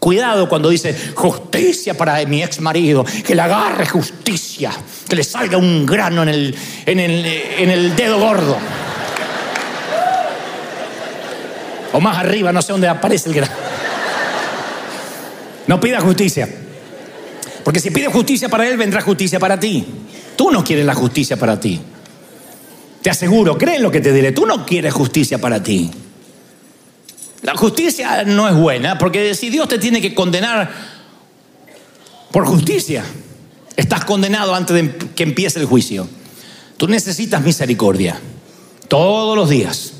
Cuidado 0.00 0.48
cuando 0.48 0.68
dice 0.68 0.96
justicia 1.14 1.96
para 1.96 2.24
mi 2.26 2.42
ex 2.42 2.60
marido, 2.60 3.04
que 3.24 3.36
le 3.36 3.42
agarre 3.42 3.86
justicia, 3.86 4.72
que 5.08 5.14
le 5.14 5.22
salga 5.22 5.58
un 5.58 5.86
grano 5.86 6.24
en 6.24 6.28
el, 6.28 6.56
en 6.86 6.98
el, 6.98 7.24
en 7.24 7.70
el 7.70 7.94
dedo 7.94 8.18
gordo. 8.18 8.58
O 11.92 12.00
más 12.00 12.18
arriba, 12.18 12.52
no 12.52 12.60
sé 12.62 12.72
dónde 12.72 12.88
aparece 12.88 13.28
el 13.28 13.36
grano. 13.36 13.54
No 15.68 15.78
pida 15.78 16.00
justicia. 16.00 16.48
Porque 17.62 17.78
si 17.78 17.92
pide 17.92 18.08
justicia 18.08 18.48
para 18.48 18.66
él, 18.68 18.76
vendrá 18.76 19.02
justicia 19.02 19.38
para 19.38 19.60
ti. 19.60 19.86
Tú 20.34 20.50
no 20.50 20.64
quieres 20.64 20.84
la 20.84 20.96
justicia 20.96 21.36
para 21.36 21.60
ti. 21.60 21.80
Te 23.08 23.12
aseguro, 23.12 23.56
creen 23.56 23.82
lo 23.82 23.90
que 23.90 24.02
te 24.02 24.12
diré, 24.12 24.32
tú 24.32 24.44
no 24.44 24.66
quieres 24.66 24.92
justicia 24.92 25.38
para 25.38 25.62
ti. 25.62 25.90
La 27.40 27.56
justicia 27.56 28.22
no 28.24 28.46
es 28.46 28.54
buena, 28.54 28.98
porque 28.98 29.34
si 29.34 29.48
Dios 29.48 29.66
te 29.66 29.78
tiene 29.78 30.02
que 30.02 30.14
condenar 30.14 30.70
por 32.30 32.44
justicia, 32.44 33.02
estás 33.78 34.04
condenado 34.04 34.54
antes 34.54 34.76
de 34.76 34.94
que 35.14 35.22
empiece 35.22 35.58
el 35.58 35.64
juicio. 35.64 36.06
Tú 36.76 36.86
necesitas 36.86 37.42
misericordia 37.42 38.20
todos 38.88 39.34
los 39.34 39.48
días. 39.48 39.94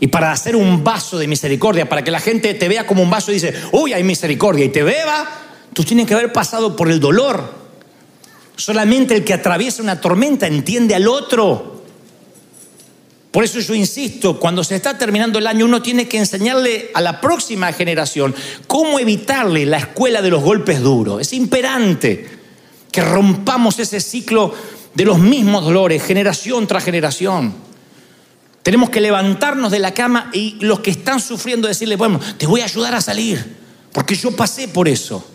Y 0.00 0.08
para 0.08 0.32
hacer 0.32 0.56
un 0.56 0.82
vaso 0.82 1.18
de 1.18 1.28
misericordia, 1.28 1.88
para 1.88 2.02
que 2.02 2.10
la 2.10 2.18
gente 2.18 2.52
te 2.54 2.68
vea 2.68 2.84
como 2.84 3.04
un 3.04 3.10
vaso 3.10 3.30
y 3.30 3.34
dice, 3.34 3.54
uy, 3.70 3.92
hay 3.92 4.02
misericordia, 4.02 4.64
y 4.64 4.70
te 4.70 4.82
beba, 4.82 5.24
tú 5.72 5.84
tienes 5.84 6.08
que 6.08 6.14
haber 6.14 6.32
pasado 6.32 6.74
por 6.74 6.90
el 6.90 6.98
dolor. 6.98 7.62
Solamente 8.56 9.14
el 9.14 9.22
que 9.22 9.34
atraviesa 9.34 9.84
una 9.84 10.00
tormenta 10.00 10.48
entiende 10.48 10.96
al 10.96 11.06
otro. 11.06 11.71
Por 13.32 13.44
eso 13.44 13.60
yo 13.60 13.74
insisto, 13.74 14.38
cuando 14.38 14.62
se 14.62 14.76
está 14.76 14.98
terminando 14.98 15.38
el 15.38 15.46
año, 15.46 15.64
uno 15.64 15.80
tiene 15.80 16.06
que 16.06 16.18
enseñarle 16.18 16.90
a 16.92 17.00
la 17.00 17.18
próxima 17.18 17.72
generación 17.72 18.34
cómo 18.66 18.98
evitarle 18.98 19.64
la 19.64 19.78
escuela 19.78 20.20
de 20.20 20.28
los 20.28 20.42
golpes 20.42 20.82
duros. 20.82 21.22
Es 21.22 21.32
imperante 21.32 22.28
que 22.92 23.00
rompamos 23.00 23.78
ese 23.78 24.00
ciclo 24.00 24.54
de 24.92 25.06
los 25.06 25.18
mismos 25.18 25.64
dolores, 25.64 26.02
generación 26.02 26.66
tras 26.66 26.84
generación. 26.84 27.54
Tenemos 28.62 28.90
que 28.90 29.00
levantarnos 29.00 29.72
de 29.72 29.78
la 29.78 29.94
cama 29.94 30.28
y 30.34 30.58
los 30.60 30.80
que 30.80 30.90
están 30.90 31.18
sufriendo 31.18 31.66
decirle, 31.66 31.96
bueno, 31.96 32.20
te 32.36 32.46
voy 32.46 32.60
a 32.60 32.64
ayudar 32.64 32.94
a 32.94 33.00
salir, 33.00 33.56
porque 33.92 34.14
yo 34.14 34.36
pasé 34.36 34.68
por 34.68 34.88
eso. 34.88 35.26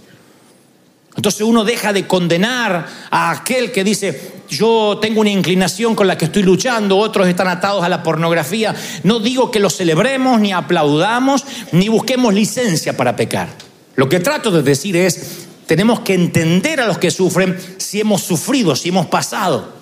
Entonces 1.16 1.42
uno 1.42 1.64
deja 1.64 1.94
de 1.94 2.06
condenar 2.06 2.88
a 3.10 3.32
aquel 3.32 3.72
que 3.72 3.84
dice, 3.84 4.37
yo 4.50 5.00
tengo 5.02 5.22
una 5.22 5.30
inclinación 5.30 5.96
con 5.96 6.08
la 6.08 6.18
que 6.18 6.26
estoy 6.26 6.44
luchando, 6.44 6.98
otros 6.98 7.28
están 7.28 7.48
atados 7.48 7.84
a 7.84 7.90
la 7.90 8.04
pornografía. 8.04 8.76
No 9.04 9.20
digo 9.20 9.52
que 9.52 9.60
lo 9.60 9.70
celebremos, 9.70 10.40
ni 10.40 10.54
aplaudamos, 10.54 11.46
ni 11.72 11.90
busquemos 11.90 12.34
licencia 12.34 12.96
para 12.96 13.16
pecar. 13.16 13.50
Lo 13.96 14.08
que 14.08 14.20
trato 14.20 14.52
de 14.52 14.62
decir 14.62 14.96
es, 14.96 15.48
tenemos 15.66 16.02
que 16.02 16.14
entender 16.14 16.80
a 16.80 16.88
los 16.88 16.98
que 16.98 17.12
sufren 17.12 17.58
si 17.78 18.00
hemos 18.00 18.22
sufrido, 18.22 18.76
si 18.76 18.90
hemos 18.90 19.08
pasado. 19.08 19.74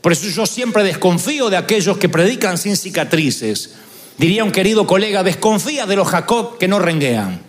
Por 0.00 0.12
eso 0.12 0.26
yo 0.26 0.44
siempre 0.44 0.82
desconfío 0.82 1.48
de 1.48 1.56
aquellos 1.56 1.96
que 1.96 2.10
predican 2.10 2.58
sin 2.58 2.76
cicatrices. 2.76 3.70
Diría 4.18 4.44
un 4.44 4.52
querido 4.52 4.86
colega, 4.86 5.22
desconfía 5.22 5.86
de 5.86 5.96
los 5.96 6.08
Jacob 6.08 6.58
que 6.58 6.68
no 6.68 6.78
renguean. 6.78 7.40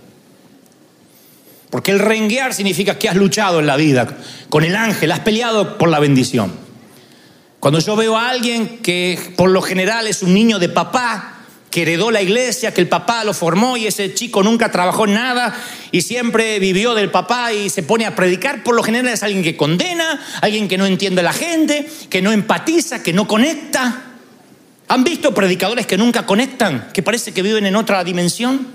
Porque 1.69 1.91
el 1.91 1.99
renguear 1.99 2.53
significa 2.53 2.97
que 2.97 3.09
has 3.09 3.15
luchado 3.15 3.59
en 3.59 3.67
la 3.67 3.75
vida 3.75 4.17
con 4.49 4.63
el 4.63 4.75
ángel, 4.75 5.11
has 5.11 5.19
peleado 5.19 5.77
por 5.77 5.89
la 5.89 5.99
bendición. 5.99 6.53
Cuando 7.59 7.79
yo 7.79 7.95
veo 7.95 8.17
a 8.17 8.29
alguien 8.29 8.79
que 8.79 9.33
por 9.35 9.49
lo 9.49 9.61
general 9.61 10.07
es 10.07 10.21
un 10.21 10.33
niño 10.33 10.59
de 10.59 10.69
papá, 10.69 11.35
que 11.75 11.81
heredó 11.81 12.09
la 12.09 12.21
iglesia, 12.21 12.73
que 12.73 12.79
el 12.79 12.87
papá 12.87 13.25
lo 13.25 13.33
formó 13.33 13.75
y 13.75 13.85
ese 13.85 14.13
chico 14.13 14.41
nunca 14.43 14.71
trabajó 14.71 15.07
nada 15.07 15.53
y 15.91 16.03
siempre 16.03 16.57
vivió 16.57 16.95
del 16.95 17.11
papá 17.11 17.51
y 17.51 17.69
se 17.69 17.83
pone 17.83 18.05
a 18.05 18.15
predicar, 18.15 18.63
por 18.63 18.75
lo 18.75 18.81
general 18.81 19.11
es 19.11 19.23
alguien 19.23 19.43
que 19.43 19.57
condena, 19.57 20.21
alguien 20.39 20.69
que 20.69 20.77
no 20.77 20.85
entiende 20.85 21.19
a 21.19 21.25
la 21.25 21.33
gente, 21.33 21.85
que 22.09 22.21
no 22.21 22.31
empatiza, 22.31 23.03
que 23.03 23.11
no 23.11 23.27
conecta. 23.27 24.03
¿Han 24.87 25.03
visto 25.03 25.33
predicadores 25.33 25.85
que 25.85 25.97
nunca 25.97 26.25
conectan, 26.25 26.91
que 26.93 27.03
parece 27.03 27.33
que 27.33 27.41
viven 27.41 27.65
en 27.65 27.75
otra 27.75 28.05
dimensión? 28.05 28.67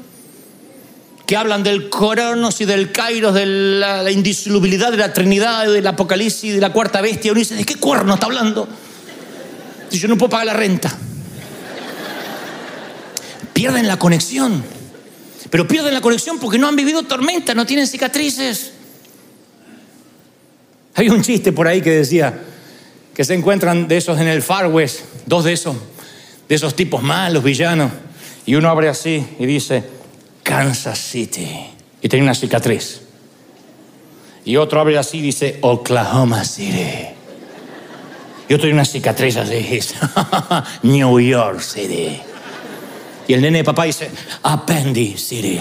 Que 1.30 1.36
hablan 1.36 1.62
del 1.62 1.88
coronos 1.88 2.60
y 2.60 2.64
del 2.64 2.90
kairos, 2.90 3.32
de 3.34 3.46
la, 3.46 4.10
indisolubilidad 4.10 4.90
de 4.90 4.96
la 4.96 5.12
Trinidad, 5.12 5.72
del 5.72 5.86
Apocalipsis, 5.86 6.54
de 6.54 6.60
la 6.60 6.72
cuarta 6.72 7.00
bestia. 7.00 7.30
Uno 7.30 7.38
dice, 7.38 7.54
¿de 7.54 7.64
qué 7.64 7.76
cuerno 7.76 8.14
está 8.14 8.26
hablando? 8.26 8.66
Si 9.88 10.00
yo 10.00 10.08
no 10.08 10.18
puedo 10.18 10.30
pagar 10.30 10.46
la 10.46 10.54
renta. 10.54 10.92
Pierden 13.52 13.86
la 13.86 13.96
conexión. 13.96 14.64
Pero 15.50 15.68
pierden 15.68 15.94
la 15.94 16.00
conexión 16.00 16.40
porque 16.40 16.58
no 16.58 16.66
han 16.66 16.74
vivido 16.74 17.04
tormenta, 17.04 17.54
no 17.54 17.64
tienen 17.64 17.86
cicatrices. 17.86 18.72
Hay 20.96 21.10
un 21.10 21.22
chiste 21.22 21.52
por 21.52 21.68
ahí 21.68 21.80
que 21.80 21.90
decía 21.90 22.40
que 23.14 23.24
se 23.24 23.34
encuentran 23.34 23.86
de 23.86 23.98
esos 23.98 24.18
en 24.18 24.26
el 24.26 24.42
Far 24.42 24.66
West, 24.66 25.02
dos 25.26 25.44
de 25.44 25.52
esos, 25.52 25.76
de 26.48 26.56
esos 26.56 26.74
tipos 26.74 27.04
malos, 27.04 27.44
villanos, 27.44 27.92
y 28.46 28.56
uno 28.56 28.68
abre 28.68 28.88
así 28.88 29.24
y 29.38 29.46
dice, 29.46 29.99
Kansas 30.42 30.98
City. 30.98 31.48
Y 32.02 32.08
tiene 32.08 32.24
una 32.24 32.34
cicatriz. 32.34 33.02
Y 34.44 34.56
otro 34.56 34.80
abre 34.80 34.98
así 34.98 35.18
y 35.18 35.22
dice 35.22 35.58
Oklahoma 35.60 36.44
City. 36.44 37.06
Y 38.48 38.54
otro 38.54 38.62
tiene 38.62 38.74
una 38.74 38.84
cicatriz 38.84 39.36
así 39.36 39.80
New 40.82 41.20
York 41.20 41.60
City. 41.60 42.20
Y 43.28 43.34
el 43.34 43.42
nene 43.42 43.58
de 43.58 43.64
papá 43.64 43.84
dice 43.84 44.10
Appendix 44.42 45.22
City. 45.22 45.60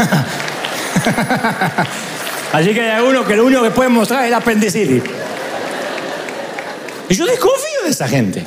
Así 2.52 2.74
que 2.74 2.80
hay 2.80 3.02
uno 3.02 3.24
que 3.24 3.36
lo 3.36 3.44
único 3.44 3.62
que 3.62 3.70
puede 3.70 3.88
mostrar 3.88 4.24
es 4.24 4.32
Appendix 4.32 4.72
City. 4.72 5.00
Y 7.08 7.14
yo 7.14 7.26
desconfío 7.26 7.84
de 7.84 7.90
esa 7.90 8.08
gente. 8.08 8.44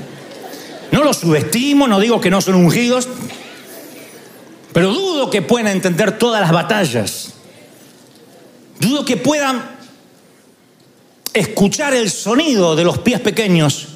No 0.93 1.03
los 1.03 1.17
subestimo, 1.17 1.87
no 1.87 1.99
digo 1.99 2.21
que 2.21 2.29
no 2.29 2.39
son 2.39 2.53
ungidos, 2.53 3.07
pero 4.73 4.93
dudo 4.93 5.31
que 5.31 5.41
puedan 5.41 5.65
entender 5.69 6.19
todas 6.19 6.39
las 6.39 6.51
batallas. 6.51 7.33
Dudo 8.79 9.03
que 9.03 9.17
puedan 9.17 9.63
escuchar 11.33 11.95
el 11.95 12.11
sonido 12.11 12.75
de 12.75 12.83
los 12.83 12.99
pies 12.99 13.19
pequeños 13.21 13.87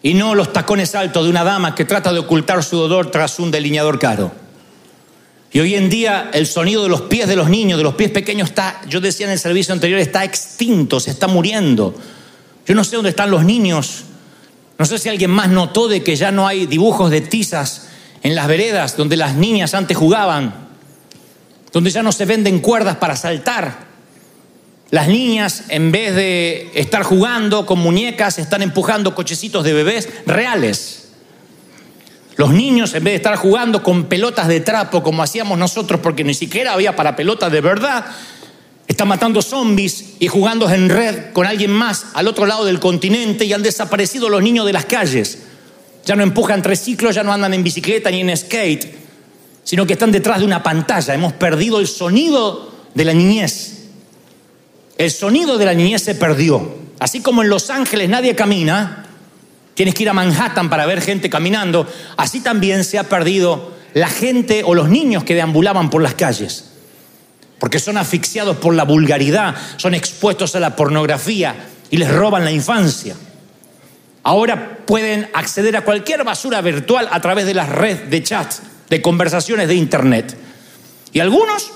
y 0.00 0.14
no 0.14 0.36
los 0.36 0.52
tacones 0.52 0.94
altos 0.94 1.24
de 1.24 1.30
una 1.30 1.42
dama 1.42 1.74
que 1.74 1.84
trata 1.84 2.12
de 2.12 2.20
ocultar 2.20 2.62
su 2.62 2.76
dolor 2.76 3.10
tras 3.10 3.40
un 3.40 3.50
delineador 3.50 3.98
caro. 3.98 4.30
Y 5.52 5.58
hoy 5.58 5.74
en 5.74 5.90
día 5.90 6.30
el 6.32 6.46
sonido 6.46 6.84
de 6.84 6.88
los 6.88 7.02
pies 7.02 7.26
de 7.26 7.34
los 7.34 7.48
niños, 7.48 7.78
de 7.78 7.82
los 7.82 7.96
pies 7.96 8.12
pequeños, 8.12 8.50
está, 8.50 8.80
yo 8.88 9.00
decía 9.00 9.26
en 9.26 9.32
el 9.32 9.40
servicio 9.40 9.74
anterior, 9.74 9.98
está 9.98 10.22
extinto, 10.22 11.00
se 11.00 11.10
está 11.10 11.26
muriendo. 11.26 11.96
Yo 12.64 12.76
no 12.76 12.84
sé 12.84 12.94
dónde 12.94 13.10
están 13.10 13.32
los 13.32 13.44
niños 13.44 14.04
no 14.78 14.84
sé 14.84 14.98
si 14.98 15.08
alguien 15.08 15.30
más 15.30 15.48
notó 15.48 15.88
de 15.88 16.02
que 16.02 16.16
ya 16.16 16.32
no 16.32 16.46
hay 16.46 16.66
dibujos 16.66 17.10
de 17.10 17.20
tizas 17.20 17.88
en 18.22 18.34
las 18.34 18.48
veredas 18.48 18.96
donde 18.96 19.16
las 19.16 19.34
niñas 19.34 19.74
antes 19.74 19.96
jugaban, 19.96 20.68
donde 21.72 21.90
ya 21.90 22.02
no 22.02 22.10
se 22.12 22.24
venden 22.24 22.60
cuerdas 22.60 22.96
para 22.96 23.16
saltar. 23.16 23.94
Las 24.90 25.08
niñas, 25.08 25.64
en 25.68 25.92
vez 25.92 26.14
de 26.14 26.70
estar 26.74 27.02
jugando 27.02 27.66
con 27.66 27.78
muñecas, 27.78 28.38
están 28.38 28.62
empujando 28.62 29.14
cochecitos 29.14 29.64
de 29.64 29.72
bebés 29.72 30.08
reales. 30.26 31.08
Los 32.36 32.50
niños, 32.50 32.94
en 32.94 33.04
vez 33.04 33.12
de 33.12 33.16
estar 33.16 33.36
jugando 33.36 33.82
con 33.82 34.04
pelotas 34.04 34.48
de 34.48 34.60
trapo 34.60 35.02
como 35.02 35.22
hacíamos 35.22 35.56
nosotros, 35.56 36.00
porque 36.00 36.24
ni 36.24 36.34
siquiera 36.34 36.72
había 36.72 36.96
para 36.96 37.14
pelotas 37.16 37.52
de 37.52 37.60
verdad, 37.60 38.06
están 38.86 39.08
matando 39.08 39.40
zombies 39.40 40.14
y 40.18 40.28
jugando 40.28 40.70
en 40.70 40.88
red 40.88 41.32
con 41.32 41.46
alguien 41.46 41.70
más 41.70 42.06
al 42.14 42.28
otro 42.28 42.46
lado 42.46 42.64
del 42.64 42.80
continente 42.80 43.44
y 43.44 43.52
han 43.52 43.62
desaparecido 43.62 44.28
los 44.28 44.42
niños 44.42 44.66
de 44.66 44.72
las 44.72 44.84
calles. 44.84 45.38
Ya 46.04 46.14
no 46.16 46.22
empujan 46.22 46.60
triciclos, 46.60 47.14
ya 47.14 47.22
no 47.22 47.32
andan 47.32 47.54
en 47.54 47.64
bicicleta 47.64 48.10
ni 48.10 48.20
en 48.20 48.36
skate, 48.36 48.94
sino 49.64 49.86
que 49.86 49.94
están 49.94 50.12
detrás 50.12 50.40
de 50.40 50.44
una 50.44 50.62
pantalla. 50.62 51.14
Hemos 51.14 51.32
perdido 51.32 51.80
el 51.80 51.88
sonido 51.88 52.72
de 52.94 53.04
la 53.06 53.14
niñez. 53.14 53.84
El 54.98 55.10
sonido 55.10 55.56
de 55.56 55.64
la 55.64 55.74
niñez 55.74 56.02
se 56.02 56.14
perdió. 56.14 56.84
Así 56.98 57.20
como 57.20 57.42
en 57.42 57.48
Los 57.48 57.70
Ángeles 57.70 58.10
nadie 58.10 58.36
camina, 58.36 59.06
tienes 59.72 59.94
que 59.94 60.02
ir 60.02 60.10
a 60.10 60.12
Manhattan 60.12 60.68
para 60.68 60.84
ver 60.84 61.00
gente 61.00 61.30
caminando, 61.30 61.88
así 62.16 62.40
también 62.40 62.84
se 62.84 62.98
ha 62.98 63.08
perdido 63.08 63.72
la 63.94 64.08
gente 64.08 64.62
o 64.64 64.74
los 64.74 64.90
niños 64.90 65.24
que 65.24 65.34
deambulaban 65.34 65.88
por 65.88 66.02
las 66.02 66.14
calles 66.14 66.73
porque 67.58 67.78
son 67.78 67.96
asfixiados 67.96 68.56
por 68.56 68.74
la 68.74 68.84
vulgaridad, 68.84 69.54
son 69.76 69.94
expuestos 69.94 70.54
a 70.54 70.60
la 70.60 70.76
pornografía 70.76 71.54
y 71.90 71.96
les 71.96 72.10
roban 72.10 72.44
la 72.44 72.52
infancia. 72.52 73.14
Ahora 74.22 74.78
pueden 74.86 75.28
acceder 75.34 75.76
a 75.76 75.84
cualquier 75.84 76.24
basura 76.24 76.60
virtual 76.60 77.08
a 77.10 77.20
través 77.20 77.46
de 77.46 77.54
las 77.54 77.68
redes 77.68 78.10
de 78.10 78.22
chat, 78.22 78.52
de 78.88 79.02
conversaciones 79.02 79.68
de 79.68 79.74
Internet. 79.74 80.36
Y 81.12 81.20
algunos 81.20 81.70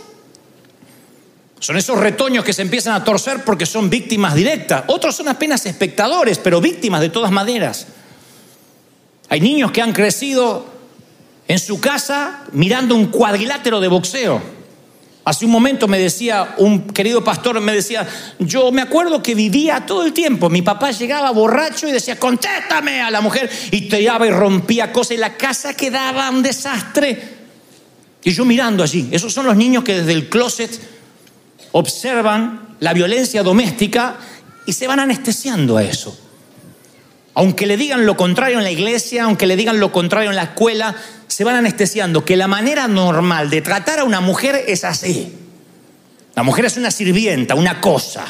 son 1.61 1.77
esos 1.77 1.99
retoños 1.99 2.45
que 2.45 2.53
se 2.53 2.63
empiezan 2.63 2.95
a 2.95 3.05
torcer 3.05 3.45
porque 3.45 3.67
son 3.67 3.91
víctimas 3.91 4.35
directas. 4.35 4.85
Otros 4.87 5.17
son 5.17 5.29
apenas 5.29 5.67
espectadores, 5.67 6.39
pero 6.39 6.61
víctimas 6.61 7.01
de 7.01 7.11
todas 7.11 7.31
maneras. 7.31 7.87
Hay 9.29 9.41
niños 9.41 9.71
que 9.73 9.83
han 9.83 9.93
crecido 9.93 10.67
en 11.47 11.59
su 11.59 11.81
casa 11.81 12.45
mirando 12.53 12.95
un 12.95 13.07
cuadrilátero 13.07 13.81
de 13.81 13.89
boxeo 13.89 14.58
Hace 15.25 15.45
un 15.45 15.51
momento 15.51 15.87
me 15.89 15.99
decía 15.99 16.55
un 16.57 16.87
querido 16.87 17.23
pastor, 17.23 17.61
me 17.61 17.73
decía, 17.73 18.07
yo 18.39 18.73
me 18.73 18.81
acuerdo 18.81 19.23
que 19.23 19.35
vivía 19.35 19.85
todo 19.85 20.05
el 20.05 20.15
tiempo, 20.15 20.49
mi 20.49 20.63
papá 20.63 20.91
llegaba 20.91 21.31
borracho 21.33 21.87
y 21.87 21.93
decía, 21.93 22.19
contéstame 22.19 23.03
a 23.03 23.11
la 23.11 23.21
mujer, 23.21 23.51
y 23.71 23.89
tiraba 23.89 24.27
y 24.27 24.31
rompía 24.31 24.91
cosas 24.91 25.13
y 25.13 25.17
la 25.19 25.37
casa 25.37 25.75
quedaba 25.75 26.31
un 26.31 26.43
desastre. 26.43 27.37
Y 28.25 28.33
yo 28.33 28.45
mirando 28.45 28.83
allí, 28.83 29.09
esos 29.11 29.33
son 29.33 29.47
los 29.47 29.57
niños 29.57 29.85
que 29.85 29.99
desde 29.99 30.13
el 30.13 30.29
closet 30.29 30.71
observan 31.73 32.77
la 32.81 32.93
violencia 32.93 33.43
doméstica 33.43 34.17
y 34.67 34.73
se 34.73 34.87
van 34.87 35.01
anestesiando 35.01 35.77
a 35.77 35.85
eso. 35.85 36.28
Aunque 37.39 37.69
le 37.69 37.77
digan 37.77 38.05
lo 38.05 38.17
contrario 38.17 38.59
en 38.59 38.65
la 38.65 38.73
iglesia, 38.73 39.23
aunque 39.23 39.47
le 39.47 39.55
digan 39.55 39.79
lo 39.79 39.93
contrario 39.93 40.31
en 40.31 40.35
la 40.35 40.43
escuela, 40.43 40.97
se 41.29 41.45
van 41.45 41.55
anestesiando 41.55 42.25
que 42.25 42.37
la 42.37 42.49
manera 42.49 42.89
normal 42.89 43.49
de 43.49 43.63
tratar 43.63 44.01
a 44.01 44.05
una 44.05 44.21
mujer 44.21 44.65
es 44.67 44.83
así. 44.83 45.33
La 46.35 46.43
mujer 46.43 46.65
es 46.65 46.77
una 46.77 46.91
sirvienta, 46.91 47.55
una 47.55 47.81
cosa. 47.81 48.25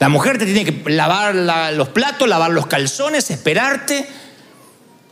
La 0.00 0.08
mujer 0.08 0.36
te 0.36 0.46
tiene 0.46 0.64
que 0.64 0.90
lavar 0.90 1.32
los 1.72 1.90
platos, 1.90 2.28
lavar 2.28 2.50
los 2.50 2.66
calzones, 2.66 3.30
esperarte 3.30 4.04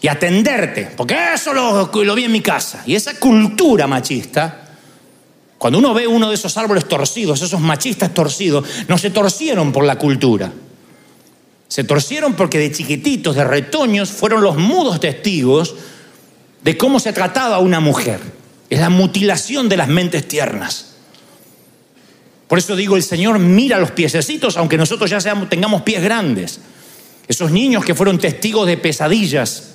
y 0.01 0.09
atenderte, 0.09 0.91
porque 0.97 1.17
eso 1.33 1.55
lo, 1.55 2.15
vi 2.17 2.25
en 2.25 2.33
mi 2.33 2.41
casa. 2.41 2.83
Y 2.87 2.97
esa 2.97 3.21
cultura 3.21 3.87
machista, 3.87 4.65
cuando 5.59 5.79
uno 5.79 5.95
ve 5.95 6.09
uno 6.09 6.29
de 6.29 6.35
esos 6.35 6.57
árboles 6.57 6.89
torcidos, 6.89 7.41
esos 7.41 7.61
machistas 7.61 8.13
torcidos, 8.13 8.67
no 8.89 8.99
se 8.99 9.11
torcieron 9.11 9.71
por 9.71 9.85
la 9.85 9.95
cultura. 9.95 10.51
Se 11.69 11.85
torcieron 11.85 12.35
porque 12.35 12.59
de 12.59 12.73
chiquititos, 12.73 13.37
de 13.37 13.45
retoños, 13.45 14.11
fueron 14.11 14.43
los 14.43 14.57
mudos 14.57 15.01
testigos 15.01 15.75
de 16.63 16.77
cómo 16.77 16.99
se 16.99 17.13
trataba 17.13 17.57
a 17.57 17.61
una 17.61 17.81
mujer. 17.81 18.21
Es 18.71 18.81
la 18.81 18.91
mutilación 18.91 19.69
de 19.69 19.77
las 19.77 19.89
mentes 19.89 20.27
tiernas. 20.27 20.95
Por 22.49 22.59
eso 22.59 22.75
digo, 22.75 22.97
el 22.97 23.03
Señor 23.03 23.39
mira 23.39 23.79
los 23.79 23.91
piececitos, 23.91 24.57
aunque 24.57 24.79
nosotros 24.79 25.11
ya 25.11 25.21
seamos, 25.21 25.51
tengamos 25.51 25.83
pies 25.83 26.03
grandes. 26.03 26.61
Esos 27.29 27.51
niños 27.51 27.85
que 27.85 27.95
fueron 27.95 28.19
testigos 28.19 28.67
de 28.67 28.79
pesadillas, 28.79 29.75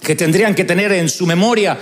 que 0.00 0.14
tendrían 0.14 0.54
que 0.54 0.64
tener 0.64 0.92
en 0.92 1.08
su 1.08 1.26
memoria, 1.26 1.76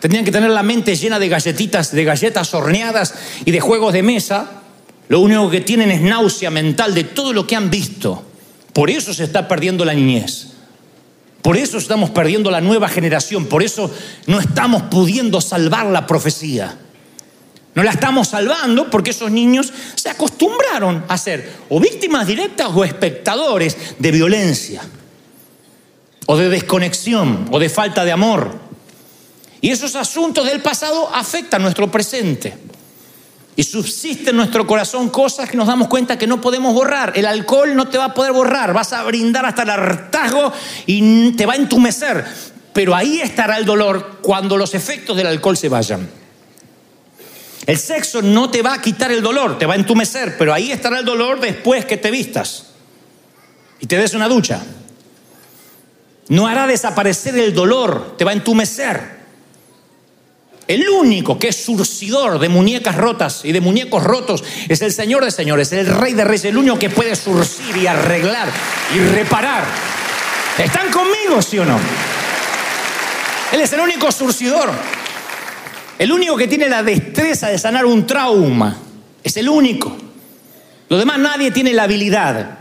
tendrían 0.00 0.24
que 0.24 0.32
tener 0.32 0.50
la 0.50 0.62
mente 0.62 0.96
llena 0.96 1.18
de 1.18 1.28
galletitas, 1.28 1.92
de 1.92 2.04
galletas 2.04 2.54
horneadas 2.54 3.14
y 3.44 3.50
de 3.50 3.60
juegos 3.60 3.92
de 3.92 4.02
mesa, 4.02 4.62
lo 5.08 5.20
único 5.20 5.50
que 5.50 5.60
tienen 5.60 5.90
es 5.90 6.00
náusea 6.00 6.50
mental 6.50 6.94
de 6.94 7.04
todo 7.04 7.34
lo 7.34 7.46
que 7.46 7.56
han 7.56 7.68
visto. 7.68 8.24
Por 8.78 8.90
eso 8.90 9.12
se 9.12 9.24
está 9.24 9.48
perdiendo 9.48 9.84
la 9.84 9.92
niñez. 9.92 10.50
Por 11.42 11.56
eso 11.56 11.78
estamos 11.78 12.10
perdiendo 12.10 12.48
la 12.48 12.60
nueva 12.60 12.88
generación, 12.88 13.46
por 13.46 13.64
eso 13.64 13.92
no 14.28 14.38
estamos 14.38 14.84
pudiendo 14.84 15.40
salvar 15.40 15.86
la 15.86 16.06
profecía. 16.06 16.78
No 17.74 17.82
la 17.82 17.90
estamos 17.90 18.28
salvando 18.28 18.88
porque 18.88 19.10
esos 19.10 19.32
niños 19.32 19.72
se 19.96 20.08
acostumbraron 20.10 21.04
a 21.08 21.18
ser 21.18 21.54
o 21.68 21.80
víctimas 21.80 22.28
directas 22.28 22.68
o 22.72 22.84
espectadores 22.84 23.76
de 23.98 24.12
violencia, 24.12 24.80
o 26.26 26.36
de 26.36 26.48
desconexión, 26.48 27.48
o 27.50 27.58
de 27.58 27.70
falta 27.70 28.04
de 28.04 28.12
amor. 28.12 28.60
Y 29.60 29.70
esos 29.70 29.96
asuntos 29.96 30.46
del 30.46 30.62
pasado 30.62 31.12
afectan 31.12 31.62
nuestro 31.62 31.90
presente. 31.90 32.56
Y 33.58 33.64
subsiste 33.64 34.30
en 34.30 34.36
nuestro 34.36 34.64
corazón 34.68 35.08
cosas 35.08 35.50
que 35.50 35.56
nos 35.56 35.66
damos 35.66 35.88
cuenta 35.88 36.16
que 36.16 36.28
no 36.28 36.40
podemos 36.40 36.72
borrar. 36.72 37.12
El 37.16 37.26
alcohol 37.26 37.74
no 37.74 37.88
te 37.88 37.98
va 37.98 38.04
a 38.04 38.14
poder 38.14 38.30
borrar, 38.30 38.72
vas 38.72 38.92
a 38.92 39.02
brindar 39.02 39.44
hasta 39.44 39.64
el 39.64 39.70
hartazgo 39.70 40.52
y 40.86 41.32
te 41.32 41.44
va 41.44 41.54
a 41.54 41.56
entumecer. 41.56 42.24
Pero 42.72 42.94
ahí 42.94 43.20
estará 43.20 43.58
el 43.58 43.64
dolor 43.64 44.18
cuando 44.22 44.56
los 44.56 44.74
efectos 44.74 45.16
del 45.16 45.26
alcohol 45.26 45.56
se 45.56 45.68
vayan. 45.68 46.08
El 47.66 47.76
sexo 47.78 48.22
no 48.22 48.48
te 48.48 48.62
va 48.62 48.74
a 48.74 48.80
quitar 48.80 49.10
el 49.10 49.22
dolor, 49.22 49.58
te 49.58 49.66
va 49.66 49.72
a 49.74 49.76
entumecer, 49.76 50.38
pero 50.38 50.54
ahí 50.54 50.70
estará 50.70 51.00
el 51.00 51.04
dolor 51.04 51.40
después 51.40 51.84
que 51.84 51.96
te 51.96 52.12
vistas 52.12 52.66
y 53.80 53.88
te 53.88 53.98
des 53.98 54.14
una 54.14 54.28
ducha. 54.28 54.62
No 56.28 56.46
hará 56.46 56.68
desaparecer 56.68 57.36
el 57.36 57.52
dolor, 57.52 58.14
te 58.16 58.24
va 58.24 58.30
a 58.30 58.34
entumecer. 58.34 59.17
El 60.68 60.86
único 60.86 61.38
que 61.38 61.48
es 61.48 61.64
surcidor 61.64 62.38
de 62.38 62.50
muñecas 62.50 62.94
rotas 62.94 63.40
y 63.42 63.52
de 63.52 63.60
muñecos 63.62 64.04
rotos 64.04 64.44
es 64.68 64.82
el 64.82 64.92
Señor 64.92 65.24
de 65.24 65.30
señores, 65.30 65.72
el 65.72 65.86
Rey 65.86 66.12
de 66.12 66.24
Reyes, 66.24 66.44
el 66.44 66.58
único 66.58 66.78
que 66.78 66.90
puede 66.90 67.16
surcir 67.16 67.74
y 67.74 67.86
arreglar 67.86 68.50
y 68.94 68.98
reparar. 68.98 69.64
¿Están 70.58 70.90
conmigo, 70.90 71.40
sí 71.40 71.58
o 71.58 71.64
no? 71.64 71.78
Él 73.50 73.62
es 73.62 73.72
el 73.72 73.80
único 73.80 74.12
surcidor. 74.12 74.70
El 75.98 76.12
único 76.12 76.36
que 76.36 76.46
tiene 76.46 76.68
la 76.68 76.82
destreza 76.82 77.48
de 77.48 77.58
sanar 77.58 77.86
un 77.86 78.06
trauma. 78.06 78.76
Es 79.24 79.38
el 79.38 79.48
único. 79.48 79.96
Los 80.90 81.00
demás 81.00 81.18
nadie 81.18 81.50
tiene 81.50 81.72
la 81.72 81.84
habilidad. 81.84 82.58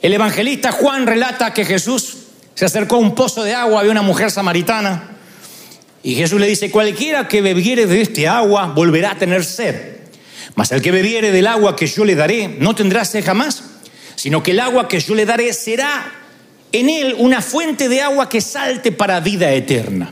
El 0.00 0.12
evangelista 0.12 0.70
Juan 0.70 1.08
relata 1.08 1.52
que 1.52 1.64
Jesús 1.64 2.18
se 2.54 2.64
acercó 2.64 2.94
a 2.94 3.00
un 3.00 3.16
pozo 3.16 3.42
de 3.42 3.52
agua, 3.52 3.80
había 3.80 3.90
una 3.90 4.02
mujer 4.02 4.30
samaritana 4.30 5.17
y 6.08 6.14
Jesús 6.14 6.40
le 6.40 6.46
dice, 6.46 6.70
cualquiera 6.70 7.28
que 7.28 7.42
bebiere 7.42 7.84
de 7.84 8.00
este 8.00 8.26
agua 8.26 8.72
volverá 8.74 9.10
a 9.10 9.18
tener 9.18 9.44
sed. 9.44 9.98
Mas 10.54 10.72
el 10.72 10.80
que 10.80 10.90
bebiere 10.90 11.32
del 11.32 11.46
agua 11.46 11.76
que 11.76 11.86
yo 11.86 12.02
le 12.02 12.14
daré 12.14 12.48
no 12.48 12.74
tendrá 12.74 13.04
sed 13.04 13.22
jamás, 13.22 13.62
sino 14.14 14.42
que 14.42 14.52
el 14.52 14.60
agua 14.60 14.88
que 14.88 15.00
yo 15.00 15.14
le 15.14 15.26
daré 15.26 15.52
será 15.52 16.10
en 16.72 16.88
él 16.88 17.14
una 17.18 17.42
fuente 17.42 17.90
de 17.90 18.00
agua 18.00 18.26
que 18.26 18.40
salte 18.40 18.90
para 18.90 19.20
vida 19.20 19.52
eterna. 19.52 20.10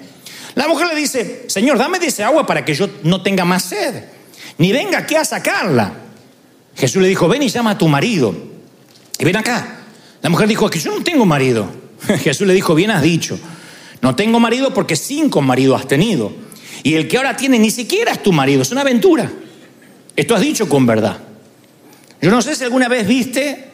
La 0.54 0.68
mujer 0.68 0.88
le 0.88 0.96
dice, 0.96 1.46
Señor, 1.46 1.78
dame 1.78 1.98
de 1.98 2.08
ese 2.08 2.22
agua 2.22 2.46
para 2.46 2.62
que 2.62 2.74
yo 2.74 2.90
no 3.02 3.22
tenga 3.22 3.46
más 3.46 3.62
sed, 3.62 4.04
ni 4.58 4.72
venga 4.72 4.98
aquí 4.98 5.14
a 5.14 5.24
sacarla. 5.24 5.94
Jesús 6.76 7.00
le 7.00 7.08
dijo, 7.08 7.26
ven 7.26 7.42
y 7.42 7.48
llama 7.48 7.70
a 7.70 7.78
tu 7.78 7.88
marido, 7.88 8.36
y 9.18 9.24
ven 9.24 9.36
acá. 9.36 9.78
La 10.20 10.28
mujer 10.28 10.46
dijo, 10.46 10.68
que 10.68 10.78
yo 10.78 10.94
no 10.94 11.02
tengo 11.02 11.24
marido. 11.24 11.70
Jesús 12.22 12.46
le 12.46 12.52
dijo, 12.52 12.74
bien 12.74 12.90
has 12.90 13.00
dicho 13.00 13.40
no 14.02 14.14
tengo 14.14 14.40
marido 14.40 14.72
porque 14.74 14.96
cinco 14.96 15.40
maridos 15.42 15.80
has 15.80 15.88
tenido. 15.88 16.32
Y 16.82 16.94
el 16.94 17.08
que 17.08 17.16
ahora 17.16 17.36
tiene 17.36 17.58
ni 17.58 17.70
siquiera 17.70 18.12
es 18.12 18.22
tu 18.22 18.32
marido, 18.32 18.62
es 18.62 18.70
una 18.70 18.82
aventura. 18.82 19.30
Esto 20.14 20.34
has 20.34 20.40
dicho 20.40 20.68
con 20.68 20.86
verdad. 20.86 21.18
Yo 22.20 22.30
no 22.30 22.40
sé 22.42 22.54
si 22.54 22.64
alguna 22.64 22.88
vez 22.88 23.06
viste 23.06 23.70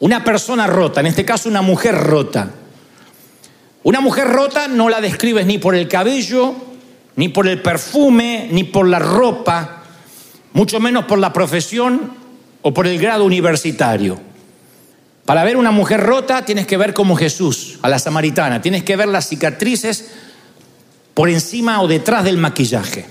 una 0.00 0.24
persona 0.24 0.66
rota, 0.66 1.00
en 1.00 1.06
este 1.06 1.24
caso 1.24 1.48
una 1.48 1.62
mujer 1.62 1.94
rota. 1.94 2.50
Una 3.82 4.00
mujer 4.00 4.28
rota 4.28 4.68
no 4.68 4.88
la 4.88 5.00
describes 5.00 5.46
ni 5.46 5.58
por 5.58 5.74
el 5.74 5.88
cabello, 5.88 6.54
ni 7.16 7.28
por 7.28 7.48
el 7.48 7.62
perfume, 7.62 8.48
ni 8.50 8.64
por 8.64 8.86
la 8.86 8.98
ropa, 8.98 9.82
mucho 10.52 10.80
menos 10.80 11.04
por 11.06 11.18
la 11.18 11.32
profesión 11.32 12.12
o 12.62 12.74
por 12.74 12.86
el 12.86 12.98
grado 12.98 13.24
universitario. 13.24 14.29
Para 15.30 15.44
ver 15.44 15.56
una 15.56 15.70
mujer 15.70 16.00
rota 16.00 16.44
tienes 16.44 16.66
que 16.66 16.76
ver 16.76 16.92
como 16.92 17.14
Jesús, 17.14 17.78
a 17.82 17.88
la 17.88 18.00
samaritana, 18.00 18.60
tienes 18.60 18.82
que 18.82 18.96
ver 18.96 19.06
las 19.06 19.28
cicatrices 19.28 20.06
por 21.14 21.28
encima 21.28 21.80
o 21.82 21.86
detrás 21.86 22.24
del 22.24 22.36
maquillaje. 22.36 23.06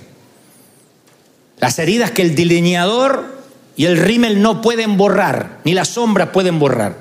Las 1.59 1.79
heridas 1.79 2.11
que 2.11 2.21
el 2.21 2.35
delineador 2.35 3.41
y 3.77 3.85
el 3.85 3.97
rímel 3.97 4.41
no 4.41 4.61
pueden 4.61 4.97
borrar, 4.97 5.59
ni 5.63 5.73
las 5.73 5.87
sombras 5.87 6.31
pueden 6.31 6.59
borrar. 6.59 6.97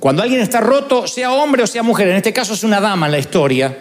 Cuando 0.00 0.22
alguien 0.22 0.40
está 0.40 0.62
roto, 0.62 1.06
sea 1.06 1.30
hombre 1.32 1.62
o 1.62 1.66
sea 1.66 1.82
mujer, 1.82 2.08
en 2.08 2.16
este 2.16 2.32
caso 2.32 2.54
es 2.54 2.64
una 2.64 2.80
dama 2.80 3.04
en 3.04 3.12
la 3.12 3.18
historia, 3.18 3.76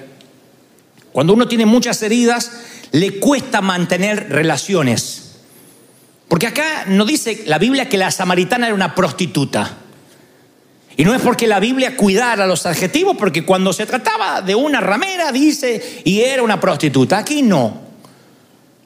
cuando 1.13 1.31
uno 1.31 1.47
tiene 1.47 1.65
muchas 1.65 2.03
heridas, 2.03 2.51
le 2.91 3.17
cuesta 3.21 3.61
mantener 3.61 4.27
relaciones. 4.27 5.35
Porque 6.27 6.47
acá 6.47 6.83
no 6.87 7.05
dice 7.05 7.43
la 7.45 7.59
Biblia 7.59 7.87
que 7.87 7.97
la 7.97 8.11
samaritana 8.11 8.65
era 8.65 8.75
una 8.75 8.93
prostituta. 8.93 9.77
Y 10.97 11.05
no 11.05 11.13
es 11.13 11.21
porque 11.21 11.47
la 11.47 11.59
Biblia 11.59 11.95
cuidara 11.95 12.45
los 12.45 12.65
adjetivos, 12.65 13.15
porque 13.17 13.45
cuando 13.45 13.71
se 13.71 13.85
trataba 13.85 14.41
de 14.41 14.55
una 14.55 14.81
ramera 14.81 15.31
dice, 15.31 16.01
y 16.03 16.21
era 16.21 16.43
una 16.43 16.59
prostituta. 16.59 17.19
Aquí 17.19 17.41
no. 17.41 17.81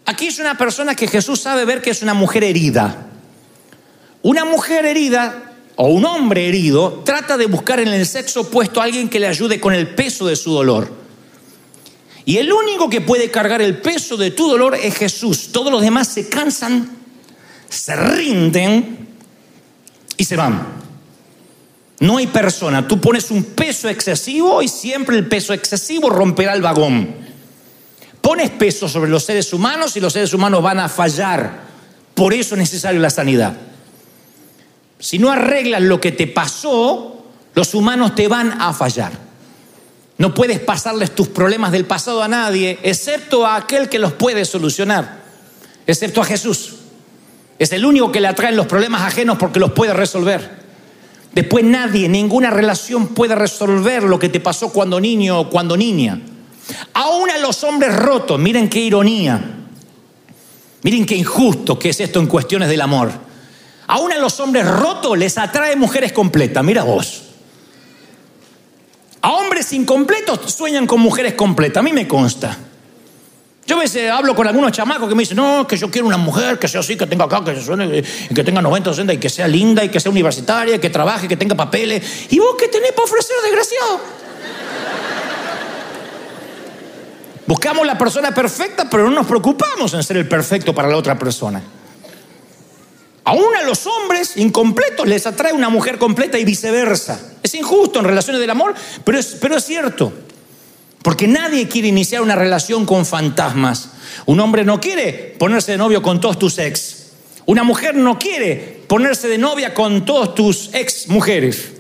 Aquí 0.05 0.27
es 0.27 0.39
una 0.39 0.55
persona 0.57 0.95
que 0.95 1.07
Jesús 1.07 1.41
sabe 1.41 1.65
ver 1.65 1.81
que 1.81 1.89
es 1.89 2.01
una 2.03 2.13
mujer 2.13 2.43
herida. 2.43 3.07
Una 4.21 4.45
mujer 4.45 4.85
herida 4.85 5.53
o 5.75 5.87
un 5.87 6.05
hombre 6.05 6.47
herido 6.47 7.01
trata 7.03 7.37
de 7.37 7.47
buscar 7.47 7.79
en 7.79 7.89
el 7.89 8.05
sexo 8.05 8.41
opuesto 8.41 8.79
a 8.79 8.85
alguien 8.85 9.09
que 9.09 9.19
le 9.19 9.27
ayude 9.27 9.59
con 9.59 9.73
el 9.73 9.89
peso 9.95 10.27
de 10.27 10.35
su 10.35 10.51
dolor. 10.51 10.91
Y 12.23 12.37
el 12.37 12.51
único 12.51 12.89
que 12.89 13.01
puede 13.01 13.29
cargar 13.29 13.61
el 13.61 13.77
peso 13.77 14.17
de 14.17 14.31
tu 14.31 14.47
dolor 14.47 14.75
es 14.75 14.95
Jesús. 14.95 15.51
Todos 15.51 15.71
los 15.71 15.81
demás 15.81 16.07
se 16.07 16.29
cansan, 16.29 16.89
se 17.69 17.95
rinden 17.95 19.07
y 20.17 20.23
se 20.23 20.35
van. 20.35 20.74
No 22.05 22.17
hay 22.17 22.27
persona. 22.27 22.87
Tú 22.87 23.01
pones 23.01 23.31
un 23.31 23.43
peso 23.43 23.89
excesivo 23.89 24.61
y 24.61 24.67
siempre 24.67 25.17
el 25.17 25.27
peso 25.27 25.53
excesivo 25.53 26.07
romperá 26.11 26.53
el 26.53 26.61
vagón. 26.61 27.15
Pones 28.21 28.51
peso 28.51 28.87
sobre 28.87 29.09
los 29.09 29.23
seres 29.23 29.51
humanos 29.53 29.97
y 29.97 29.99
los 29.99 30.13
seres 30.13 30.31
humanos 30.31 30.61
van 30.61 30.79
a 30.79 30.87
fallar. 30.87 31.61
Por 32.13 32.35
eso 32.35 32.53
es 32.53 32.59
necesaria 32.59 32.99
la 32.99 33.09
sanidad. 33.09 33.57
Si 34.99 35.17
no 35.17 35.31
arreglas 35.31 35.81
lo 35.81 35.99
que 35.99 36.11
te 36.11 36.27
pasó, 36.27 37.25
los 37.55 37.73
humanos 37.73 38.13
te 38.13 38.27
van 38.27 38.61
a 38.61 38.71
fallar. 38.71 39.11
No 40.19 40.35
puedes 40.35 40.59
pasarles 40.59 41.15
tus 41.15 41.29
problemas 41.29 41.71
del 41.71 41.85
pasado 41.85 42.21
a 42.21 42.27
nadie, 42.27 42.77
excepto 42.83 43.47
a 43.47 43.55
aquel 43.55 43.89
que 43.89 43.97
los 43.97 44.13
puede 44.13 44.45
solucionar, 44.45 45.23
excepto 45.87 46.21
a 46.21 46.25
Jesús. 46.25 46.75
Es 47.57 47.71
el 47.71 47.83
único 47.83 48.11
que 48.11 48.21
le 48.21 48.27
atraen 48.27 48.55
los 48.55 48.67
problemas 48.67 49.01
ajenos 49.01 49.39
porque 49.39 49.59
los 49.59 49.71
puede 49.71 49.93
resolver. 49.93 50.64
Después 51.35 51.65
nadie, 51.65 52.07
ninguna 52.07 52.49
relación 52.49 53.09
puede 53.09 53.35
resolver 53.35 54.03
lo 54.03 54.17
que 54.17 54.29
te 54.29 54.39
pasó 54.39 54.71
cuando 54.71 55.01
niño 55.01 55.41
o 55.41 55.49
cuando 55.49 55.75
niña. 55.75 56.21
Aún 56.93 57.29
a 57.29 57.37
los 57.37 57.61
hombres 57.65 57.93
rotos, 57.93 58.39
miren 58.39 58.69
qué 58.69 58.79
ironía, 58.79 59.41
miren 60.81 61.05
qué 61.05 61.15
injusto 61.15 61.77
que 61.77 61.89
es 61.89 61.99
esto 61.99 62.21
en 62.21 62.27
cuestiones 62.27 62.69
del 62.69 62.79
amor. 62.79 63.11
Aún 63.87 64.13
a 64.13 64.17
los 64.17 64.39
hombres 64.39 64.65
rotos 64.65 65.17
les 65.17 65.37
atrae 65.37 65.75
mujeres 65.75 66.13
completas, 66.13 66.63
mira 66.63 66.83
vos. 66.83 67.23
A 69.21 69.33
hombres 69.33 69.73
incompletos 69.73 70.53
sueñan 70.53 70.87
con 70.87 71.01
mujeres 71.01 71.33
completas, 71.33 71.81
a 71.81 71.83
mí 71.83 71.91
me 71.91 72.07
consta. 72.07 72.57
Yo 73.67 73.77
a 73.77 73.79
veces 73.79 74.11
hablo 74.11 74.35
con 74.35 74.47
algunos 74.47 74.71
chamacos 74.71 75.09
que 75.09 75.15
me 75.15 75.23
dicen, 75.23 75.37
no, 75.37 75.65
que 75.65 75.75
yo 75.75 75.89
quiero 75.89 76.05
una 76.05 76.17
mujer 76.17 76.59
que 76.59 76.67
sea 76.67 76.81
así, 76.81 76.95
que 76.95 77.07
tenga 77.07 77.25
acá, 77.25 77.43
que, 77.43 78.03
que 78.33 78.43
tenga 78.43 78.61
90, 78.61 78.91
60 78.91 79.13
y 79.13 79.17
que 79.17 79.29
sea 79.29 79.47
linda 79.47 79.83
y 79.83 79.89
que 79.89 79.99
sea 79.99 80.11
universitaria, 80.11 80.79
que 80.79 80.91
trabaje, 80.91 81.27
que 81.27 81.35
tenga 81.35 81.55
papeles. 81.55 82.27
¿Y 82.29 82.37
vos 82.37 82.55
qué 82.59 82.67
tenés 82.67 82.91
para 82.91 83.05
ofrecer, 83.05 83.35
desgraciado? 83.43 83.99
Buscamos 87.47 87.87
la 87.87 87.97
persona 87.97 88.31
perfecta, 88.33 88.87
pero 88.89 89.05
no 89.05 89.11
nos 89.11 89.25
preocupamos 89.25 89.93
en 89.95 90.03
ser 90.03 90.17
el 90.17 90.27
perfecto 90.27 90.73
para 90.73 90.87
la 90.87 90.97
otra 90.97 91.17
persona. 91.17 91.61
Aún 93.23 93.55
a 93.55 93.63
los 93.63 93.87
hombres 93.87 94.37
incompletos 94.37 95.07
les 95.07 95.25
atrae 95.25 95.53
una 95.53 95.69
mujer 95.69 95.97
completa 95.97 96.37
y 96.37 96.45
viceversa. 96.45 97.19
Es 97.41 97.55
injusto 97.55 97.97
en 97.97 98.05
relaciones 98.05 98.39
del 98.39 98.51
amor, 98.51 98.75
pero 99.03 99.17
es, 99.17 99.37
pero 99.41 99.57
es 99.57 99.65
cierto. 99.65 100.13
Porque 101.05 101.27
nadie 101.27 101.67
quiere 101.67 101.89
iniciar 101.89 102.23
una 102.23 102.33
relación 102.33 102.83
con 102.83 103.05
fantasmas. 103.05 103.89
Un 104.25 104.39
hombre 104.39 104.65
no 104.65 104.81
quiere 104.81 105.35
ponerse 105.37 105.73
de 105.73 105.77
novio 105.77 106.01
con 106.01 106.19
todos 106.19 106.39
tus 106.39 106.57
ex. 106.57 107.11
Una 107.45 107.61
mujer 107.61 107.93
no 107.93 108.17
quiere 108.17 108.83
ponerse 108.87 109.27
de 109.27 109.37
novia 109.37 109.71
con 109.75 110.03
todos 110.03 110.33
tus 110.33 110.73
ex 110.73 111.07
mujeres. 111.07 111.73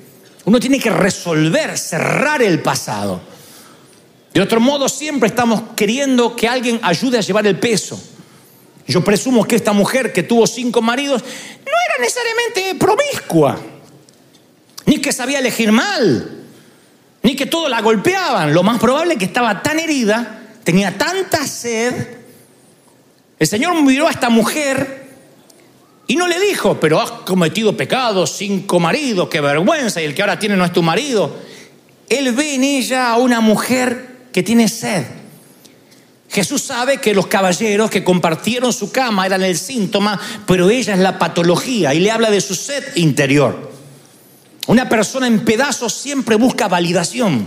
Uno 0.43 0.59
tiene 0.59 0.77
que 0.77 0.91
resolver, 0.91 1.75
cerrar 1.75 2.43
el 2.43 2.61
pasado. 2.61 3.19
De 4.31 4.41
otro 4.41 4.59
modo, 4.59 4.87
siempre 4.87 5.27
estamos 5.27 5.73
queriendo 5.75 6.35
que 6.35 6.47
alguien 6.47 6.79
ayude 6.83 7.17
a 7.17 7.21
llevar 7.21 7.47
el 7.47 7.57
peso. 7.57 7.99
Yo 8.85 9.03
presumo 9.03 9.43
que 9.43 9.55
esta 9.55 9.73
mujer 9.73 10.13
que 10.13 10.21
tuvo 10.21 10.45
cinco 10.45 10.83
maridos 10.83 11.23
no 11.23 11.71
era 11.87 11.99
necesariamente 11.99 12.75
promiscua, 12.75 13.59
ni 14.85 14.99
que 14.99 15.11
sabía 15.11 15.39
elegir 15.39 15.71
mal, 15.71 16.44
ni 17.25 17.35
que 17.35 17.47
todos 17.47 17.69
la 17.69 17.81
golpeaban. 17.81 18.53
Lo 18.53 18.61
más 18.61 18.79
probable 18.79 19.13
es 19.13 19.19
que 19.19 19.25
estaba 19.25 19.61
tan 19.61 19.79
herida, 19.79 20.43
tenía 20.63 20.97
tanta 20.97 21.45
sed. 21.45 22.07
El 23.37 23.47
Señor 23.47 23.81
miró 23.81 24.07
a 24.07 24.11
esta 24.11 24.29
mujer 24.29 25.09
y 26.07 26.15
no 26.15 26.27
le 26.27 26.39
dijo, 26.39 26.79
pero 26.79 27.01
has 27.01 27.11
cometido 27.11 27.75
pecados, 27.75 28.37
cinco 28.37 28.79
maridos, 28.79 29.27
qué 29.27 29.41
vergüenza, 29.41 30.01
y 30.01 30.05
el 30.05 30.13
que 30.13 30.21
ahora 30.21 30.37
tiene 30.37 30.55
no 30.55 30.63
es 30.63 30.71
tu 30.71 30.83
marido. 30.83 31.35
Él 32.07 32.31
ve 32.33 32.55
en 32.55 32.63
ella 32.63 33.09
a 33.09 33.17
una 33.17 33.41
mujer 33.41 34.27
que 34.31 34.43
tiene 34.43 34.69
sed 34.69 35.03
Jesús 36.29 36.63
sabe 36.63 36.97
que 36.97 37.13
los 37.13 37.27
caballeros 37.27 37.89
que 37.89 38.03
compartieron 38.03 38.73
su 38.73 38.91
cama 38.91 39.25
eran 39.25 39.41
el 39.41 39.57
síntoma, 39.57 40.19
pero 40.45 40.69
ella 40.69 40.93
es 40.93 40.99
la 40.99 41.17
patología 41.17 41.93
y 41.93 42.01
le 42.01 42.11
habla 42.11 42.29
de 42.29 42.41
su 42.41 42.55
sed 42.55 42.83
interior. 42.95 43.71
Una 44.67 44.89
persona 44.89 45.27
en 45.27 45.45
pedazos 45.45 45.93
siempre 45.93 46.35
busca 46.35 46.67
validación. 46.67 47.45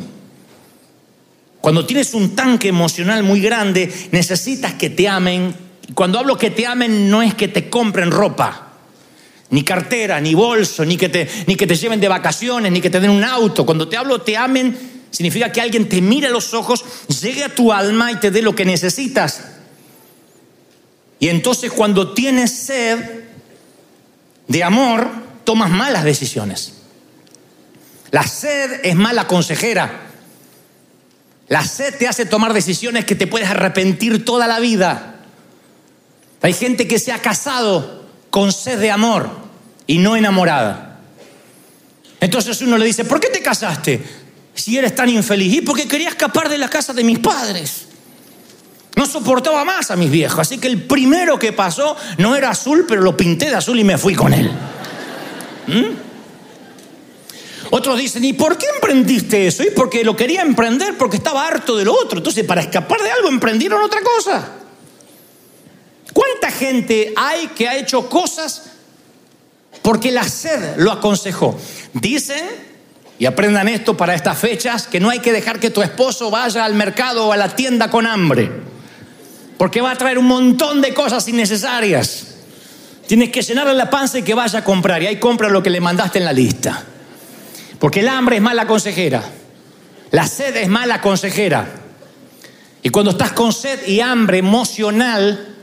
Cuando 1.60 1.84
tienes 1.84 2.14
un 2.14 2.36
tanque 2.36 2.68
emocional 2.68 3.22
muy 3.22 3.40
grande, 3.40 3.92
necesitas 4.12 4.74
que 4.74 4.90
te 4.90 5.08
amen. 5.08 5.54
Cuando 5.94 6.18
hablo 6.18 6.38
que 6.38 6.50
te 6.50 6.66
amen, 6.66 7.10
no 7.10 7.22
es 7.22 7.34
que 7.34 7.48
te 7.48 7.68
compren 7.68 8.10
ropa, 8.10 8.72
ni 9.50 9.64
cartera, 9.64 10.20
ni 10.20 10.34
bolso, 10.34 10.84
ni 10.84 10.96
que 10.96 11.08
te, 11.08 11.28
ni 11.46 11.56
que 11.56 11.66
te 11.66 11.74
lleven 11.74 12.00
de 12.00 12.08
vacaciones, 12.08 12.70
ni 12.70 12.80
que 12.80 12.90
te 12.90 13.00
den 13.00 13.10
un 13.10 13.24
auto. 13.24 13.66
Cuando 13.66 13.88
te 13.88 13.96
hablo, 13.96 14.20
te 14.20 14.36
amen 14.36 14.98
Significa 15.10 15.50
que 15.50 15.60
alguien 15.60 15.88
te 15.88 16.00
mire 16.00 16.26
a 16.26 16.30
los 16.30 16.54
ojos, 16.54 16.84
llegue 17.20 17.44
a 17.44 17.54
tu 17.54 17.72
alma 17.72 18.12
y 18.12 18.16
te 18.16 18.30
dé 18.30 18.42
lo 18.42 18.54
que 18.54 18.64
necesitas. 18.64 19.42
Y 21.18 21.28
entonces 21.28 21.72
cuando 21.72 22.12
tienes 22.12 22.52
sed 22.52 22.98
de 24.46 24.64
amor, 24.64 25.08
tomas 25.44 25.70
malas 25.70 26.04
decisiones. 26.04 26.74
La 28.10 28.22
sed 28.22 28.80
es 28.84 28.94
mala 28.94 29.26
consejera. 29.26 30.06
La 31.48 31.64
sed 31.64 31.94
te 31.96 32.08
hace 32.08 32.26
tomar 32.26 32.52
decisiones 32.52 33.04
que 33.04 33.14
te 33.14 33.26
puedes 33.26 33.48
arrepentir 33.48 34.24
toda 34.24 34.46
la 34.46 34.60
vida. 34.60 35.16
Hay 36.42 36.52
gente 36.52 36.86
que 36.86 36.98
se 36.98 37.12
ha 37.12 37.20
casado 37.20 38.06
con 38.30 38.52
sed 38.52 38.78
de 38.78 38.90
amor 38.90 39.30
y 39.86 39.98
no 39.98 40.16
enamorada. 40.16 41.00
Entonces 42.20 42.60
uno 42.62 42.76
le 42.78 42.86
dice, 42.86 43.04
¿por 43.04 43.20
qué 43.20 43.28
te 43.28 43.42
casaste? 43.42 44.02
si 44.58 44.76
eres 44.76 44.94
tan 44.94 45.08
infeliz? 45.08 45.54
Y 45.54 45.60
porque 45.62 45.86
quería 45.86 46.08
escapar 46.08 46.48
de 46.48 46.58
la 46.58 46.68
casa 46.68 46.92
de 46.92 47.04
mis 47.04 47.18
padres. 47.20 47.86
No 48.96 49.06
soportaba 49.06 49.64
más 49.64 49.90
a 49.90 49.96
mis 49.96 50.10
viejos, 50.10 50.40
así 50.40 50.58
que 50.58 50.66
el 50.66 50.82
primero 50.82 51.38
que 51.38 51.52
pasó 51.52 51.96
no 52.18 52.34
era 52.34 52.50
azul, 52.50 52.84
pero 52.88 53.00
lo 53.00 53.16
pinté 53.16 53.48
de 53.48 53.54
azul 53.54 53.78
y 53.78 53.84
me 53.84 53.96
fui 53.96 54.14
con 54.14 54.34
él. 54.34 54.50
¿Mm? 55.68 56.07
Otros 57.70 57.98
dicen, 57.98 58.24
¿y 58.24 58.32
por 58.32 58.56
qué 58.56 58.66
emprendiste 58.74 59.46
eso? 59.46 59.62
Y 59.62 59.70
porque 59.70 60.02
lo 60.04 60.16
quería 60.16 60.42
emprender 60.42 60.96
porque 60.96 61.18
estaba 61.18 61.46
harto 61.46 61.76
de 61.76 61.84
lo 61.84 61.92
otro. 61.92 62.18
Entonces, 62.18 62.44
para 62.44 62.62
escapar 62.62 63.00
de 63.02 63.10
algo, 63.10 63.28
emprendieron 63.28 63.82
otra 63.82 64.00
cosa. 64.00 64.52
¿Cuánta 66.12 66.50
gente 66.50 67.12
hay 67.16 67.48
que 67.48 67.68
ha 67.68 67.76
hecho 67.76 68.08
cosas 68.08 68.64
porque 69.82 70.10
la 70.10 70.24
sed 70.24 70.76
lo 70.78 70.92
aconsejó? 70.92 71.58
Dicen 71.92 72.44
y 73.18 73.26
aprendan 73.26 73.68
esto 73.68 73.96
para 73.96 74.14
estas 74.14 74.38
fechas, 74.38 74.86
que 74.86 75.00
no 75.00 75.10
hay 75.10 75.18
que 75.18 75.32
dejar 75.32 75.58
que 75.58 75.70
tu 75.70 75.82
esposo 75.82 76.30
vaya 76.30 76.64
al 76.64 76.74
mercado 76.74 77.26
o 77.26 77.32
a 77.32 77.36
la 77.36 77.54
tienda 77.54 77.90
con 77.90 78.06
hambre, 78.06 78.50
porque 79.58 79.80
va 79.80 79.90
a 79.90 79.96
traer 79.96 80.18
un 80.18 80.26
montón 80.26 80.80
de 80.80 80.94
cosas 80.94 81.26
innecesarias. 81.26 82.28
Tienes 83.08 83.30
que 83.30 83.42
llenarle 83.42 83.74
la 83.74 83.90
panza 83.90 84.18
y 84.18 84.22
que 84.22 84.34
vaya 84.34 84.60
a 84.60 84.64
comprar, 84.64 85.02
y 85.02 85.06
ahí 85.08 85.18
compra 85.18 85.48
lo 85.48 85.62
que 85.62 85.70
le 85.70 85.80
mandaste 85.80 86.18
en 86.18 86.24
la 86.26 86.32
lista. 86.32 86.84
Porque 87.78 88.00
el 88.00 88.08
hambre 88.08 88.36
es 88.36 88.42
mala 88.42 88.66
consejera, 88.66 89.22
la 90.10 90.26
sed 90.26 90.56
es 90.56 90.68
mala 90.68 91.00
consejera. 91.00 91.74
Y 92.82 92.90
cuando 92.90 93.10
estás 93.10 93.32
con 93.32 93.52
sed 93.52 93.86
y 93.86 94.00
hambre 94.00 94.38
emocional, 94.38 95.56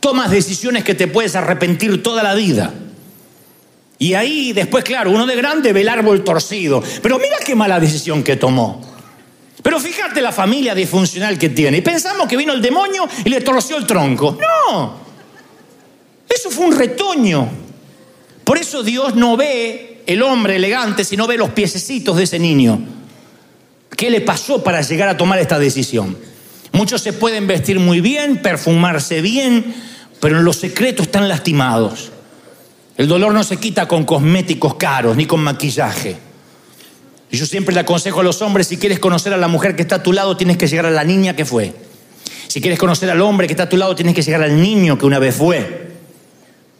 tomas 0.00 0.30
decisiones 0.30 0.84
que 0.84 0.94
te 0.94 1.08
puedes 1.08 1.34
arrepentir 1.34 2.02
toda 2.02 2.22
la 2.22 2.34
vida. 2.34 2.72
Y 3.98 4.14
ahí 4.14 4.52
después, 4.52 4.84
claro, 4.84 5.10
uno 5.10 5.26
de 5.26 5.34
grande 5.34 5.72
ve 5.72 5.80
el 5.80 5.88
árbol 5.88 6.22
torcido. 6.22 6.82
Pero 7.02 7.18
mira 7.18 7.36
qué 7.44 7.54
mala 7.54 7.80
decisión 7.80 8.22
que 8.22 8.36
tomó. 8.36 8.80
Pero 9.62 9.80
fíjate 9.80 10.22
la 10.22 10.30
familia 10.30 10.74
disfuncional 10.74 11.36
que 11.36 11.48
tiene. 11.48 11.78
Y 11.78 11.80
pensamos 11.80 12.28
que 12.28 12.36
vino 12.36 12.52
el 12.52 12.62
demonio 12.62 13.08
y 13.24 13.28
le 13.28 13.40
torció 13.40 13.76
el 13.76 13.86
tronco. 13.86 14.38
No. 14.40 14.94
Eso 16.28 16.50
fue 16.50 16.66
un 16.66 16.78
retoño. 16.78 17.48
Por 18.44 18.56
eso 18.56 18.82
Dios 18.82 19.14
no 19.16 19.36
ve 19.36 19.87
el 20.08 20.22
hombre 20.22 20.56
elegante, 20.56 21.04
sino 21.04 21.26
ve 21.26 21.36
los 21.36 21.50
piececitos 21.50 22.16
de 22.16 22.24
ese 22.24 22.38
niño. 22.38 22.80
¿Qué 23.94 24.08
le 24.08 24.22
pasó 24.22 24.64
para 24.64 24.80
llegar 24.80 25.06
a 25.10 25.18
tomar 25.18 25.38
esta 25.38 25.58
decisión? 25.58 26.16
Muchos 26.72 27.02
se 27.02 27.12
pueden 27.12 27.46
vestir 27.46 27.78
muy 27.78 28.00
bien, 28.00 28.38
perfumarse 28.38 29.20
bien, 29.20 29.74
pero 30.18 30.38
en 30.38 30.46
los 30.46 30.56
secretos 30.56 31.06
están 31.06 31.28
lastimados. 31.28 32.10
El 32.96 33.06
dolor 33.06 33.34
no 33.34 33.44
se 33.44 33.58
quita 33.58 33.86
con 33.86 34.04
cosméticos 34.04 34.76
caros 34.76 35.14
ni 35.14 35.26
con 35.26 35.40
maquillaje. 35.40 36.16
Yo 37.30 37.44
siempre 37.44 37.74
le 37.74 37.80
aconsejo 37.80 38.20
a 38.20 38.24
los 38.24 38.40
hombres, 38.40 38.66
si 38.66 38.78
quieres 38.78 38.98
conocer 38.98 39.34
a 39.34 39.36
la 39.36 39.48
mujer 39.48 39.76
que 39.76 39.82
está 39.82 39.96
a 39.96 40.02
tu 40.02 40.14
lado, 40.14 40.38
tienes 40.38 40.56
que 40.56 40.68
llegar 40.68 40.86
a 40.86 40.90
la 40.90 41.04
niña 41.04 41.36
que 41.36 41.44
fue. 41.44 41.74
Si 42.46 42.62
quieres 42.62 42.78
conocer 42.78 43.10
al 43.10 43.20
hombre 43.20 43.46
que 43.46 43.52
está 43.52 43.64
a 43.64 43.68
tu 43.68 43.76
lado, 43.76 43.94
tienes 43.94 44.14
que 44.14 44.22
llegar 44.22 44.42
al 44.42 44.58
niño 44.58 44.96
que 44.96 45.04
una 45.04 45.18
vez 45.18 45.36
fue. 45.36 45.90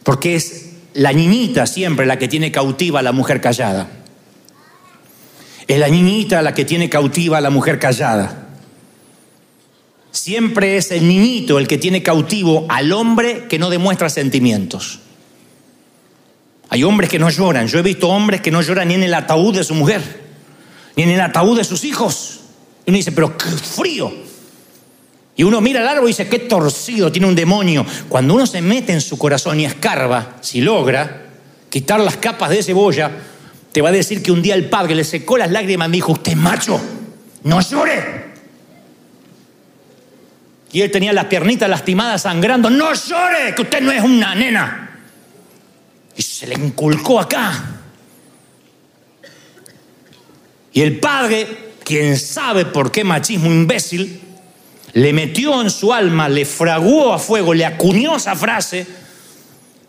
Porque 0.01 0.33
es 0.33 0.68
la 0.93 1.13
niñita 1.13 1.65
siempre 1.65 2.05
la 2.05 2.17
que 2.17 2.27
tiene 2.27 2.51
cautiva 2.51 2.99
a 2.99 3.03
la 3.03 3.11
mujer 3.11 3.41
callada. 3.41 3.89
Es 5.67 5.79
la 5.79 5.87
niñita 5.87 6.41
la 6.41 6.53
que 6.53 6.65
tiene 6.65 6.89
cautiva 6.89 7.37
a 7.37 7.41
la 7.41 7.49
mujer 7.49 7.77
callada. 7.77 8.47
Siempre 10.11 10.77
es 10.77 10.91
el 10.91 11.07
niñito 11.07 11.59
el 11.59 11.67
que 11.67 11.77
tiene 11.77 12.01
cautivo 12.01 12.65
al 12.69 12.91
hombre 12.91 13.47
que 13.47 13.59
no 13.59 13.69
demuestra 13.69 14.09
sentimientos. 14.09 14.99
Hay 16.69 16.83
hombres 16.83 17.09
que 17.09 17.19
no 17.19 17.29
lloran. 17.29 17.67
Yo 17.67 17.79
he 17.79 17.83
visto 17.83 18.09
hombres 18.09 18.41
que 18.41 18.51
no 18.51 18.61
lloran 18.61 18.87
ni 18.87 18.95
en 18.95 19.03
el 19.03 19.13
ataúd 19.13 19.55
de 19.55 19.63
su 19.63 19.75
mujer, 19.75 20.01
ni 20.95 21.03
en 21.03 21.09
el 21.09 21.21
ataúd 21.21 21.57
de 21.57 21.63
sus 21.63 21.83
hijos. 21.83 22.39
Y 22.85 22.91
uno 22.91 22.97
dice, 22.97 23.11
pero 23.11 23.37
qué 23.37 23.49
frío. 23.49 24.11
Y 25.39 25.43
uno 25.43 25.61
mira 25.61 25.79
al 25.79 25.87
árbol 25.87 26.09
y 26.09 26.11
dice, 26.11 26.27
qué 26.27 26.37
torcido, 26.37 27.13
tiene 27.13 27.25
un 27.25 27.33
demonio. 27.33 27.85
Cuando 28.09 28.33
uno 28.33 28.45
se 28.45 28.61
mete 28.61 28.91
en 28.91 28.99
su 28.99 29.17
corazón 29.17 29.57
y 29.57 29.63
escarba, 29.63 30.35
si 30.41 30.59
logra 30.59 31.27
quitar 31.69 32.01
las 32.01 32.17
capas 32.17 32.49
de 32.49 32.61
cebolla, 32.61 33.09
te 33.71 33.81
va 33.81 33.87
a 33.87 33.93
decir 33.93 34.21
que 34.21 34.33
un 34.33 34.41
día 34.41 34.53
el 34.53 34.67
padre 34.67 34.95
le 34.95 35.05
secó 35.05 35.37
las 35.37 35.49
lágrimas 35.49 35.87
y 35.87 35.91
dijo, 35.93 36.11
usted 36.11 36.35
macho, 36.35 36.77
no 37.43 37.61
llore. 37.61 38.25
Y 40.73 40.81
él 40.81 40.91
tenía 40.91 41.13
las 41.13 41.27
piernitas 41.27 41.69
lastimadas 41.69 42.23
sangrando, 42.23 42.69
no 42.69 42.93
llore, 42.93 43.55
que 43.55 43.61
usted 43.61 43.79
no 43.79 43.93
es 43.93 44.03
una 44.03 44.35
nena. 44.35 44.99
Y 46.17 46.21
se 46.21 46.47
le 46.47 46.55
inculcó 46.55 47.17
acá. 47.17 47.77
Y 50.73 50.81
el 50.81 50.99
padre, 50.99 51.71
quien 51.85 52.17
sabe 52.17 52.65
por 52.65 52.91
qué 52.91 53.05
machismo 53.05 53.47
imbécil, 53.47 54.25
le 54.93 55.13
metió 55.13 55.61
en 55.61 55.69
su 55.69 55.93
alma, 55.93 56.29
le 56.29 56.45
fraguó 56.45 57.13
a 57.13 57.19
fuego, 57.19 57.53
le 57.53 57.65
acuñó 57.65 58.17
esa 58.17 58.35
frase 58.35 58.85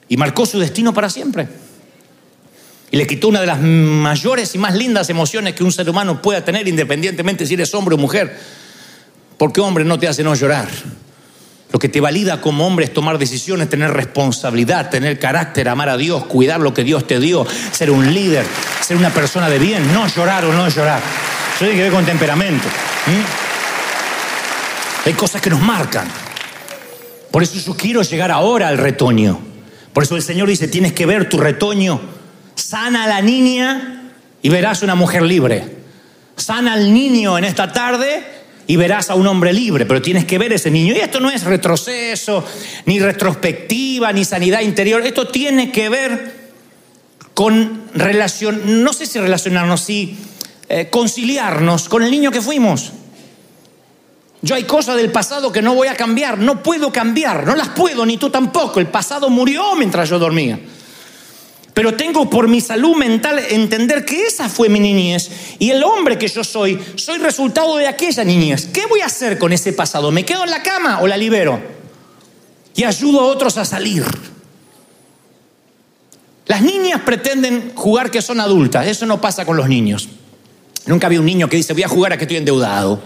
y 0.08 0.16
marcó 0.16 0.44
su 0.44 0.58
destino 0.58 0.92
para 0.92 1.08
siempre. 1.08 1.48
Y 2.90 2.96
le 2.96 3.06
quitó 3.06 3.28
una 3.28 3.40
de 3.40 3.46
las 3.46 3.60
mayores 3.60 4.54
y 4.54 4.58
más 4.58 4.74
lindas 4.74 5.08
emociones 5.10 5.54
que 5.54 5.62
un 5.62 5.70
ser 5.70 5.88
humano 5.88 6.20
pueda 6.20 6.44
tener, 6.44 6.66
independientemente 6.66 7.46
si 7.46 7.54
eres 7.54 7.72
hombre 7.74 7.94
o 7.94 7.98
mujer. 7.98 8.36
Porque 9.38 9.60
hombre 9.60 9.84
no 9.84 9.98
te 9.98 10.08
hace 10.08 10.24
no 10.24 10.34
llorar. 10.34 10.68
Lo 11.72 11.78
que 11.78 11.88
te 11.88 12.00
valida 12.00 12.40
como 12.40 12.66
hombre 12.66 12.86
es 12.86 12.92
tomar 12.92 13.16
decisiones, 13.16 13.68
tener 13.68 13.92
responsabilidad, 13.92 14.90
tener 14.90 15.20
carácter, 15.20 15.68
amar 15.68 15.88
a 15.88 15.96
Dios, 15.96 16.26
cuidar 16.26 16.60
lo 16.60 16.74
que 16.74 16.82
Dios 16.82 17.06
te 17.06 17.20
dio, 17.20 17.46
ser 17.70 17.92
un 17.92 18.12
líder, 18.12 18.44
ser 18.80 18.96
una 18.96 19.10
persona 19.10 19.48
de 19.48 19.60
bien, 19.60 19.92
no 19.92 20.08
llorar 20.08 20.44
o 20.44 20.52
no 20.52 20.68
llorar. 20.68 21.00
Eso 21.54 21.60
tiene 21.60 21.76
que 21.76 21.82
ver 21.82 21.92
con 21.92 22.04
temperamento. 22.04 22.66
Hay 25.04 25.12
cosas 25.14 25.40
que 25.40 25.50
nos 25.50 25.60
marcan. 25.60 26.08
Por 27.30 27.42
eso 27.42 27.54
yo 27.58 27.76
quiero 27.76 28.02
llegar 28.02 28.30
ahora 28.30 28.68
al 28.68 28.78
retoño. 28.78 29.40
Por 29.92 30.02
eso 30.02 30.16
el 30.16 30.22
Señor 30.22 30.48
dice, 30.48 30.68
tienes 30.68 30.92
que 30.92 31.06
ver 31.06 31.28
tu 31.28 31.38
retoño. 31.38 32.00
Sana 32.54 33.04
a 33.04 33.06
la 33.08 33.22
niña 33.22 34.12
y 34.42 34.48
verás 34.48 34.82
una 34.82 34.94
mujer 34.94 35.22
libre. 35.22 35.64
Sana 36.36 36.74
al 36.74 36.92
niño 36.92 37.38
en 37.38 37.44
esta 37.44 37.72
tarde 37.72 38.24
y 38.66 38.76
verás 38.76 39.10
a 39.10 39.14
un 39.14 39.26
hombre 39.26 39.52
libre, 39.52 39.86
pero 39.86 40.02
tienes 40.02 40.26
que 40.26 40.38
ver 40.38 40.52
ese 40.52 40.70
niño. 40.70 40.94
Y 40.94 40.98
esto 40.98 41.18
no 41.18 41.30
es 41.30 41.44
retroceso, 41.44 42.44
ni 42.86 43.00
retrospectiva, 43.00 44.12
ni 44.12 44.24
sanidad 44.24 44.60
interior. 44.60 45.02
Esto 45.04 45.28
tiene 45.28 45.72
que 45.72 45.88
ver 45.88 46.40
con 47.34 47.84
relación, 47.94 48.84
no 48.84 48.92
sé 48.92 49.06
si 49.06 49.18
relacionarnos, 49.18 49.80
si 49.80 50.18
eh, 50.68 50.88
conciliarnos 50.90 51.88
con 51.88 52.02
el 52.02 52.10
niño 52.10 52.30
que 52.30 52.42
fuimos. 52.42 52.92
Yo 54.42 54.54
hay 54.54 54.64
cosas 54.64 54.96
del 54.96 55.12
pasado 55.12 55.52
que 55.52 55.60
no 55.60 55.74
voy 55.74 55.88
a 55.88 55.94
cambiar, 55.94 56.38
no 56.38 56.62
puedo 56.62 56.92
cambiar, 56.92 57.46
no 57.46 57.54
las 57.54 57.68
puedo, 57.68 58.06
ni 58.06 58.16
tú 58.16 58.30
tampoco. 58.30 58.80
El 58.80 58.86
pasado 58.86 59.28
murió 59.28 59.74
mientras 59.76 60.08
yo 60.08 60.18
dormía. 60.18 60.58
Pero 61.74 61.94
tengo 61.94 62.28
por 62.28 62.48
mi 62.48 62.60
salud 62.60 62.96
mental 62.96 63.38
entender 63.38 64.04
que 64.04 64.26
esa 64.26 64.48
fue 64.48 64.68
mi 64.68 64.80
niñez 64.80 65.30
y 65.58 65.70
el 65.70 65.82
hombre 65.84 66.18
que 66.18 66.26
yo 66.26 66.42
soy, 66.42 66.78
soy 66.96 67.18
resultado 67.18 67.76
de 67.76 67.86
aquella 67.86 68.24
niñez. 68.24 68.66
¿Qué 68.72 68.86
voy 68.86 69.00
a 69.00 69.06
hacer 69.06 69.38
con 69.38 69.52
ese 69.52 69.72
pasado? 69.72 70.10
¿Me 70.10 70.24
quedo 70.24 70.44
en 70.44 70.50
la 70.50 70.62
cama 70.62 71.00
o 71.00 71.06
la 71.06 71.16
libero? 71.16 71.60
Y 72.74 72.84
ayudo 72.84 73.20
a 73.20 73.24
otros 73.24 73.56
a 73.56 73.64
salir. 73.64 74.04
Las 76.46 76.62
niñas 76.62 77.02
pretenden 77.02 77.72
jugar 77.76 78.10
que 78.10 78.20
son 78.20 78.40
adultas, 78.40 78.86
eso 78.86 79.06
no 79.06 79.20
pasa 79.20 79.44
con 79.44 79.56
los 79.56 79.68
niños. 79.68 80.08
Nunca 80.86 81.08
vi 81.08 81.18
un 81.18 81.26
niño 81.26 81.48
que 81.48 81.56
dice, 81.56 81.74
voy 81.74 81.84
a 81.84 81.88
jugar 81.88 82.12
a 82.12 82.16
que 82.16 82.24
estoy 82.24 82.38
endeudado. 82.38 83.00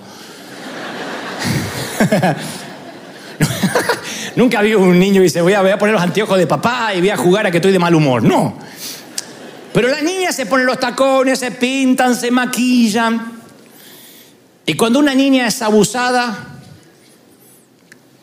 Nunca 4.37 4.63
vi 4.63 4.75
un 4.75 4.99
niño 4.99 5.21
y 5.21 5.25
dice, 5.25 5.41
voy 5.41 5.53
a, 5.53 5.63
voy 5.63 5.71
a 5.71 5.79
poner 5.79 5.95
los 5.95 6.03
anteojos 6.03 6.39
de 6.39 6.47
papá 6.47 6.93
y 6.95 7.01
voy 7.01 7.11
a 7.11 7.17
jugar 7.17 7.47
a 7.47 7.51
que 7.51 7.59
estoy 7.59 7.73
de 7.73 7.79
mal 7.79 7.95
humor. 7.95 8.23
No. 8.23 8.59
Pero 9.73 9.89
las 9.89 10.03
niñas 10.03 10.37
se 10.37 10.47
ponen 10.47 10.67
los 10.67 10.79
tacones, 10.79 11.39
se 11.39 11.51
pintan, 11.51 12.17
se 12.17 12.31
maquillan. 12.31 13.33
Y 14.67 14.75
cuando 14.75 14.99
una 14.99 15.15
niña 15.15 15.47
es 15.47 15.61
abusada, 15.63 16.37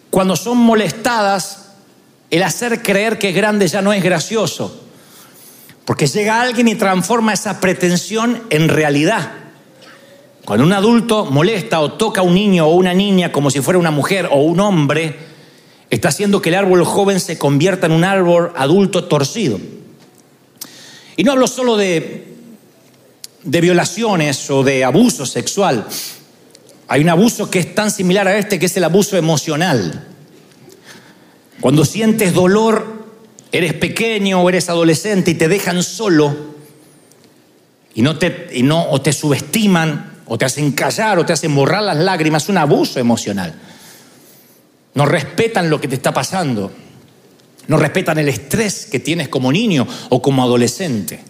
cuando 0.10 0.36
son 0.36 0.58
molestadas, 0.58 1.70
el 2.30 2.44
hacer 2.44 2.82
creer 2.82 3.20
que 3.20 3.30
es 3.30 3.36
grande 3.36 3.68
ya 3.68 3.82
no 3.82 3.94
es 3.94 4.02
gracioso. 4.02 4.86
Porque 5.86 6.08
llega 6.08 6.42
alguien 6.42 6.68
y 6.68 6.76
transforma 6.76 7.34
esa 7.34 7.60
pretensión 7.60 8.44
en 8.50 8.70
realidad. 8.70 9.41
Cuando 10.46 10.66
un 10.66 10.74
adulto 10.74 11.26
molesta 11.26 11.82
o 11.82 11.94
toca 11.94 12.22
a 12.22 12.24
un 12.24 12.34
niño 12.34 12.66
o 12.66 12.74
una 12.74 12.94
niña 12.94 13.32
como 13.32 13.52
si 13.52 13.62
fuera 13.62 13.80
una 13.80 13.92
mujer 13.92 14.28
o 14.32 14.42
un 14.42 14.60
hombre, 14.60 15.16
está 15.90 16.10
haciendo 16.10 16.42
que 16.42 16.50
el 16.50 16.56
árbol 16.56 16.84
joven 16.84 17.20
se 17.20 17.38
convierta 17.38 17.86
en 17.86 17.92
un 17.92 18.04
árbol 18.04 18.52
adulto 18.56 19.04
torcido. 19.04 19.60
Y 21.16 21.24
no 21.24 21.34
hablo 21.34 21.48
solo 21.48 21.78
de, 21.78 22.28
violaciones 23.44 24.50
o 24.50 24.64
de 24.64 24.84
abuso 24.84 25.26
sexual. 25.26 25.86
Hay 26.88 27.02
un 27.02 27.10
abuso 27.10 27.50
que 27.50 27.60
es 27.60 27.76
tan 27.76 27.92
similar 27.92 28.28
a 28.28 28.38
este 28.38 28.58
que 28.58 28.66
es 28.66 28.78
el 28.78 28.84
abuso 28.84 29.18
emocional. 29.18 30.08
Cuando 31.60 31.86
sientes 31.86 32.34
dolor, 32.34 33.06
eres 33.52 33.74
pequeño 33.76 34.42
o 34.42 34.50
eres 34.50 34.70
adolescente 34.70 35.32
y 35.32 35.36
te 35.36 35.48
dejan 35.48 35.84
solo 35.84 36.36
y 37.94 38.02
no 38.02 38.18
te, 38.18 38.50
y 38.54 38.64
no, 38.64 38.90
o 38.90 39.02
te 39.02 39.14
subestiman 39.14 40.11
o 40.34 40.38
te 40.38 40.46
hacen 40.46 40.72
callar 40.72 41.20
o 41.20 41.26
te 41.26 41.34
hacen 41.34 41.54
borrar 41.54 41.84
las 41.84 41.98
lágrimas, 41.98 42.48
un 42.48 42.58
abuso 42.58 43.02
emocional. 43.02 43.54
No 44.94 45.06
respetan 45.06 45.70
lo 45.70 45.82
que 45.82 45.90
te 45.90 45.96
está 45.96 46.14
pasando. 46.14 46.72
No 47.68 47.76
respetan 47.76 48.18
el 48.18 48.30
estrés 48.30 48.86
que 48.86 49.02
tienes 49.02 49.28
como 49.28 49.52
niño 49.52 49.86
o 50.08 50.22
como 50.22 50.42
adolescente. 50.42 51.22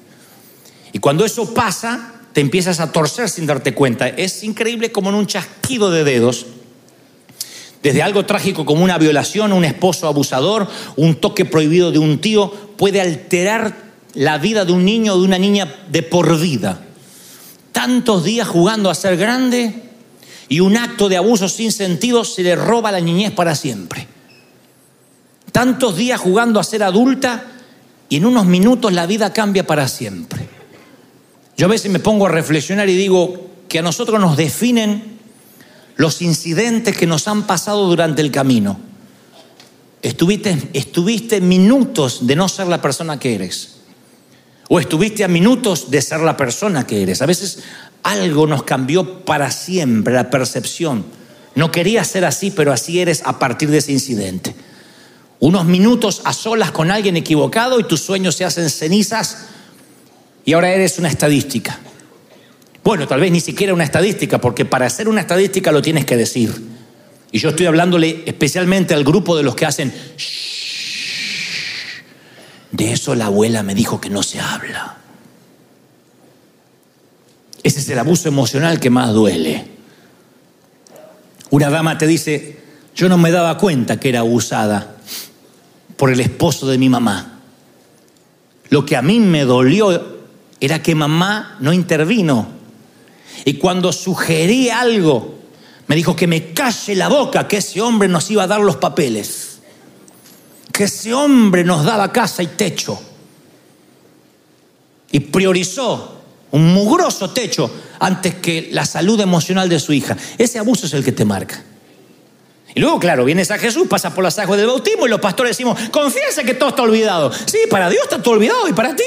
Y 0.93 0.99
cuando 0.99 1.25
eso 1.25 1.51
pasa, 1.51 2.13
te 2.31 2.41
empiezas 2.41 2.79
a 2.79 2.91
torcer 2.91 3.27
sin 3.27 3.47
darte 3.47 3.73
cuenta. 3.73 4.07
Es 4.07 4.43
increíble 4.43 4.91
como 4.91 5.09
en 5.09 5.15
un 5.15 5.25
chasquido 5.25 5.89
de 5.89 6.03
dedos, 6.03 6.45
desde 7.81 8.03
algo 8.03 8.27
trágico 8.27 8.65
como 8.65 8.83
una 8.83 8.99
violación, 8.99 9.51
un 9.51 9.65
esposo 9.65 10.05
abusador, 10.05 10.67
un 10.95 11.15
toque 11.15 11.45
prohibido 11.45 11.91
de 11.91 11.97
un 11.97 12.21
tío, 12.21 12.51
puede 12.77 13.01
alterar 13.01 13.75
la 14.13 14.37
vida 14.37 14.63
de 14.63 14.73
un 14.73 14.85
niño 14.85 15.15
o 15.15 15.19
de 15.19 15.25
una 15.25 15.39
niña 15.39 15.85
de 15.89 16.03
por 16.03 16.39
vida. 16.39 16.85
Tantos 17.81 18.23
días 18.23 18.47
jugando 18.47 18.91
a 18.91 18.93
ser 18.93 19.17
grande 19.17 19.73
y 20.47 20.59
un 20.59 20.77
acto 20.77 21.09
de 21.09 21.17
abuso 21.17 21.49
sin 21.49 21.71
sentido 21.71 22.23
se 22.23 22.43
le 22.43 22.55
roba 22.55 22.91
la 22.91 22.99
niñez 22.99 23.31
para 23.31 23.55
siempre. 23.55 24.07
Tantos 25.51 25.95
días 25.95 26.21
jugando 26.21 26.59
a 26.59 26.63
ser 26.63 26.83
adulta 26.83 27.43
y 28.07 28.17
en 28.17 28.27
unos 28.27 28.45
minutos 28.45 28.93
la 28.93 29.07
vida 29.07 29.33
cambia 29.33 29.65
para 29.65 29.87
siempre. 29.87 30.47
Yo 31.57 31.65
a 31.65 31.69
veces 31.69 31.89
me 31.89 31.97
pongo 31.97 32.27
a 32.27 32.29
reflexionar 32.29 32.87
y 32.87 32.95
digo 32.95 33.49
que 33.67 33.79
a 33.79 33.81
nosotros 33.81 34.21
nos 34.21 34.37
definen 34.37 35.17
los 35.95 36.21
incidentes 36.21 36.95
que 36.95 37.07
nos 37.07 37.27
han 37.27 37.47
pasado 37.47 37.87
durante 37.87 38.21
el 38.21 38.29
camino. 38.29 38.79
Estuviste, 40.03 40.69
estuviste 40.73 41.41
minutos 41.41 42.27
de 42.27 42.35
no 42.35 42.47
ser 42.47 42.67
la 42.67 42.79
persona 42.79 43.17
que 43.17 43.33
eres. 43.33 43.80
O 44.73 44.79
estuviste 44.79 45.25
a 45.25 45.27
minutos 45.27 45.91
de 45.91 46.01
ser 46.01 46.21
la 46.21 46.37
persona 46.37 46.87
que 46.87 47.03
eres. 47.03 47.21
A 47.21 47.25
veces 47.25 47.59
algo 48.03 48.47
nos 48.47 48.63
cambió 48.63 49.25
para 49.25 49.51
siempre, 49.51 50.13
la 50.13 50.29
percepción. 50.29 51.03
No 51.55 51.73
querías 51.73 52.07
ser 52.07 52.23
así, 52.23 52.51
pero 52.51 52.71
así 52.71 53.01
eres 53.01 53.21
a 53.25 53.37
partir 53.37 53.69
de 53.69 53.79
ese 53.79 53.91
incidente. 53.91 54.55
Unos 55.41 55.65
minutos 55.65 56.21
a 56.23 56.31
solas 56.31 56.71
con 56.71 56.89
alguien 56.89 57.17
equivocado 57.17 57.81
y 57.81 57.83
tus 57.83 57.99
sueños 57.99 58.35
se 58.35 58.45
hacen 58.45 58.69
cenizas 58.69 59.39
y 60.45 60.53
ahora 60.53 60.71
eres 60.71 60.97
una 60.99 61.09
estadística. 61.09 61.77
Bueno, 62.81 63.09
tal 63.09 63.19
vez 63.19 63.29
ni 63.29 63.41
siquiera 63.41 63.73
una 63.73 63.83
estadística, 63.83 64.39
porque 64.39 64.63
para 64.63 64.89
ser 64.89 65.09
una 65.09 65.19
estadística 65.19 65.73
lo 65.73 65.81
tienes 65.81 66.05
que 66.05 66.15
decir. 66.15 66.49
Y 67.29 67.39
yo 67.39 67.49
estoy 67.49 67.65
hablándole 67.65 68.23
especialmente 68.25 68.93
al 68.93 69.03
grupo 69.03 69.35
de 69.35 69.43
los 69.43 69.53
que 69.53 69.65
hacen... 69.65 69.93
De 72.71 72.93
eso 72.93 73.15
la 73.15 73.25
abuela 73.25 73.63
me 73.63 73.75
dijo 73.75 73.99
que 73.99 74.09
no 74.09 74.23
se 74.23 74.39
habla. 74.39 74.97
Ese 77.63 77.79
es 77.79 77.89
el 77.89 77.99
abuso 77.99 78.27
emocional 78.27 78.79
que 78.79 78.89
más 78.89 79.13
duele. 79.13 79.67
Una 81.49 81.69
dama 81.69 81.97
te 81.97 82.07
dice, 82.07 82.59
yo 82.95 83.09
no 83.09 83.17
me 83.17 83.31
daba 83.31 83.57
cuenta 83.57 83.99
que 83.99 84.09
era 84.09 84.21
abusada 84.21 84.95
por 85.97 86.11
el 86.11 86.19
esposo 86.19 86.67
de 86.67 86.77
mi 86.77 86.89
mamá. 86.89 87.39
Lo 88.69 88.85
que 88.85 88.95
a 88.95 89.01
mí 89.01 89.19
me 89.19 89.43
dolió 89.43 90.19
era 90.59 90.81
que 90.81 90.95
mamá 90.95 91.57
no 91.59 91.73
intervino. 91.73 92.47
Y 93.43 93.55
cuando 93.55 93.91
sugerí 93.91 94.69
algo, 94.69 95.39
me 95.87 95.95
dijo 95.95 96.15
que 96.15 96.27
me 96.27 96.53
calle 96.53 96.95
la 96.95 97.09
boca, 97.09 97.47
que 97.47 97.57
ese 97.57 97.81
hombre 97.81 98.07
nos 98.07 98.31
iba 98.31 98.43
a 98.43 98.47
dar 98.47 98.61
los 98.61 98.77
papeles. 98.77 99.40
Que 100.81 100.85
ese 100.85 101.13
hombre 101.13 101.63
nos 101.63 101.85
daba 101.85 102.11
casa 102.11 102.41
y 102.41 102.47
techo. 102.47 102.99
Y 105.11 105.19
priorizó 105.19 106.23
un 106.49 106.73
mugroso 106.73 107.29
techo 107.29 107.71
antes 107.99 108.33
que 108.33 108.69
la 108.71 108.83
salud 108.83 109.19
emocional 109.19 109.69
de 109.69 109.79
su 109.79 109.93
hija. 109.93 110.17
Ese 110.39 110.57
abuso 110.57 110.87
es 110.87 110.93
el 110.95 111.03
que 111.03 111.11
te 111.11 111.23
marca. 111.23 111.63
Y 112.73 112.79
luego, 112.79 112.99
claro, 112.99 113.25
vienes 113.25 113.51
a 113.51 113.59
Jesús, 113.59 113.87
pasa 113.87 114.11
por 114.11 114.23
las 114.23 114.39
aguas 114.39 114.57
del 114.57 114.69
bautismo 114.69 115.05
y 115.05 115.11
los 115.11 115.19
pastores 115.19 115.51
decimos, 115.51 115.79
confiesa 115.91 116.43
que 116.43 116.55
todo 116.55 116.69
está 116.69 116.81
olvidado. 116.81 117.31
Sí, 117.31 117.59
para 117.69 117.87
Dios 117.87 118.01
está 118.05 118.19
todo 118.19 118.33
olvidado 118.33 118.67
y 118.67 118.73
para 118.73 118.95
ti. 118.95 119.03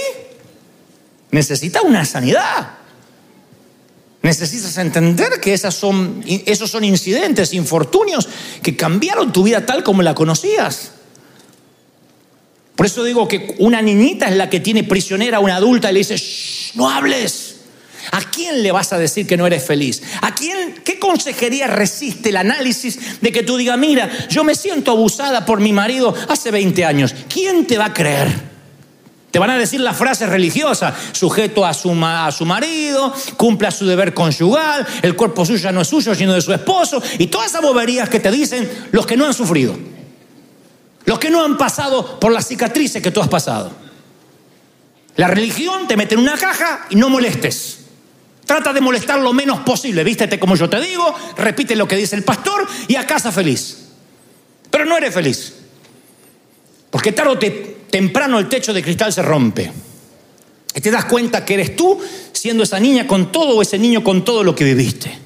Necesitas 1.33 1.83
una 1.83 2.05
sanidad. 2.05 2.69
Necesitas 4.23 4.79
entender 4.79 5.41
que 5.41 5.53
esas 5.53 5.75
son, 5.75 6.23
esos 6.25 6.71
son 6.71 6.85
incidentes, 6.85 7.53
infortunios 7.53 8.29
que 8.63 8.77
cambiaron 8.77 9.33
tu 9.33 9.43
vida 9.43 9.67
tal 9.67 9.83
como 9.83 10.03
la 10.03 10.15
conocías. 10.15 10.94
Por 12.77 12.87
eso 12.87 13.05
digo 13.05 13.29
que 13.29 13.55
una 13.59 13.81
niñita 13.81 14.27
es 14.27 14.37
la 14.37 14.51
que 14.51 14.61
tiene 14.61 14.83
prisionera 14.83 15.37
a 15.37 15.41
una 15.41 15.57
adulta 15.57 15.91
y 15.91 15.95
le 15.95 15.99
dice, 16.01 16.17
no 16.75 16.91
hables. 16.91 17.55
¿A 18.13 18.21
quién 18.21 18.63
le 18.63 18.73
vas 18.73 18.93
a 18.93 18.99
decir 18.99 19.27
que 19.27 19.37
no 19.37 19.47
eres 19.47 19.65
feliz? 19.65 20.03
¿A 20.21 20.35
quién, 20.35 20.75
qué 20.85 20.99
consejería 20.99 21.69
resiste 21.69 22.29
el 22.29 22.37
análisis 22.37 23.21
de 23.21 23.33
que 23.33 23.43
tú 23.43 23.57
digas, 23.57 23.79
mira, 23.79 24.11
yo 24.29 24.45
me 24.45 24.55
siento 24.55 24.91
abusada 24.91 25.47
por 25.47 25.61
mi 25.61 25.73
marido 25.73 26.15
hace 26.29 26.51
20 26.51 26.85
años? 26.85 27.15
¿Quién 27.33 27.67
te 27.67 27.79
va 27.79 27.87
a 27.87 27.95
creer? 27.95 28.55
Te 29.31 29.39
van 29.41 29.51
a 29.51 29.59
decir 29.59 29.81
la 29.81 29.95
frase 29.95 30.27
religiosa, 30.27 30.95
sujeto 31.13 31.67
a 31.67 31.75
su, 31.75 31.91
a 32.05 32.31
su 32.31 32.45
marido, 32.45 33.13
cumpla 33.37 33.73
su 33.73 33.85
deber 33.85 34.15
conyugal, 34.15 34.87
el 35.03 35.17
cuerpo 35.17 35.45
suyo 35.45 35.73
no 35.73 35.81
es 35.81 35.89
suyo, 35.89 36.15
sino 36.15 36.35
de 36.35 36.41
su 36.41 36.53
esposo, 36.53 37.03
y 37.19 37.27
todas 37.27 37.49
esas 37.49 37.63
boberías 37.63 38.09
que 38.09 38.21
te 38.21 38.31
dicen 38.31 38.71
los 38.93 39.07
que 39.07 39.17
no 39.17 39.27
han 39.27 39.35
sufrido, 39.35 39.77
los 41.05 41.19
que 41.19 41.31
no 41.31 41.45
han 41.45 41.57
pasado 41.57 42.19
por 42.19 42.33
las 42.33 42.47
cicatrices 42.47 43.03
que 43.03 43.11
tú 43.11 43.21
has 43.21 43.29
pasado. 43.29 43.73
La 45.17 45.29
religión 45.29 45.87
te 45.87 45.97
mete 45.97 46.15
en 46.15 46.21
una 46.21 46.37
caja 46.37 46.87
y 46.91 46.97
no 46.97 47.09
molestes. 47.09 47.81
Trata 48.45 48.73
de 48.73 48.81
molestar 48.81 49.21
lo 49.21 49.33
menos 49.33 49.61
posible. 49.61 50.05
Vístete 50.05 50.39
como 50.39 50.57
yo 50.57 50.69
te 50.69 50.81
digo, 50.81 51.15
repite 51.37 51.77
lo 51.77 51.87
que 51.87 51.97
dice 51.97 52.17
el 52.17 52.25
pastor 52.25 52.67
y 52.89 52.97
a 52.97 53.07
casa 53.07 53.33
feliz. 53.33 53.89
Pero 54.71 54.85
no 54.85 54.97
eres 54.97 55.15
feliz. 55.15 55.55
Porque 56.91 57.13
tarde 57.13 57.31
o 57.31 57.39
temprano 57.91 58.39
el 58.39 58.49
techo 58.49 58.73
de 58.73 58.83
cristal 58.83 59.13
se 59.13 59.23
rompe. 59.23 59.73
Y 60.75 60.81
te 60.81 60.91
das 60.91 61.05
cuenta 61.05 61.45
que 61.45 61.55
eres 61.55 61.77
tú 61.77 62.01
siendo 62.33 62.65
esa 62.65 62.81
niña 62.81 63.07
con 63.07 63.31
todo 63.31 63.57
o 63.57 63.63
ese 63.63 63.79
niño 63.79 64.03
con 64.03 64.25
todo 64.25 64.43
lo 64.43 64.55
que 64.55 64.65
viviste. 64.65 65.24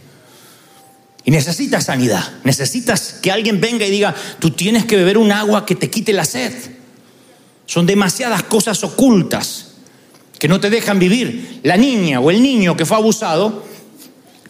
Y 1.29 1.31
necesitas 1.31 1.85
sanidad. 1.85 2.27
Necesitas 2.45 3.17
que 3.21 3.31
alguien 3.31 3.61
venga 3.61 3.85
y 3.85 3.91
diga, 3.91 4.15
tú 4.39 4.53
tienes 4.53 4.87
que 4.87 4.97
beber 4.97 5.19
un 5.19 5.31
agua 5.31 5.67
que 5.67 5.75
te 5.75 5.91
quite 5.91 6.15
la 6.15 6.25
sed. 6.25 6.55
Son 7.67 7.85
demasiadas 7.85 8.45
cosas 8.45 8.83
ocultas 8.83 9.73
que 10.39 10.49
no 10.49 10.59
te 10.59 10.71
dejan 10.71 10.99
vivir. 10.99 11.61
La 11.65 11.77
niña 11.77 12.19
o 12.21 12.31
el 12.31 12.41
niño 12.41 12.79
que 12.79 12.87
fue 12.87 12.97
abusado, 12.97 13.63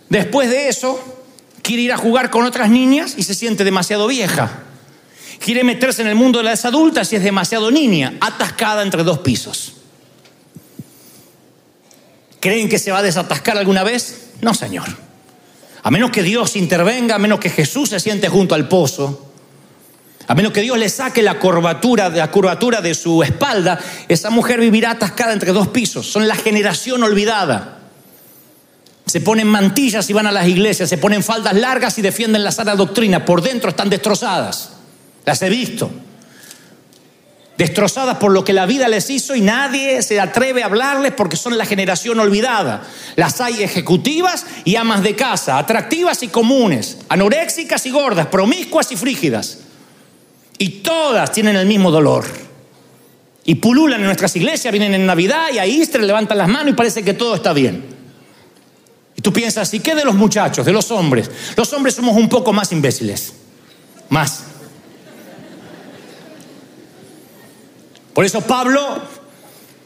después 0.08 0.50
de 0.50 0.68
eso, 0.68 1.18
quiere 1.62 1.82
ir 1.82 1.92
a 1.92 1.96
jugar 1.96 2.30
con 2.30 2.44
otras 2.44 2.70
niñas 2.70 3.14
y 3.16 3.24
se 3.24 3.34
siente 3.34 3.64
demasiado 3.64 4.06
vieja. 4.06 4.62
Quiere 5.44 5.64
meterse 5.64 6.02
en 6.02 6.06
el 6.06 6.14
mundo 6.14 6.38
de 6.38 6.44
las 6.44 6.64
adultas 6.64 7.12
y 7.12 7.16
es 7.16 7.24
demasiado 7.24 7.72
niña, 7.72 8.16
atascada 8.20 8.84
entre 8.84 9.02
dos 9.02 9.18
pisos. 9.18 9.72
¿Creen 12.38 12.68
que 12.68 12.78
se 12.78 12.92
va 12.92 12.98
a 12.98 13.02
desatascar 13.02 13.58
alguna 13.58 13.82
vez? 13.82 14.28
No, 14.42 14.54
Señor. 14.54 15.07
A 15.82 15.90
menos 15.90 16.10
que 16.10 16.22
Dios 16.22 16.56
intervenga, 16.56 17.14
a 17.14 17.18
menos 17.18 17.38
que 17.38 17.50
Jesús 17.50 17.90
se 17.90 18.00
siente 18.00 18.28
junto 18.28 18.54
al 18.54 18.68
pozo, 18.68 19.26
a 20.26 20.34
menos 20.34 20.52
que 20.52 20.60
Dios 20.60 20.76
le 20.76 20.88
saque 20.88 21.22
la 21.22 21.38
curvatura, 21.38 22.10
la 22.10 22.30
curvatura 22.30 22.80
de 22.80 22.94
su 22.94 23.22
espalda, 23.22 23.78
esa 24.08 24.28
mujer 24.28 24.60
vivirá 24.60 24.90
atascada 24.90 25.32
entre 25.32 25.52
dos 25.52 25.68
pisos. 25.68 26.06
Son 26.06 26.28
la 26.28 26.34
generación 26.34 27.02
olvidada. 27.02 27.78
Se 29.06 29.22
ponen 29.22 29.46
mantillas 29.46 30.10
y 30.10 30.12
van 30.12 30.26
a 30.26 30.32
las 30.32 30.46
iglesias, 30.46 30.90
se 30.90 30.98
ponen 30.98 31.22
faldas 31.22 31.54
largas 31.54 31.96
y 31.98 32.02
defienden 32.02 32.44
la 32.44 32.52
sana 32.52 32.76
doctrina. 32.76 33.24
Por 33.24 33.40
dentro 33.40 33.70
están 33.70 33.88
destrozadas. 33.88 34.72
Las 35.24 35.40
he 35.40 35.48
visto. 35.48 35.90
Destrozadas 37.58 38.18
por 38.18 38.30
lo 38.30 38.44
que 38.44 38.52
la 38.52 38.66
vida 38.66 38.86
les 38.86 39.10
hizo 39.10 39.34
y 39.34 39.40
nadie 39.40 40.00
se 40.02 40.20
atreve 40.20 40.62
a 40.62 40.66
hablarles 40.66 41.12
porque 41.12 41.36
son 41.36 41.58
la 41.58 41.66
generación 41.66 42.20
olvidada. 42.20 42.84
Las 43.16 43.40
hay 43.40 43.64
ejecutivas 43.64 44.46
y 44.64 44.76
amas 44.76 45.02
de 45.02 45.16
casa, 45.16 45.58
atractivas 45.58 46.22
y 46.22 46.28
comunes, 46.28 46.98
anoréxicas 47.08 47.84
y 47.86 47.90
gordas, 47.90 48.28
promiscuas 48.28 48.92
y 48.92 48.96
frígidas. 48.96 49.58
Y 50.56 50.68
todas 50.82 51.32
tienen 51.32 51.56
el 51.56 51.66
mismo 51.66 51.90
dolor. 51.90 52.26
Y 53.44 53.56
pululan 53.56 53.98
en 53.98 54.06
nuestras 54.06 54.36
iglesias, 54.36 54.70
vienen 54.70 54.94
en 54.94 55.04
Navidad 55.04 55.46
y 55.52 55.58
a 55.58 55.66
Easter 55.66 56.00
levantan 56.04 56.38
las 56.38 56.48
manos 56.48 56.74
y 56.74 56.76
parece 56.76 57.02
que 57.02 57.14
todo 57.14 57.34
está 57.34 57.52
bien. 57.52 57.84
Y 59.16 59.20
tú 59.20 59.32
piensas, 59.32 59.74
¿y 59.74 59.80
qué 59.80 59.96
de 59.96 60.04
los 60.04 60.14
muchachos, 60.14 60.64
de 60.64 60.70
los 60.72 60.92
hombres? 60.92 61.28
Los 61.56 61.72
hombres 61.72 61.96
somos 61.96 62.16
un 62.16 62.28
poco 62.28 62.52
más 62.52 62.70
imbéciles. 62.70 63.32
Más. 64.10 64.44
Por 68.18 68.24
eso 68.24 68.40
Pablo 68.40 69.00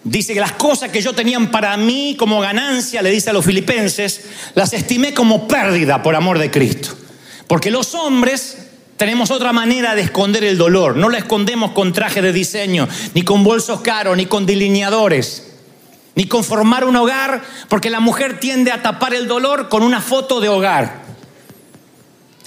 dice 0.04 0.32
que 0.32 0.40
las 0.40 0.52
cosas 0.52 0.90
que 0.90 1.02
yo 1.02 1.12
tenía 1.12 1.38
para 1.50 1.76
mí 1.76 2.16
como 2.18 2.40
ganancia, 2.40 3.02
le 3.02 3.10
dice 3.10 3.28
a 3.28 3.34
los 3.34 3.44
filipenses, 3.44 4.24
las 4.54 4.72
estimé 4.72 5.12
como 5.12 5.46
pérdida 5.46 6.02
por 6.02 6.16
amor 6.16 6.38
de 6.38 6.50
Cristo. 6.50 6.96
Porque 7.46 7.70
los 7.70 7.94
hombres 7.94 8.56
tenemos 8.96 9.30
otra 9.30 9.52
manera 9.52 9.94
de 9.94 10.00
esconder 10.00 10.44
el 10.44 10.56
dolor. 10.56 10.96
No 10.96 11.10
lo 11.10 11.18
escondemos 11.18 11.72
con 11.72 11.92
traje 11.92 12.22
de 12.22 12.32
diseño, 12.32 12.88
ni 13.12 13.20
con 13.20 13.44
bolsos 13.44 13.82
caros, 13.82 14.16
ni 14.16 14.24
con 14.24 14.46
delineadores, 14.46 15.52
ni 16.14 16.26
con 16.26 16.42
formar 16.42 16.86
un 16.86 16.96
hogar, 16.96 17.42
porque 17.68 17.90
la 17.90 18.00
mujer 18.00 18.40
tiende 18.40 18.72
a 18.72 18.80
tapar 18.80 19.12
el 19.12 19.28
dolor 19.28 19.68
con 19.68 19.82
una 19.82 20.00
foto 20.00 20.40
de 20.40 20.48
hogar. 20.48 21.02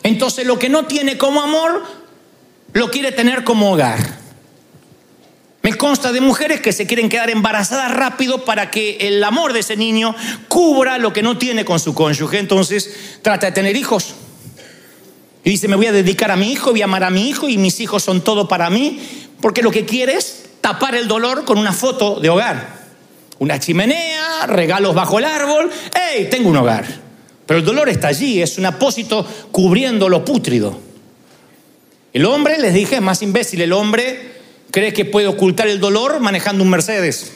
Entonces 0.02 0.48
lo 0.48 0.58
que 0.58 0.68
no 0.68 0.86
tiene 0.86 1.20
como 1.20 1.44
amor, 1.44 1.84
lo 2.74 2.90
quiere 2.90 3.12
tener 3.12 3.44
como 3.44 3.72
hogar. 3.72 4.25
Me 5.66 5.74
consta 5.74 6.12
de 6.12 6.22
mujeres 6.22 6.62
que 6.62 6.72
se 6.72 6.86
quieren 6.86 7.10
quedar 7.10 7.32
embarazadas 7.32 7.92
rápido 7.92 8.46
para 8.46 8.70
que 8.70 8.98
el 9.00 9.24
amor 9.24 9.52
de 9.52 9.62
ese 9.62 9.76
niño 9.76 10.14
cubra 10.48 11.00
lo 11.00 11.12
que 11.12 11.24
no 11.24 11.40
tiene 11.40 11.66
con 11.66 11.80
su 11.80 11.96
cónyuge. 11.96 12.38
Entonces 12.38 13.18
trata 13.24 13.48
de 13.48 13.52
tener 13.52 13.76
hijos 13.76 14.14
y 15.44 15.50
dice, 15.50 15.68
me 15.68 15.76
voy 15.76 15.88
a 15.88 15.92
dedicar 15.92 16.30
a 16.30 16.36
mi 16.36 16.52
hijo, 16.52 16.70
voy 16.70 16.84
a 16.84 16.86
amar 16.86 17.04
a 17.04 17.10
mi 17.10 17.28
hijo 17.28 17.50
y 17.50 17.58
mis 17.58 17.80
hijos 17.80 18.04
son 18.04 18.24
todo 18.24 18.48
para 18.48 18.70
mí, 18.70 19.00
porque 19.42 19.64
lo 19.64 19.72
que 19.72 19.88
quiere 19.88 20.14
es 20.14 20.44
tapar 20.62 20.94
el 20.94 21.08
dolor 21.08 21.46
con 21.46 21.58
una 21.58 21.74
foto 21.74 22.20
de 22.20 22.30
hogar. 22.30 22.86
Una 23.40 23.60
chimenea, 23.60 24.46
regalos 24.46 24.94
bajo 24.94 25.18
el 25.18 25.26
árbol, 25.26 25.72
¡hey! 25.96 26.28
Tengo 26.30 26.52
un 26.52 26.58
hogar. 26.58 26.86
Pero 27.48 27.60
el 27.60 27.66
dolor 27.66 27.90
está 27.90 28.10
allí, 28.10 28.40
es 28.40 28.60
un 28.60 28.68
apósito 28.68 29.26
cubriendo 29.52 30.10
lo 30.10 30.24
pútrido. 30.24 30.80
El 32.14 32.24
hombre, 32.26 32.60
les 32.60 32.76
dije, 32.76 32.98
es 32.98 33.02
más 33.02 33.24
imbécil. 33.24 33.64
El 33.64 33.74
hombre 33.74 34.35
cree 34.76 34.92
que 34.92 35.06
puede 35.06 35.28
ocultar 35.28 35.70
el 35.70 35.80
dolor 35.80 36.20
manejando 36.20 36.62
un 36.62 36.70
Mercedes. 36.70 37.32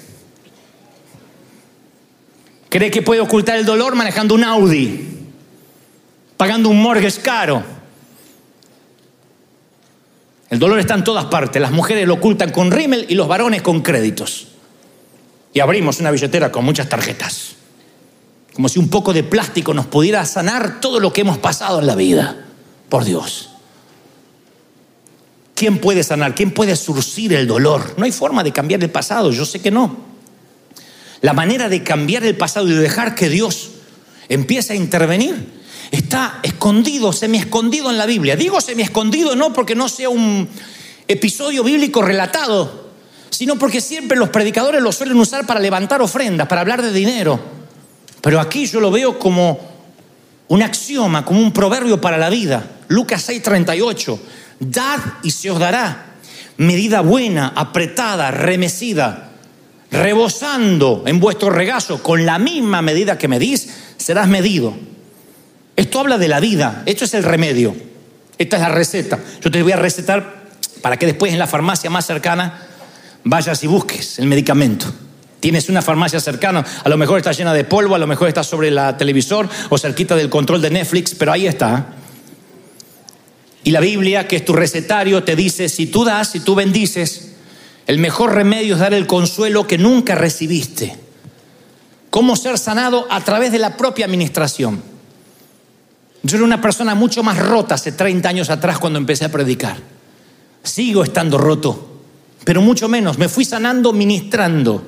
Cree 2.68 2.92
que 2.92 3.02
puede 3.02 3.22
ocultar 3.22 3.56
el 3.56 3.64
dolor 3.64 3.96
manejando 3.96 4.36
un 4.36 4.44
Audi, 4.44 5.08
pagando 6.36 6.68
un 6.68 6.82
mortgage 6.82 7.22
caro. 7.22 7.64
El 10.50 10.60
dolor 10.60 10.80
está 10.80 10.96
en 10.96 11.06
todas 11.06 11.26
partes. 11.28 11.62
Las 11.62 11.72
mujeres 11.72 12.06
lo 12.06 12.16
ocultan 12.16 12.52
con 12.52 12.72
rímel 12.72 13.06
y 13.08 13.16
los 13.16 13.30
varones 13.30 13.62
con 13.62 13.82
créditos. 13.84 14.50
y 15.54 15.62
abrimos 15.62 16.02
una 16.02 16.12
billetera 16.12 16.52
con 16.52 16.66
muchas 16.66 16.90
tarjetas. 16.90 17.56
Como 18.54 18.68
si 18.68 18.80
un 18.80 18.90
poco 18.90 19.14
de 19.14 19.24
plástico 19.24 19.74
nos 19.74 19.86
pudiera 19.86 20.26
sanar 20.26 20.82
todo 20.82 21.00
lo 21.00 21.14
que 21.14 21.22
hemos 21.22 21.38
pasado 21.38 21.80
en 21.80 21.88
la 21.88 21.96
vida. 21.96 22.36
Por 22.90 23.06
Dios. 23.06 23.50
¿Quién 25.60 25.80
puede 25.80 26.06
sanar? 26.06 26.36
¿Quién 26.36 26.52
puede 26.52 26.74
surcir 26.78 27.34
el 27.34 27.46
dolor? 27.46 27.96
No 27.98 28.06
hay 28.06 28.14
forma 28.14 28.46
de 28.46 28.54
cambiar 28.54 28.82
el 28.82 28.90
pasado, 28.90 29.30
yo 29.34 29.46
sé 29.46 29.60
que 29.60 29.72
no. 29.72 29.98
La 31.20 31.34
manera 31.34 31.68
de 31.68 31.84
cambiar 31.84 32.24
el 32.24 32.38
pasado 32.38 32.70
y 32.70 32.72
de 32.72 32.80
dejar 32.80 33.14
que 33.14 33.28
Dios 33.28 33.72
empiece 34.30 34.72
a 34.72 34.78
intervenir 34.78 35.36
está 35.92 36.40
escondido, 36.44 37.12
semi 37.12 37.40
escondido 37.40 37.90
en 37.90 37.98
la 37.98 38.06
Biblia. 38.06 38.38
Digo 38.38 38.62
semi 38.62 38.84
escondido 38.84 39.36
no 39.36 39.52
porque 39.52 39.76
no 39.76 39.90
sea 39.90 40.08
un 40.08 40.48
episodio 41.10 41.62
bíblico 41.62 42.02
relatado, 42.02 42.92
sino 43.30 43.58
porque 43.58 43.82
siempre 43.82 44.18
los 44.18 44.30
predicadores 44.30 44.82
lo 44.82 44.94
suelen 44.94 45.20
usar 45.20 45.46
para 45.46 45.60
levantar 45.60 46.02
ofrendas, 46.02 46.48
para 46.48 46.62
hablar 46.62 46.82
de 46.82 46.94
dinero. 46.94 47.38
Pero 48.22 48.40
aquí 48.40 48.66
yo 48.66 48.80
lo 48.80 48.92
veo 48.92 49.20
como 49.20 49.60
un 50.48 50.62
axioma, 50.64 51.26
como 51.26 51.42
un 51.42 51.52
proverbio 51.52 52.00
para 52.00 52.18
la 52.18 52.30
vida. 52.30 52.80
Lucas 52.88 53.28
6:38, 53.28 54.20
dad 54.60 55.00
y 55.24 55.32
se 55.32 55.52
os 55.52 55.60
dará. 55.60 56.06
Medida 56.58 57.02
buena, 57.02 57.54
apretada, 57.56 58.32
remecida, 58.32 59.30
rebosando 59.92 61.04
en 61.06 61.20
vuestro 61.20 61.50
regazo, 61.50 62.04
con 62.04 62.26
la 62.26 62.38
misma 62.38 62.82
medida 62.82 63.18
que 63.18 63.28
medís, 63.28 63.70
serás 63.98 64.28
medido. 64.28 64.76
Esto 65.76 66.02
habla 66.02 66.18
de 66.18 66.28
la 66.28 66.40
vida, 66.40 66.84
esto 66.86 67.06
es 67.06 67.14
el 67.14 67.24
remedio, 67.24 67.76
esta 68.38 68.58
es 68.58 68.62
la 68.62 68.70
receta. 68.70 69.20
Yo 69.42 69.50
te 69.50 69.64
voy 69.64 69.72
a 69.72 69.78
recetar 69.78 70.40
para 70.82 70.98
que 70.98 71.06
después 71.06 71.32
en 71.32 71.40
la 71.40 71.48
farmacia 71.48 71.90
más 71.90 72.06
cercana 72.06 72.68
vayas 73.24 73.64
y 73.64 73.68
busques 73.68 74.20
el 74.20 74.28
medicamento. 74.28 74.86
Tienes 75.40 75.70
una 75.70 75.82
farmacia 75.82 76.20
cercana, 76.20 76.66
a 76.84 76.90
lo 76.90 76.98
mejor 76.98 77.18
está 77.18 77.32
llena 77.32 77.54
de 77.54 77.64
polvo, 77.64 77.96
a 77.96 78.00
lo 78.00 78.08
mejor 78.08 78.28
está 78.28 78.44
sobre 78.44 78.72
la 78.72 78.98
televisor 78.98 79.48
o 79.70 79.78
cerquita 79.78 80.18
del 80.18 80.30
control 80.30 80.62
de 80.62 80.70
Netflix, 80.70 81.16
pero 81.16 81.32
ahí 81.32 81.48
está. 81.48 81.94
Y 83.70 83.72
la 83.72 83.82
Biblia, 83.82 84.28
que 84.28 84.38
es 84.38 84.46
tu 84.46 84.54
recetario, 84.54 85.24
te 85.24 85.36
dice, 85.36 85.70
si 85.70 85.86
tú 85.86 86.04
das, 86.04 86.32
si 86.32 86.40
tú 86.40 86.56
bendices, 86.56 87.34
el 87.86 88.00
mejor 88.00 88.34
remedio 88.34 88.74
es 88.74 88.80
dar 88.80 88.96
el 88.96 89.06
consuelo 89.06 89.68
que 89.68 89.78
nunca 89.78 90.16
recibiste. 90.16 90.98
¿Cómo 92.10 92.36
ser 92.36 92.58
sanado? 92.58 93.06
A 93.12 93.24
través 93.24 93.52
de 93.52 93.60
la 93.60 93.78
propia 93.78 94.08
administración. 94.08 94.82
Yo 96.24 96.38
era 96.38 96.46
una 96.46 96.60
persona 96.60 96.96
mucho 96.96 97.22
más 97.22 97.38
rota 97.38 97.76
hace 97.76 97.92
30 97.92 98.28
años 98.28 98.50
atrás 98.50 98.80
cuando 98.80 98.98
empecé 98.98 99.26
a 99.26 99.32
predicar. 99.32 99.78
Sigo 100.64 101.04
estando 101.04 101.38
roto, 101.38 102.02
pero 102.46 102.64
mucho 102.64 102.90
menos. 102.90 103.20
Me 103.20 103.30
fui 103.30 103.46
sanando 103.46 103.94
ministrando, 103.94 104.84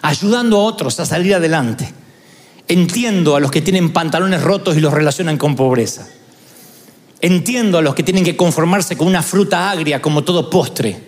ayudando 0.00 0.58
a 0.58 0.62
otros 0.62 1.00
a 1.00 1.06
salir 1.06 1.34
adelante. 1.34 1.92
Entiendo 2.68 3.34
a 3.34 3.40
los 3.40 3.50
que 3.50 3.62
tienen 3.62 3.92
pantalones 3.92 4.44
rotos 4.44 4.76
y 4.76 4.80
los 4.80 4.94
relacionan 4.94 5.38
con 5.38 5.56
pobreza. 5.56 6.06
Entiendo 7.22 7.78
a 7.78 7.82
los 7.82 7.94
que 7.94 8.02
tienen 8.02 8.24
que 8.24 8.36
conformarse 8.36 8.98
con 8.98 9.06
una 9.06 9.22
fruta 9.22 9.70
agria 9.70 10.02
como 10.02 10.22
todo 10.22 10.50
postre. 10.50 11.00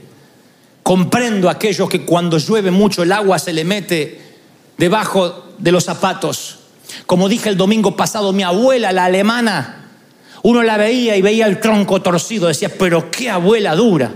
Comprendo 0.83 1.51
a 1.51 1.53
aquellos 1.53 1.91
que 1.91 2.07
cuando 2.07 2.39
llueve 2.39 2.71
mucho 2.71 3.03
el 3.03 3.13
agua 3.13 3.39
se 3.39 3.53
le 3.53 3.65
mete 3.65 4.23
debajo 4.79 5.53
de 5.59 5.73
los 5.73 5.85
zapatos 5.85 6.61
como 7.07 7.29
dije 7.29 7.49
el 7.49 7.57
domingo 7.57 7.97
pasado, 7.97 8.33
mi 8.33 8.43
abuela, 8.43 8.93
la 8.93 9.07
alemana, 9.07 9.89
uno 10.43 10.63
la 10.63 10.77
veía 10.77 11.17
y 11.17 11.23
veía 11.23 11.47
el 11.47 11.61
tronco 11.61 12.03
torcido, 12.03 12.49
decía, 12.49 12.71
pero 12.79 13.11
qué 13.11 13.31
abuela 13.31 13.75
dura, 13.75 14.13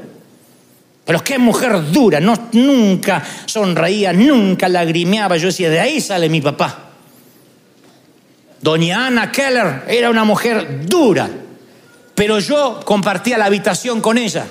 pero 1.04 1.22
qué 1.24 1.38
mujer 1.38 1.90
dura, 1.90 2.20
no, 2.20 2.48
nunca 2.52 3.24
sonreía, 3.46 4.12
nunca 4.12 4.68
lagrimeaba, 4.68 5.36
yo 5.36 5.46
decía, 5.46 5.70
de 5.70 5.80
ahí 5.80 6.00
sale 6.00 6.28
mi 6.28 6.40
papá. 6.40 6.84
Doña 8.60 9.06
Ana 9.06 9.30
Keller 9.30 9.84
era 9.88 10.10
una 10.10 10.24
mujer 10.24 10.86
dura, 10.86 11.30
pero 12.18 12.40
yo 12.40 12.80
compartía 12.84 13.38
la 13.38 13.44
habitación 13.44 14.00
con 14.00 14.18
ella, 14.18 14.44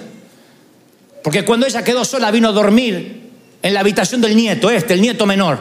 porque 1.21 1.43
cuando 1.43 1.65
ella 1.65 1.83
quedó 1.83 2.05
sola 2.05 2.31
vino 2.31 2.47
a 2.47 2.53
dormir 2.53 3.29
en 3.61 3.73
la 3.73 3.81
habitación 3.81 4.21
del 4.21 4.37
nieto, 4.37 4.69
este, 4.69 4.93
el 4.93 5.01
nieto 5.01 5.25
menor, 5.25 5.59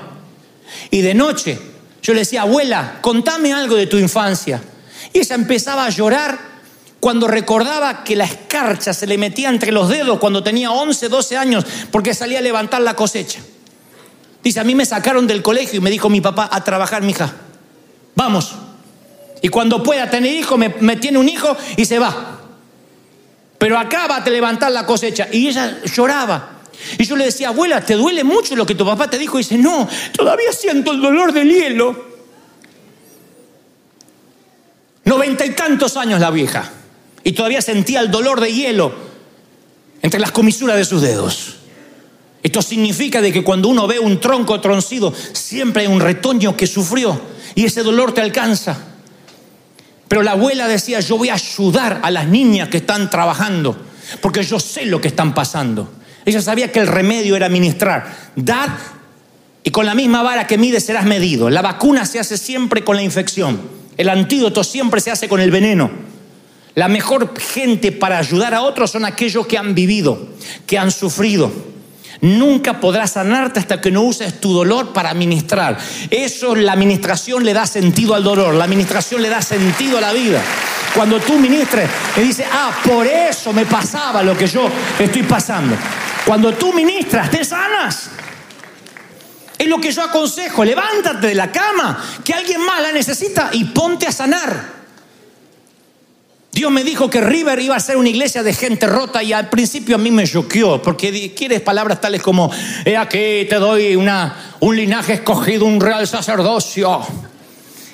y 0.93 1.01
de 1.01 1.15
noche 1.15 1.59
yo 2.01 2.13
le 2.13 2.21
decía, 2.21 2.43
abuela, 2.43 2.99
contame 3.01 3.53
algo 3.53 3.75
de 3.75 3.89
tu 3.89 3.99
infancia. 3.99 4.63
Y 5.13 5.19
ella 5.19 5.35
empezaba 5.35 5.85
a 5.85 5.91
llorar 5.91 6.39
cuando 7.01 7.27
recordaba 7.27 8.05
que 8.05 8.15
la 8.15 8.25
escarcha 8.25 8.95
se 8.95 9.09
le 9.09 9.19
metía 9.19 9.49
entre 9.49 9.73
los 9.73 9.89
dedos 9.89 10.21
cuando 10.21 10.45
tenía 10.45 10.71
11, 10.71 11.09
12 11.09 11.37
años 11.37 11.67
porque 11.91 12.15
salía 12.15 12.39
a 12.39 12.43
levantar 12.43 12.83
la 12.83 12.95
cosecha. 12.95 13.41
Dice, 14.45 14.61
a 14.61 14.65
mí 14.65 14.77
me 14.77 14.87
sacaron 14.87 15.27
del 15.27 15.43
colegio 15.43 15.79
y 15.79 15.83
me 15.83 15.91
dijo 15.91 16.09
mi 16.09 16.21
papá 16.21 16.49
a 16.53 16.63
trabajar, 16.63 17.03
mi 17.03 17.11
hija. 17.11 17.35
Vamos. 18.15 18.55
Y 19.43 19.49
cuando 19.49 19.83
pueda 19.83 20.11
tener 20.11 20.33
hijo, 20.35 20.57
me, 20.57 20.97
tiene 20.97 21.19
un 21.19 21.29
hijo 21.29 21.57
y 21.77 21.85
se 21.85 21.99
va. 21.99 22.41
Pero 23.59 23.79
acaba 23.79 24.21
de 24.21 24.31
levantar 24.31 24.73
la 24.73 24.87
cosecha. 24.87 25.29
Y 25.33 25.49
ella 25.49 25.79
lloraba. 25.85 26.61
Y 26.99 27.05
yo 27.05 27.17
le 27.17 27.27
decía, 27.27 27.49
abuela, 27.49 27.81
¿te 27.81 27.95
duele 27.95 28.25
mucho 28.25 28.55
lo 28.57 28.67
que 28.67 28.75
tu 28.75 28.85
papá 28.85 29.09
te 29.09 29.19
dijo? 29.19 29.39
Y 29.39 29.43
dice, 29.43 29.59
no, 29.59 29.89
todavía 30.13 30.53
siento 30.53 30.93
el 30.93 31.01
dolor 31.01 31.33
del 31.33 31.49
hielo. 31.49 32.05
Noventa 35.05 35.47
y 35.47 35.51
tantos 35.51 35.97
años 35.97 36.21
la 36.21 36.31
vieja. 36.31 36.71
Y 37.23 37.33
todavía 37.33 37.63
sentía 37.63 38.01
el 38.01 38.11
dolor 38.11 38.41
de 38.41 38.53
hielo 38.53 38.93
entre 40.03 40.21
las 40.21 40.33
comisuras 40.33 40.77
de 40.77 40.85
sus 40.85 41.03
dedos. 41.03 41.57
Esto 42.43 42.63
significa 42.63 43.21
de 43.21 43.33
que 43.33 43.43
cuando 43.43 43.69
uno 43.69 43.89
ve 43.89 43.99
un 43.99 44.21
tronco 44.21 44.61
troncido, 44.61 45.13
siempre 45.33 45.83
hay 45.83 45.89
un 45.89 46.01
retoño 46.01 46.57
que 46.57 46.67
sufrió 46.67 47.21
y 47.57 47.65
ese 47.65 47.83
dolor 47.83 48.13
te 48.13 48.21
alcanza. 48.21 48.96
Pero 50.09 50.23
la 50.23 50.33
abuela 50.33 50.69
decía, 50.69 51.01
yo 51.01 51.19
voy 51.19 51.31
a 51.31 51.35
ayudar 51.35 52.01
a 52.03 52.11
las 52.11 52.27
niñas 52.27 52.69
que 52.69 52.79
están 52.79 53.11
trabajando, 53.11 53.77
porque 54.21 54.43
yo 54.43 54.61
sé 54.61 54.87
lo 54.87 55.01
que 55.01 55.09
están 55.09 55.35
pasando. 55.35 55.93
Ella 56.25 56.41
sabía 56.41 56.71
que 56.73 56.81
el 56.81 56.87
remedio 56.87 57.37
era 57.37 57.49
ministrar. 57.49 58.33
Dad 58.37 58.71
y 59.63 59.71
con 59.71 59.85
la 59.85 59.95
misma 59.95 60.23
vara 60.23 60.47
que 60.47 60.59
mide 60.59 60.81
serás 60.81 61.05
medido. 61.05 61.51
La 61.51 61.63
vacuna 61.63 62.05
se 62.07 62.21
hace 62.21 62.39
siempre 62.39 62.85
con 62.85 62.97
la 62.97 63.03
infección. 63.03 63.61
El 63.97 64.09
antídoto 64.09 64.63
siempre 64.63 65.01
se 65.01 65.11
hace 65.11 65.29
con 65.29 65.41
el 65.41 65.51
veneno. 65.51 65.91
La 66.75 66.89
mejor 66.89 67.37
gente 67.39 67.91
para 67.91 68.19
ayudar 68.19 68.55
a 68.55 68.63
otros 68.63 68.91
son 68.91 69.05
aquellos 69.05 69.47
que 69.47 69.59
han 69.59 69.75
vivido, 69.75 70.29
que 70.67 70.79
han 70.79 70.91
sufrido. 70.91 71.51
Nunca 72.21 72.81
podrás 72.81 73.13
sanarte 73.13 73.61
hasta 73.61 73.81
que 73.81 73.91
no 73.91 74.03
uses 74.03 74.41
tu 74.41 74.53
dolor 74.53 74.93
para 74.93 75.13
ministrar. 75.15 75.77
Eso, 76.11 76.55
la 76.55 76.73
administración 76.73 77.45
le 77.45 77.53
da 77.53 77.67
sentido 77.67 78.15
al 78.15 78.25
dolor, 78.25 78.55
la 78.55 78.65
administración 78.65 79.23
le 79.23 79.29
da 79.29 79.43
sentido 79.43 79.99
a 79.99 80.01
la 80.01 80.13
vida. 80.13 80.41
Cuando 80.95 81.21
tú 81.21 81.39
ministres, 81.39 81.89
me 82.17 82.23
dice, 82.23 82.47
ah, 82.51 82.71
por 82.85 83.07
eso 83.07 83.53
me 83.53 83.67
pasaba 83.67 84.23
lo 84.23 84.37
que 84.37 84.47
yo 84.47 84.69
estoy 84.99 85.25
pasando. 85.25 85.77
Cuando 86.25 86.55
tú 86.55 86.73
ministras, 86.73 87.31
te 87.31 87.45
sanas. 87.45 88.11
Es 89.59 89.67
lo 89.67 89.79
que 89.79 89.93
yo 89.93 90.03
aconsejo. 90.03 90.65
Levántate 90.65 91.29
de 91.29 91.35
la 91.35 91.51
cama, 91.53 92.03
que 92.25 92.35
alguien 92.35 92.65
más 92.65 92.81
la 92.81 92.93
necesita 92.93 93.51
y 93.53 93.65
ponte 93.65 94.07
a 94.07 94.13
sanar. 94.13 94.76
Dios 96.57 96.73
me 96.73 96.83
dijo 96.83 97.09
que 97.09 97.21
River 97.21 97.61
iba 97.61 97.77
a 97.77 97.81
ser 97.81 97.97
una 97.97 98.09
iglesia 98.09 98.43
de 98.43 98.53
gente 98.53 98.87
rota 98.87 99.23
y 99.23 99.33
al 99.33 99.49
principio 99.49 99.95
a 99.95 99.99
mí 99.99 100.11
me 100.11 100.27
choqueó, 100.27 100.83
porque 100.83 101.33
quieres 101.35 101.61
palabras 101.61 102.01
tales 102.01 102.21
como, 102.21 102.51
he 102.85 102.97
aquí 102.97 103.47
te 103.49 103.57
doy 103.57 103.95
una, 103.95 104.55
un 104.59 104.75
linaje 104.75 105.13
escogido, 105.13 105.67
un 105.67 105.81
real 105.81 106.09
sacerdocio. 106.09 107.01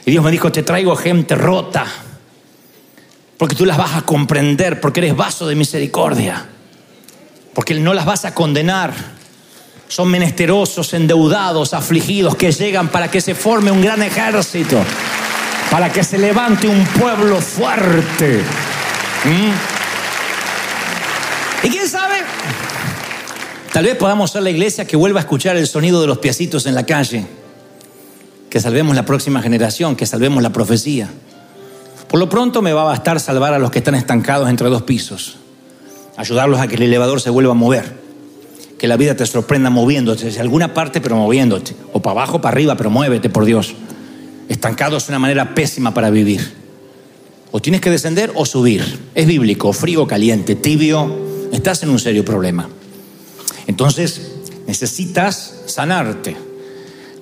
Y 0.06 0.12
Dios 0.12 0.24
me 0.24 0.30
dijo, 0.30 0.50
te 0.50 0.62
traigo 0.62 0.96
gente 0.96 1.34
rota, 1.34 1.84
porque 3.36 3.54
tú 3.54 3.66
las 3.66 3.76
vas 3.76 3.96
a 3.96 4.02
comprender, 4.02 4.80
porque 4.80 5.00
eres 5.00 5.14
vaso 5.14 5.46
de 5.46 5.56
misericordia 5.56 6.46
porque 7.54 7.74
no 7.74 7.94
las 7.94 8.04
vas 8.04 8.24
a 8.24 8.34
condenar. 8.34 8.92
Son 9.88 10.08
menesterosos, 10.10 10.94
endeudados, 10.94 11.74
afligidos, 11.74 12.34
que 12.34 12.50
llegan 12.50 12.88
para 12.88 13.10
que 13.10 13.20
se 13.20 13.34
forme 13.34 13.70
un 13.70 13.82
gran 13.82 14.02
ejército, 14.02 14.82
para 15.72 15.90
que 15.90 16.04
se 16.04 16.18
levante 16.18 16.68
un 16.68 16.84
pueblo 16.84 17.40
fuerte. 17.40 18.42
¿Mm? 19.24 19.50
¿Y 21.66 21.70
quién 21.70 21.88
sabe? 21.88 22.16
Tal 23.72 23.86
vez 23.86 23.96
podamos 23.96 24.30
ser 24.30 24.42
la 24.42 24.50
iglesia 24.50 24.86
que 24.86 24.96
vuelva 24.96 25.20
a 25.20 25.22
escuchar 25.22 25.56
el 25.56 25.66
sonido 25.66 26.02
de 26.02 26.06
los 26.06 26.18
piecitos 26.18 26.66
en 26.66 26.74
la 26.74 26.84
calle, 26.84 27.26
que 28.50 28.60
salvemos 28.60 28.94
la 28.94 29.06
próxima 29.06 29.40
generación, 29.40 29.96
que 29.96 30.04
salvemos 30.04 30.42
la 30.42 30.50
profecía. 30.50 31.08
Por 32.06 32.20
lo 32.20 32.28
pronto 32.28 32.60
me 32.60 32.74
va 32.74 32.82
a 32.82 32.84
bastar 32.84 33.18
salvar 33.18 33.54
a 33.54 33.58
los 33.58 33.70
que 33.70 33.78
están 33.78 33.94
estancados 33.94 34.50
entre 34.50 34.68
dos 34.68 34.82
pisos 34.82 35.38
ayudarlos 36.16 36.60
a 36.60 36.68
que 36.68 36.76
el 36.76 36.82
elevador 36.82 37.20
se 37.20 37.30
vuelva 37.30 37.52
a 37.52 37.54
mover, 37.54 38.00
que 38.78 38.88
la 38.88 38.96
vida 38.96 39.16
te 39.16 39.24
sorprenda 39.26 39.70
moviéndote 39.70 40.26
desde 40.26 40.40
alguna 40.40 40.74
parte, 40.74 41.00
pero 41.00 41.16
moviéndote, 41.16 41.74
o 41.92 42.02
para 42.02 42.12
abajo, 42.12 42.40
para 42.40 42.52
arriba, 42.54 42.76
pero 42.76 42.90
muévete, 42.90 43.30
por 43.30 43.44
Dios. 43.44 43.74
Estancado 44.48 44.96
es 44.96 45.08
una 45.08 45.18
manera 45.18 45.54
pésima 45.54 45.94
para 45.94 46.10
vivir. 46.10 46.52
O 47.50 47.60
tienes 47.60 47.80
que 47.80 47.90
descender 47.90 48.32
o 48.34 48.46
subir. 48.46 48.82
Es 49.14 49.26
bíblico, 49.26 49.72
frío, 49.72 50.06
caliente, 50.06 50.54
tibio, 50.54 51.48
estás 51.52 51.82
en 51.82 51.90
un 51.90 51.98
serio 51.98 52.24
problema. 52.24 52.68
Entonces, 53.66 54.32
necesitas 54.66 55.54
sanarte. 55.66 56.36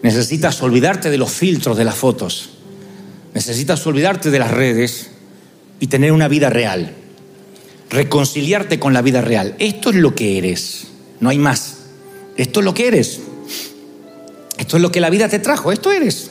Necesitas 0.03 0.62
olvidarte 0.62 1.11
de 1.11 1.18
los 1.18 1.31
filtros 1.31 1.77
de 1.77 1.85
las 1.85 1.97
fotos. 1.97 2.51
Necesitas 3.35 3.87
olvidarte 3.87 4.31
de 4.31 4.39
las 4.39 4.51
redes 4.51 5.11
y 5.79 5.89
tener 5.89 6.12
una 6.12 6.29
vida 6.29 6.49
real. 6.49 6.95
Reconciliarte 7.91 8.79
con 8.79 8.93
la 8.93 9.03
vida 9.03 9.21
real. 9.21 9.57
Esto 9.59 9.91
es 9.91 9.97
lo 9.97 10.14
que 10.14 10.39
eres. 10.39 10.87
No 11.18 11.29
hay 11.29 11.39
más. 11.39 11.77
Esto 12.37 12.61
es 12.61 12.64
lo 12.64 12.73
que 12.73 12.89
eres. 12.89 13.21
Esto 14.57 14.77
es 14.77 14.83
lo 14.83 14.93
que 14.93 15.01
la 15.01 15.11
vida 15.11 15.29
te 15.29 15.39
trajo. 15.39 15.73
Esto 15.73 15.91
eres. 15.91 16.31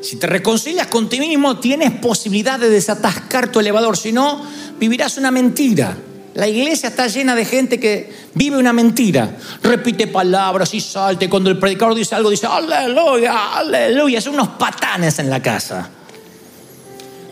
Si 0.00 0.16
te 0.16 0.26
reconcilias 0.26 0.86
con 0.86 1.08
ti 1.08 1.18
mismo, 1.18 1.58
tienes 1.58 1.90
posibilidad 1.92 2.58
de 2.58 2.70
desatascar 2.70 3.50
tu 3.50 3.60
elevador. 3.60 3.96
Si 3.96 4.12
no, 4.12 4.40
vivirás 4.78 5.18
una 5.18 5.30
mentira. 5.30 5.96
La 6.34 6.46
iglesia 6.46 6.90
está 6.90 7.08
llena 7.08 7.34
de 7.34 7.44
gente 7.44 7.80
que 7.80 8.12
vive 8.34 8.56
una 8.56 8.72
mentira. 8.72 9.36
Repite 9.60 10.06
palabras 10.06 10.72
y 10.72 10.80
salte. 10.80 11.28
Cuando 11.28 11.50
el 11.50 11.58
predicador 11.58 11.96
dice 11.96 12.14
algo, 12.14 12.30
dice 12.30 12.46
aleluya, 12.46 13.56
aleluya. 13.56 14.20
Son 14.20 14.34
unos 14.34 14.50
patanes 14.50 15.18
en 15.18 15.30
la 15.30 15.42
casa. 15.42 15.90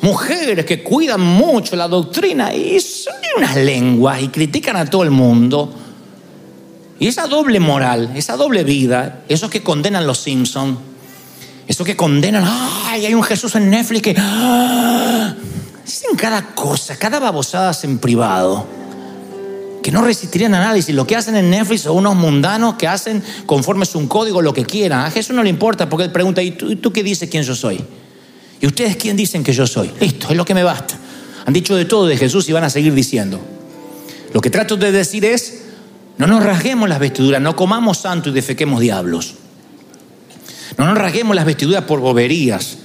Mujeres 0.00 0.64
que 0.64 0.82
cuidan 0.82 1.20
mucho 1.20 1.76
la 1.76 1.86
doctrina 1.86 2.52
y 2.52 2.80
son 2.80 3.14
unas 3.36 3.56
lenguas 3.56 4.22
y 4.22 4.28
critican 4.28 4.76
a 4.76 4.86
todo 4.86 5.04
el 5.04 5.12
mundo. 5.12 5.72
Y 6.98 7.06
esa 7.06 7.28
doble 7.28 7.60
moral, 7.60 8.10
esa 8.16 8.36
doble 8.36 8.64
vida, 8.64 9.22
esos 9.28 9.50
que 9.50 9.62
condenan 9.62 10.06
los 10.06 10.18
Simpsons, 10.18 10.78
esos 11.66 11.86
que 11.86 11.96
condenan, 11.96 12.44
ay, 12.46 13.06
hay 13.06 13.14
un 13.14 13.22
Jesús 13.22 13.54
en 13.54 13.70
Netflix 13.70 14.02
que... 14.02 14.14
¡ah! 14.18 15.34
Dicen 15.84 16.16
cada 16.16 16.54
cosa, 16.54 16.96
cada 16.96 17.18
babosada 17.18 17.76
en 17.82 17.98
privado 17.98 18.66
que 19.86 19.92
no 19.92 20.02
resistirían 20.02 20.52
análisis. 20.52 20.92
Lo 20.92 21.06
que 21.06 21.14
hacen 21.14 21.36
en 21.36 21.48
Netflix 21.48 21.82
son 21.82 21.98
unos 21.98 22.16
mundanos 22.16 22.74
que 22.74 22.88
hacen 22.88 23.22
conforme 23.46 23.84
es 23.84 23.94
un 23.94 24.08
código 24.08 24.42
lo 24.42 24.52
que 24.52 24.64
quieran. 24.64 25.06
A 25.06 25.12
Jesús 25.12 25.36
no 25.36 25.44
le 25.44 25.48
importa 25.48 25.88
porque 25.88 26.06
él 26.06 26.10
pregunta, 26.10 26.42
¿y 26.42 26.50
tú, 26.50 26.74
tú 26.74 26.92
qué 26.92 27.04
dices 27.04 27.30
quién 27.30 27.44
yo 27.44 27.54
soy? 27.54 27.84
¿Y 28.60 28.66
ustedes 28.66 28.96
quién 28.96 29.16
dicen 29.16 29.44
que 29.44 29.52
yo 29.52 29.64
soy? 29.64 29.92
Listo, 30.00 30.26
es 30.30 30.36
lo 30.36 30.44
que 30.44 30.54
me 30.54 30.64
basta. 30.64 30.98
Han 31.44 31.54
dicho 31.54 31.76
de 31.76 31.84
todo 31.84 32.06
de 32.06 32.16
Jesús 32.16 32.48
y 32.48 32.52
van 32.52 32.64
a 32.64 32.70
seguir 32.70 32.94
diciendo. 32.94 33.40
Lo 34.32 34.40
que 34.40 34.50
trato 34.50 34.76
de 34.76 34.90
decir 34.90 35.24
es, 35.24 35.62
no 36.18 36.26
nos 36.26 36.42
rasguemos 36.42 36.88
las 36.88 36.98
vestiduras, 36.98 37.40
no 37.40 37.54
comamos 37.54 37.98
santo 37.98 38.30
y 38.30 38.32
defequemos 38.32 38.80
diablos. 38.80 39.34
No 40.78 40.84
nos 40.84 40.98
rasguemos 40.98 41.34
las 41.34 41.46
vestiduras 41.46 41.84
por 41.84 42.00
boberías. 42.00 42.78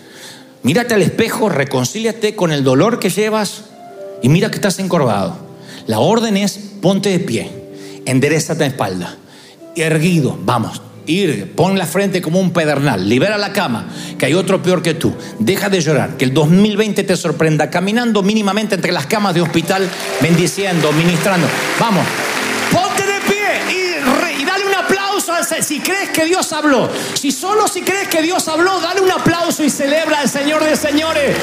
Mírate 0.63 0.93
al 0.93 1.01
espejo, 1.01 1.49
reconcíliate 1.49 2.35
con 2.35 2.51
el 2.51 2.63
dolor 2.63 2.99
que 2.99 3.09
llevas 3.09 3.63
y 4.21 4.29
mira 4.29 4.49
que 4.49 4.55
estás 4.55 4.79
encorvado. 4.79 5.37
La 5.87 5.99
orden 5.99 6.37
es 6.37 6.59
ponte 6.81 7.09
de 7.09 7.19
pie, 7.19 7.51
endereza 8.05 8.53
la 8.53 8.67
espalda, 8.67 9.17
erguido, 9.75 10.37
vamos, 10.43 10.81
ir, 11.07 11.53
pon 11.55 11.77
la 11.77 11.85
frente 11.85 12.21
como 12.21 12.39
un 12.39 12.51
pedernal, 12.51 13.09
libera 13.09 13.37
la 13.37 13.53
cama, 13.53 13.87
que 14.17 14.27
hay 14.27 14.33
otro 14.35 14.61
peor 14.61 14.81
que 14.81 14.93
tú, 14.93 15.13
deja 15.39 15.69
de 15.69 15.81
llorar, 15.81 16.17
que 16.17 16.25
el 16.25 16.33
2020 16.33 17.03
te 17.03 17.15
sorprenda, 17.15 17.69
caminando 17.69 18.21
mínimamente 18.21 18.75
entre 18.75 18.91
las 18.91 19.07
camas 19.07 19.33
de 19.33 19.41
hospital, 19.41 19.89
bendiciendo, 20.21 20.91
ministrando, 20.91 21.47
vamos, 21.79 22.05
si 25.43 25.79
crees 25.79 26.09
que 26.09 26.25
Dios 26.25 26.51
habló, 26.53 26.89
si 27.13 27.31
solo 27.31 27.67
si 27.67 27.81
crees 27.81 28.07
que 28.07 28.21
Dios 28.21 28.47
habló, 28.47 28.79
dale 28.79 29.01
un 29.01 29.11
aplauso 29.11 29.63
y 29.63 29.69
celebra 29.69 30.19
al 30.19 30.29
Señor 30.29 30.63
de 30.63 30.75
señores. 30.75 31.37